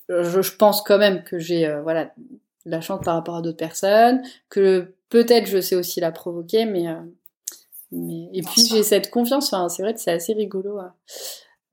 je, 0.07 0.41
je, 0.41 0.55
pense 0.55 0.81
quand 0.81 0.97
même 0.97 1.23
que 1.23 1.39
j'ai 1.39 1.67
voilà 1.83 2.13
la 2.69 2.81
chance 2.81 3.01
par 3.03 3.15
rapport 3.15 3.35
à 3.35 3.41
d'autres 3.41 3.57
personnes, 3.57 4.21
que 4.49 4.93
peut-être 5.09 5.47
je 5.47 5.61
sais 5.61 5.75
aussi 5.75 5.99
la 5.99 6.11
provoquer, 6.11 6.65
mais 6.65 6.85
mais 7.91 8.29
et 8.33 8.41
puis 8.41 8.65
j'ai 8.65 8.83
cette 8.83 9.09
confiance. 9.09 9.51
Enfin, 9.51 9.69
c'est 9.69 9.83
vrai 9.83 9.93
que 9.93 9.99
c'est 9.99 10.11
assez 10.11 10.33
rigolo. 10.33 10.79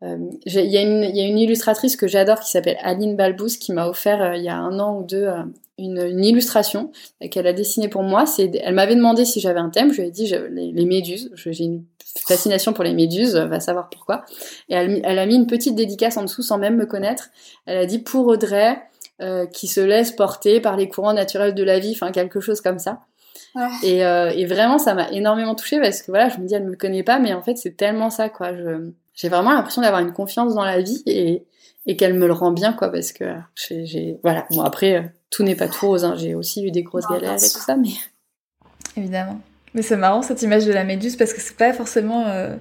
Euh, 0.02 0.18
il 0.44 0.52
y, 0.52 0.76
a 0.76 0.82
une 0.82 1.38
illustratrice 1.38 1.96
que 1.96 2.06
j'adore 2.06 2.40
qui 2.40 2.50
s'appelle 2.50 2.76
Aline 2.82 3.16
Balbous 3.16 3.56
qui 3.58 3.72
m'a 3.72 3.88
offert 3.88 4.22
euh, 4.22 4.36
il 4.36 4.44
y 4.44 4.48
a 4.50 4.56
un 4.56 4.78
an 4.78 4.98
ou 4.98 5.04
deux 5.04 5.24
euh, 5.24 5.42
une, 5.78 6.02
une, 6.02 6.22
illustration 6.22 6.92
qu'elle 7.30 7.46
a 7.46 7.54
dessinée 7.54 7.88
pour 7.88 8.02
moi. 8.02 8.24
Elle 8.38 8.74
m'avait 8.74 8.94
demandé 8.94 9.24
si 9.24 9.40
j'avais 9.40 9.60
un 9.60 9.70
thème. 9.70 9.92
Je 9.92 10.02
lui 10.02 10.08
ai 10.08 10.10
dit 10.10 10.26
les, 10.50 10.72
les, 10.72 10.84
méduses. 10.84 11.30
J'ai 11.34 11.64
une 11.64 11.84
fascination 12.26 12.74
pour 12.74 12.84
les 12.84 12.92
méduses, 12.92 13.36
va 13.36 13.60
savoir 13.60 13.88
pourquoi. 13.88 14.24
Et 14.68 14.74
elle, 14.74 15.00
elle, 15.04 15.18
a 15.18 15.24
mis 15.24 15.34
une 15.34 15.46
petite 15.46 15.74
dédicace 15.74 16.18
en 16.18 16.22
dessous 16.22 16.42
sans 16.42 16.58
même 16.58 16.76
me 16.76 16.86
connaître. 16.86 17.30
Elle 17.64 17.78
a 17.78 17.86
dit 17.86 17.98
pour 17.98 18.26
Audrey 18.26 18.78
qui 19.52 19.66
se 19.66 19.80
laisse 19.80 20.12
porter 20.12 20.60
par 20.60 20.76
les 20.76 20.88
courants 20.88 21.14
naturels 21.14 21.54
de 21.54 21.64
la 21.64 21.78
vie, 21.78 21.92
enfin 21.94 22.12
quelque 22.12 22.40
chose 22.40 22.60
comme 22.60 22.78
ça. 22.78 23.00
Ouais. 23.54 23.70
Et, 23.82 23.98
et, 24.00 24.44
vraiment, 24.44 24.78
ça 24.78 24.92
m'a 24.94 25.10
énormément 25.10 25.54
touchée 25.54 25.80
parce 25.80 26.02
que 26.02 26.10
voilà, 26.10 26.28
je 26.28 26.38
me 26.38 26.46
dis, 26.46 26.54
elle 26.54 26.64
me 26.64 26.76
connaît 26.76 27.02
pas, 27.02 27.18
mais 27.18 27.32
en 27.32 27.42
fait, 27.42 27.56
c'est 27.56 27.76
tellement 27.76 28.10
ça, 28.10 28.28
quoi. 28.28 28.54
Je, 28.54 28.90
j'ai 29.16 29.28
vraiment 29.30 29.52
l'impression 29.52 29.82
d'avoir 29.82 30.02
une 30.02 30.12
confiance 30.12 30.54
dans 30.54 30.64
la 30.64 30.80
vie 30.80 31.02
et, 31.06 31.44
et 31.86 31.96
qu'elle 31.96 32.14
me 32.14 32.26
le 32.26 32.32
rend 32.32 32.52
bien, 32.52 32.72
quoi, 32.72 32.92
parce 32.92 33.12
que 33.12 33.24
j'ai, 33.56 34.20
voilà. 34.22 34.46
Bon, 34.50 34.62
après, 34.62 34.96
euh, 34.96 35.02
tout 35.30 35.42
n'est 35.42 35.56
pas 35.56 35.68
tout 35.68 35.86
rose, 35.86 36.04
hein. 36.04 36.14
j'ai 36.16 36.34
aussi 36.34 36.64
eu 36.64 36.70
des 36.70 36.82
grosses 36.82 37.08
galères 37.08 37.32
et 37.32 37.48
tout 37.48 37.60
ça, 37.60 37.76
mais. 37.76 37.88
Évidemment. 38.96 39.40
Mais 39.74 39.82
c'est 39.82 39.96
marrant 39.96 40.22
cette 40.22 40.42
image 40.42 40.64
de 40.66 40.72
la 40.72 40.84
méduse 40.84 41.16
parce 41.16 41.32
que 41.32 41.40
c'est 41.40 41.56
pas 41.56 41.72
forcément 41.72 42.26
euh, 42.28 42.56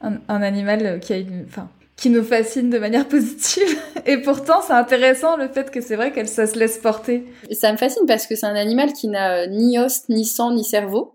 un, 0.00 0.18
un, 0.28 0.42
animal 0.42 1.00
qui 1.00 1.12
a 1.12 1.18
une, 1.18 1.44
enfin, 1.48 1.68
qui 2.02 2.10
nous 2.10 2.24
fascine 2.24 2.68
de 2.68 2.80
manière 2.80 3.06
positive. 3.06 3.78
Et 4.06 4.16
pourtant, 4.16 4.60
c'est 4.60 4.72
intéressant 4.72 5.36
le 5.36 5.46
fait 5.46 5.70
que 5.70 5.80
c'est 5.80 5.94
vrai 5.94 6.10
qu'elle 6.10 6.26
ça 6.26 6.48
se 6.48 6.58
laisse 6.58 6.78
porter. 6.78 7.24
Ça 7.52 7.70
me 7.70 7.76
fascine 7.76 8.06
parce 8.08 8.26
que 8.26 8.34
c'est 8.34 8.46
un 8.46 8.56
animal 8.56 8.92
qui 8.92 9.06
n'a 9.06 9.46
ni 9.46 9.78
os, 9.78 10.08
ni 10.08 10.24
sang, 10.24 10.50
ni 10.50 10.64
cerveau. 10.64 11.14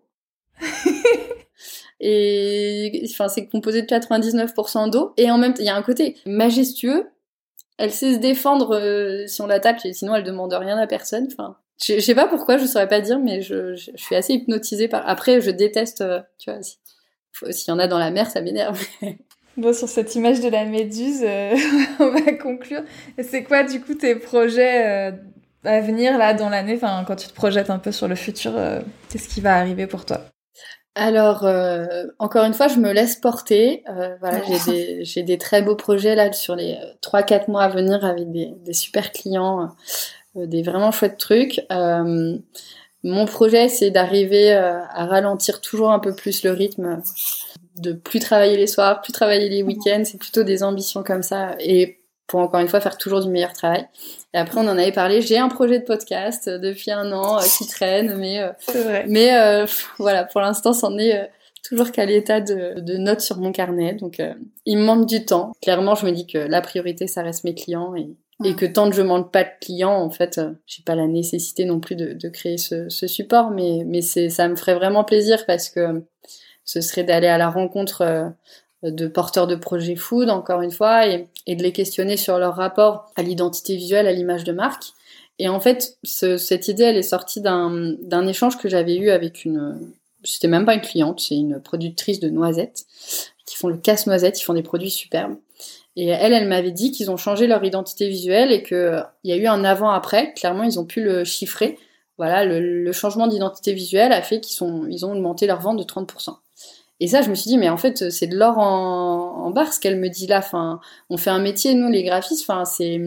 et 1.99 3.05
enfin, 3.11 3.27
c'est 3.27 3.49
composé 3.49 3.81
de 3.81 3.87
99% 3.87 4.89
d'eau. 4.89 5.11
Et 5.17 5.29
en 5.29 5.37
même 5.37 5.53
temps, 5.53 5.59
il 5.61 5.65
y 5.65 5.69
a 5.69 5.75
un 5.75 5.81
côté 5.81 6.15
majestueux. 6.25 7.09
Elle 7.77 7.91
sait 7.91 8.13
se 8.13 8.19
défendre 8.19 8.77
euh, 8.77 9.27
si 9.27 9.41
on 9.41 9.47
l'attaque, 9.47 9.85
sinon 9.91 10.15
elle 10.15 10.23
demande 10.23 10.53
rien 10.53 10.77
à 10.77 10.87
personne. 10.87 11.27
Enfin, 11.29 11.57
je, 11.83 11.99
sais 11.99 12.15
pas 12.15 12.27
pourquoi, 12.27 12.57
je 12.57 12.65
saurais 12.65 12.87
pas 12.87 13.01
dire, 13.01 13.19
mais 13.19 13.41
je, 13.41 13.75
je, 13.75 13.91
suis 13.97 14.15
assez 14.15 14.35
hypnotisée 14.35 14.87
par. 14.87 15.05
Après, 15.05 15.41
je 15.41 15.51
déteste, 15.51 15.99
euh, 15.99 16.21
tu 16.37 16.49
vois, 16.49 16.61
s'il 17.51 17.71
y 17.73 17.75
en 17.75 17.79
a 17.79 17.87
dans 17.87 17.99
la 17.99 18.09
mer, 18.09 18.31
ça 18.31 18.39
m'énerve. 18.39 18.81
Bon, 19.57 19.73
sur 19.73 19.89
cette 19.89 20.15
image 20.15 20.39
de 20.39 20.49
la 20.49 20.65
méduse, 20.65 21.23
euh, 21.23 21.55
on 21.99 22.11
va 22.11 22.33
conclure. 22.33 22.83
C'est 23.21 23.43
quoi, 23.43 23.63
du 23.63 23.81
coup, 23.81 23.95
tes 23.95 24.15
projets 24.15 25.13
à 25.63 25.81
venir, 25.81 26.17
là, 26.17 26.33
dans 26.33 26.49
l'année? 26.49 26.75
Enfin, 26.75 27.03
quand 27.07 27.15
tu 27.15 27.27
te 27.27 27.33
projettes 27.33 27.69
un 27.69 27.79
peu 27.79 27.91
sur 27.91 28.07
le 28.07 28.15
futur, 28.15 28.53
qu'est-ce 29.09 29.27
qui 29.27 29.41
va 29.41 29.57
arriver 29.57 29.87
pour 29.87 30.05
toi? 30.05 30.21
Alors, 30.99 31.45
euh, 31.45 32.05
encore 32.17 32.43
une 32.43 32.55
fois, 32.55 32.67
je 32.67 32.79
me 32.79 32.91
laisse 32.91 33.17
porter. 33.17 33.83
Euh, 33.87 34.15
voilà, 34.19 34.41
j'ai 34.43 34.71
des, 34.71 35.05
j'ai 35.05 35.21
des 35.21 35.37
très 35.37 35.61
beaux 35.61 35.75
projets 35.75 36.15
là 36.15 36.33
sur 36.33 36.55
les 36.55 36.75
3-4 37.03 37.51
mois 37.51 37.65
à 37.65 37.69
venir 37.69 38.03
avec 38.03 38.31
des, 38.31 38.55
des 38.65 38.73
super 38.73 39.11
clients, 39.11 39.69
euh, 40.35 40.47
des 40.47 40.63
vraiment 40.63 40.91
chouettes 40.91 41.19
trucs. 41.19 41.61
mon 41.69 43.25
projet, 43.27 43.69
c'est 43.69 43.91
d'arriver 43.91 44.51
à 44.53 45.05
ralentir 45.05 45.61
toujours 45.61 45.91
un 45.91 45.99
peu 45.99 46.15
plus 46.15 46.43
le 46.43 46.51
rythme, 46.51 46.99
de 47.79 47.93
plus 47.93 48.19
travailler 48.19 48.57
les 48.57 48.67
soirs, 48.67 49.01
plus 49.01 49.13
travailler 49.13 49.49
les 49.49 49.63
week-ends. 49.63 50.03
C'est 50.05 50.19
plutôt 50.19 50.43
des 50.43 50.63
ambitions 50.63 51.03
comme 51.03 51.23
ça. 51.23 51.55
Et 51.59 51.99
pour 52.27 52.41
encore 52.41 52.59
une 52.59 52.67
fois 52.67 52.81
faire 52.81 52.97
toujours 52.97 53.21
du 53.21 53.29
meilleur 53.29 53.53
travail. 53.53 53.87
Et 54.33 54.37
après, 54.37 54.59
on 54.59 54.67
en 54.67 54.77
avait 54.77 54.91
parlé. 54.91 55.21
J'ai 55.21 55.37
un 55.37 55.47
projet 55.47 55.79
de 55.79 55.85
podcast 55.85 56.47
euh, 56.47 56.59
depuis 56.59 56.91
un 56.91 57.11
an 57.11 57.39
euh, 57.39 57.43
qui 57.57 57.65
traîne, 57.67 58.15
mais 58.17 58.39
euh, 58.39 59.03
mais 59.07 59.31
voilà, 59.97 60.25
pour 60.25 60.41
l'instant, 60.41 60.73
c'en 60.73 60.97
est 60.97 61.29
toujours 61.63 61.91
qu'à 61.91 62.05
l'état 62.05 62.39
de, 62.39 62.79
de, 62.79 62.97
notes 62.97 63.21
sur 63.21 63.37
mon 63.37 63.51
carnet. 63.51 63.93
Donc, 63.93 64.21
il 64.65 64.77
me 64.77 64.83
manque 64.83 65.07
du 65.07 65.25
temps. 65.25 65.53
Clairement, 65.61 65.95
je 65.95 66.05
me 66.05 66.11
dis 66.11 66.27
que 66.27 66.37
la 66.37 66.61
priorité, 66.61 67.07
ça 67.07 67.23
reste 67.23 67.43
mes 67.43 67.55
clients 67.55 67.93
et, 67.95 68.15
et 68.45 68.55
que 68.55 68.65
tant 68.65 68.89
que 68.89 68.95
je 68.95 69.01
manque 69.01 69.33
pas 69.33 69.43
de 69.43 69.49
clients, 69.59 69.95
en 69.95 70.09
fait, 70.09 70.39
j'ai 70.65 70.83
pas 70.83 70.95
la 70.95 71.07
nécessité 71.07 71.65
non 71.65 71.79
plus 71.79 71.95
de, 71.95 72.13
de 72.13 72.29
créer 72.29 72.57
ce, 72.57 72.87
ce, 72.89 73.07
support, 73.07 73.51
mais 73.51 73.83
mais 73.85 74.01
c'est 74.01 74.29
ça 74.29 74.47
me 74.47 74.55
ferait 74.55 74.75
vraiment 74.75 75.03
plaisir 75.03 75.45
parce 75.45 75.69
que 75.69 76.03
ce 76.67 76.81
serait 76.81 77.03
d'aller 77.03 77.27
à 77.27 77.39
la 77.39 77.49
rencontre 77.49 78.33
de 78.83 79.07
porteurs 79.07 79.47
de 79.47 79.55
projets 79.55 79.95
food, 79.95 80.29
encore 80.29 80.61
une 80.61 80.71
fois, 80.71 81.07
et, 81.07 81.27
de 81.47 81.63
les 81.63 81.71
questionner 81.71 82.17
sur 82.17 82.37
leur 82.37 82.55
rapport 82.55 83.11
à 83.15 83.23
l'identité 83.23 83.75
visuelle, 83.75 84.05
à 84.05 84.11
l'image 84.11 84.43
de 84.43 84.51
marque. 84.51 84.83
Et 85.39 85.47
en 85.49 85.59
fait, 85.59 85.97
ce, 86.03 86.37
cette 86.37 86.67
idée, 86.67 86.83
elle 86.83 86.97
est 86.97 87.03
sortie 87.03 87.41
d'un 87.41 88.27
échange 88.27 88.57
que 88.57 88.69
j'avais 88.69 88.97
eu 88.97 89.09
avec 89.09 89.45
une... 89.45 89.79
C'était 90.23 90.47
même 90.47 90.65
pas 90.65 90.73
une 90.73 90.81
cliente, 90.81 91.21
c'est 91.21 91.35
une 91.35 91.61
productrice 91.61 92.19
de 92.19 92.29
noisettes, 92.29 92.85
qui 93.45 93.55
font 93.55 93.69
le 93.69 93.77
casse-noisette, 93.77 94.41
ils 94.41 94.43
font 94.43 94.53
des 94.53 94.63
produits 94.63 94.91
superbes. 94.91 95.37
Et 95.95 96.07
elle, 96.07 96.33
elle 96.33 96.47
m'avait 96.47 96.71
dit 96.71 96.91
qu'ils 96.91 97.09
ont 97.09 97.17
changé 97.17 97.47
leur 97.47 97.63
identité 97.63 98.09
visuelle 98.09 98.51
et 98.51 98.61
qu'il 98.61 99.05
y 99.23 99.31
a 99.31 99.37
eu 99.37 99.47
un 99.47 99.63
avant-après. 99.63 100.33
Clairement, 100.33 100.63
ils 100.63 100.79
ont 100.79 100.85
pu 100.85 101.01
le 101.01 101.23
chiffrer. 101.23 101.77
Voilà, 102.17 102.45
le, 102.45 102.91
changement 102.91 103.27
d'identité 103.27 103.73
visuelle 103.73 104.11
a 104.11 104.21
fait 104.21 104.39
qu'ils 104.41 104.57
ils 104.89 105.05
ont 105.05 105.11
augmenté 105.11 105.47
leur 105.47 105.61
vente 105.61 105.77
de 105.77 105.83
30%. 105.83 106.35
Et 106.99 107.07
ça, 107.07 107.21
je 107.21 107.29
me 107.29 107.35
suis 107.35 107.49
dit, 107.49 107.57
mais 107.57 107.69
en 107.69 107.77
fait, 107.77 108.09
c'est 108.09 108.27
de 108.27 108.35
l'or 108.35 108.57
en, 108.57 109.45
en 109.45 109.51
barre 109.51 109.71
ce 109.71 109.79
qu'elle 109.79 109.99
me 109.99 110.09
dit 110.09 110.27
là. 110.27 110.39
Enfin, 110.39 110.79
on 111.09 111.17
fait 111.17 111.29
un 111.29 111.39
métier, 111.39 111.73
nous, 111.75 111.89
les 111.89 112.03
graphistes, 112.03 112.43
enfin, 112.49 112.65
c'est 112.65 112.99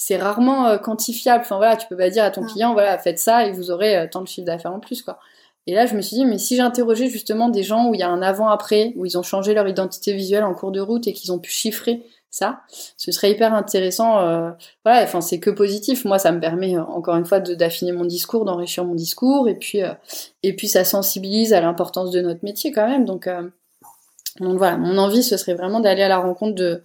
c'est 0.00 0.16
rarement 0.16 0.66
euh, 0.66 0.78
quantifiable. 0.78 1.42
Enfin 1.44 1.58
voilà, 1.58 1.76
tu 1.76 1.86
peux 1.86 1.96
pas 1.96 2.08
dire 2.08 2.24
à 2.24 2.30
ton 2.30 2.42
client, 2.42 2.72
voilà, 2.72 2.96
faites 2.96 3.18
ça 3.18 3.46
et 3.46 3.52
vous 3.52 3.70
aurez 3.70 3.98
euh, 3.98 4.06
tant 4.10 4.22
de 4.22 4.26
chiffre 4.28 4.46
d'affaires 4.46 4.72
en 4.72 4.80
plus, 4.80 5.02
quoi. 5.02 5.18
Et 5.66 5.74
là, 5.74 5.84
je 5.84 5.94
me 5.94 6.00
suis 6.00 6.16
dit, 6.16 6.24
mais 6.24 6.38
si 6.38 6.56
j'interrogeais 6.56 7.08
justement 7.08 7.50
des 7.50 7.62
gens 7.62 7.86
où 7.88 7.94
il 7.94 8.00
y 8.00 8.02
a 8.02 8.08
un 8.08 8.22
avant-après, 8.22 8.94
où 8.96 9.04
ils 9.04 9.18
ont 9.18 9.22
changé 9.22 9.52
leur 9.52 9.68
identité 9.68 10.14
visuelle 10.14 10.44
en 10.44 10.54
cours 10.54 10.72
de 10.72 10.80
route 10.80 11.06
et 11.06 11.12
qu'ils 11.12 11.32
ont 11.32 11.38
pu 11.38 11.50
chiffrer 11.50 12.02
ça, 12.30 12.60
ce 12.96 13.10
serait 13.10 13.32
hyper 13.32 13.52
intéressant. 13.54 14.20
Euh, 14.20 14.50
voilà, 14.84 15.02
enfin 15.02 15.20
c'est 15.20 15.40
que 15.40 15.50
positif. 15.50 16.04
Moi, 16.04 16.18
ça 16.20 16.30
me 16.30 16.40
permet 16.40 16.76
euh, 16.76 16.82
encore 16.84 17.16
une 17.16 17.24
fois 17.24 17.40
d'affiner 17.40 17.90
mon 17.90 18.04
discours, 18.04 18.44
d'enrichir 18.44 18.84
mon 18.84 18.94
discours, 18.94 19.48
et 19.48 19.56
puis 19.56 19.82
euh, 19.82 19.92
et 20.44 20.54
puis 20.54 20.68
ça 20.68 20.84
sensibilise 20.84 21.52
à 21.52 21.60
l'importance 21.60 22.12
de 22.12 22.20
notre 22.20 22.44
métier 22.44 22.70
quand 22.70 22.86
même. 22.86 23.04
Donc 23.04 23.28
donc 24.38 24.58
voilà, 24.58 24.76
mon 24.76 24.96
envie 24.96 25.24
ce 25.24 25.36
serait 25.36 25.54
vraiment 25.54 25.80
d'aller 25.80 26.02
à 26.02 26.08
la 26.08 26.18
rencontre 26.18 26.54
de, 26.54 26.82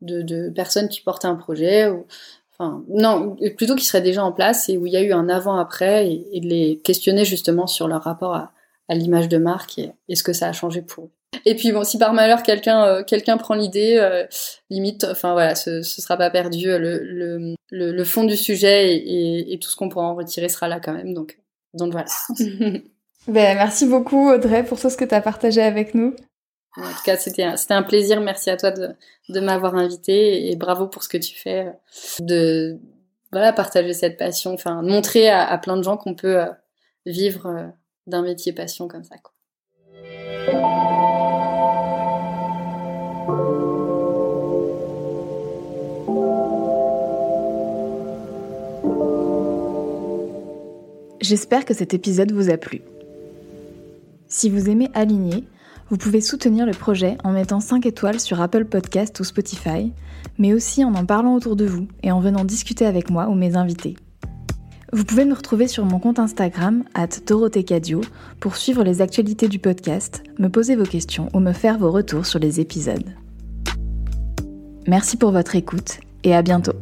de, 0.00 0.48
personnes 0.50 0.88
qui 0.88 1.00
portent 1.00 1.24
un 1.24 1.34
projet 1.34 1.88
ou 1.88 2.06
enfin 2.52 2.84
non 2.88 3.36
plutôt 3.56 3.74
qui 3.74 3.84
seraient 3.84 4.00
déjà 4.00 4.24
en 4.24 4.32
place 4.32 4.68
et 4.68 4.78
où 4.78 4.86
il 4.86 4.92
y 4.92 4.96
a 4.96 5.02
eu 5.02 5.12
un 5.12 5.28
avant 5.28 5.56
après 5.56 6.08
et, 6.08 6.40
de 6.40 6.46
les 6.46 6.78
questionner 6.84 7.24
justement 7.24 7.66
sur 7.66 7.88
leur 7.88 8.02
rapport 8.02 8.34
à, 8.34 8.52
à 8.88 8.94
l'image 8.94 9.28
de 9.28 9.38
marque 9.38 9.78
et, 9.78 9.92
et 10.08 10.14
ce 10.14 10.22
que 10.22 10.32
ça 10.32 10.48
a 10.48 10.52
changé 10.52 10.82
pour 10.82 11.04
eux. 11.06 11.10
Et 11.44 11.54
puis 11.54 11.72
bon, 11.72 11.84
si 11.84 11.98
par 11.98 12.12
malheur 12.12 12.42
quelqu'un 12.42 12.84
euh, 12.84 13.02
quelqu'un 13.02 13.36
prend 13.36 13.54
l'idée, 13.54 13.96
euh, 13.98 14.26
limite, 14.70 15.04
enfin 15.04 15.32
voilà, 15.32 15.54
ce, 15.54 15.82
ce 15.82 16.00
sera 16.00 16.16
pas 16.16 16.30
perdu. 16.30 16.66
Le, 16.66 16.98
le, 17.02 17.54
le, 17.70 18.04
fond 18.04 18.24
du 18.24 18.36
sujet 18.36 18.94
et, 18.96 19.52
et, 19.52 19.58
tout 19.58 19.68
ce 19.68 19.76
qu'on 19.76 19.88
pourra 19.88 20.06
en 20.06 20.14
retirer 20.14 20.48
sera 20.48 20.68
là 20.68 20.80
quand 20.80 20.92
même. 20.92 21.14
Donc 21.14 21.38
donc 21.74 21.92
voilà. 21.92 22.06
ben, 22.38 22.80
merci 23.26 23.86
beaucoup 23.86 24.30
Audrey 24.30 24.64
pour 24.64 24.80
tout 24.80 24.90
ce 24.90 24.96
que 24.96 25.04
tu 25.04 25.14
as 25.14 25.20
partagé 25.20 25.62
avec 25.62 25.94
nous. 25.94 26.14
En 26.76 26.82
tout 26.82 27.02
cas, 27.04 27.16
c'était 27.16 27.44
un, 27.44 27.56
c'était 27.56 27.74
un 27.74 27.82
plaisir. 27.82 28.20
Merci 28.20 28.50
à 28.50 28.56
toi 28.56 28.70
de, 28.70 28.94
de 29.28 29.40
m'avoir 29.40 29.76
invité 29.76 30.50
et 30.50 30.56
bravo 30.56 30.88
pour 30.88 31.04
ce 31.04 31.08
que 31.08 31.18
tu 31.18 31.36
fais, 31.36 31.72
de 32.20 32.78
voilà 33.30 33.52
partager 33.52 33.92
cette 33.94 34.16
passion, 34.16 34.52
enfin 34.52 34.82
montrer 34.82 35.28
à, 35.28 35.44
à, 35.46 35.58
plein 35.58 35.76
de 35.76 35.82
gens 35.82 35.96
qu'on 35.96 36.14
peut 36.14 36.40
euh, 36.40 36.50
vivre 37.06 37.72
d'un 38.06 38.22
métier 38.22 38.52
passion 38.52 38.88
comme 38.88 39.04
ça. 39.04 39.16
Quoi. 39.18 39.32
J'espère 51.24 51.64
que 51.64 51.72
cet 51.72 51.94
épisode 51.94 52.32
vous 52.32 52.50
a 52.50 52.58
plu. 52.58 52.82
Si 54.28 54.50
vous 54.50 54.68
aimez 54.68 54.90
Aligner, 54.92 55.44
vous 55.88 55.96
pouvez 55.96 56.20
soutenir 56.20 56.66
le 56.66 56.72
projet 56.72 57.16
en 57.24 57.32
mettant 57.32 57.60
5 57.60 57.86
étoiles 57.86 58.20
sur 58.20 58.42
Apple 58.42 58.66
Podcast 58.66 59.18
ou 59.20 59.24
Spotify, 59.24 59.90
mais 60.36 60.52
aussi 60.52 60.84
en 60.84 60.94
en 60.94 61.06
parlant 61.06 61.34
autour 61.34 61.56
de 61.56 61.64
vous 61.64 61.88
et 62.02 62.12
en 62.12 62.20
venant 62.20 62.44
discuter 62.44 62.84
avec 62.84 63.08
moi 63.08 63.28
ou 63.28 63.34
mes 63.34 63.56
invités. 63.56 63.96
Vous 64.92 65.04
pouvez 65.06 65.24
me 65.24 65.32
retrouver 65.32 65.66
sur 65.66 65.86
mon 65.86 65.98
compte 65.98 66.18
Instagram, 66.18 66.84
at 66.92 67.08
pour 68.38 68.56
suivre 68.56 68.84
les 68.84 69.00
actualités 69.00 69.48
du 69.48 69.58
podcast, 69.58 70.22
me 70.38 70.48
poser 70.48 70.76
vos 70.76 70.84
questions 70.84 71.30
ou 71.32 71.40
me 71.40 71.54
faire 71.54 71.78
vos 71.78 71.90
retours 71.90 72.26
sur 72.26 72.38
les 72.38 72.60
épisodes. 72.60 73.14
Merci 74.86 75.16
pour 75.16 75.30
votre 75.30 75.56
écoute 75.56 76.00
et 76.22 76.34
à 76.34 76.42
bientôt. 76.42 76.74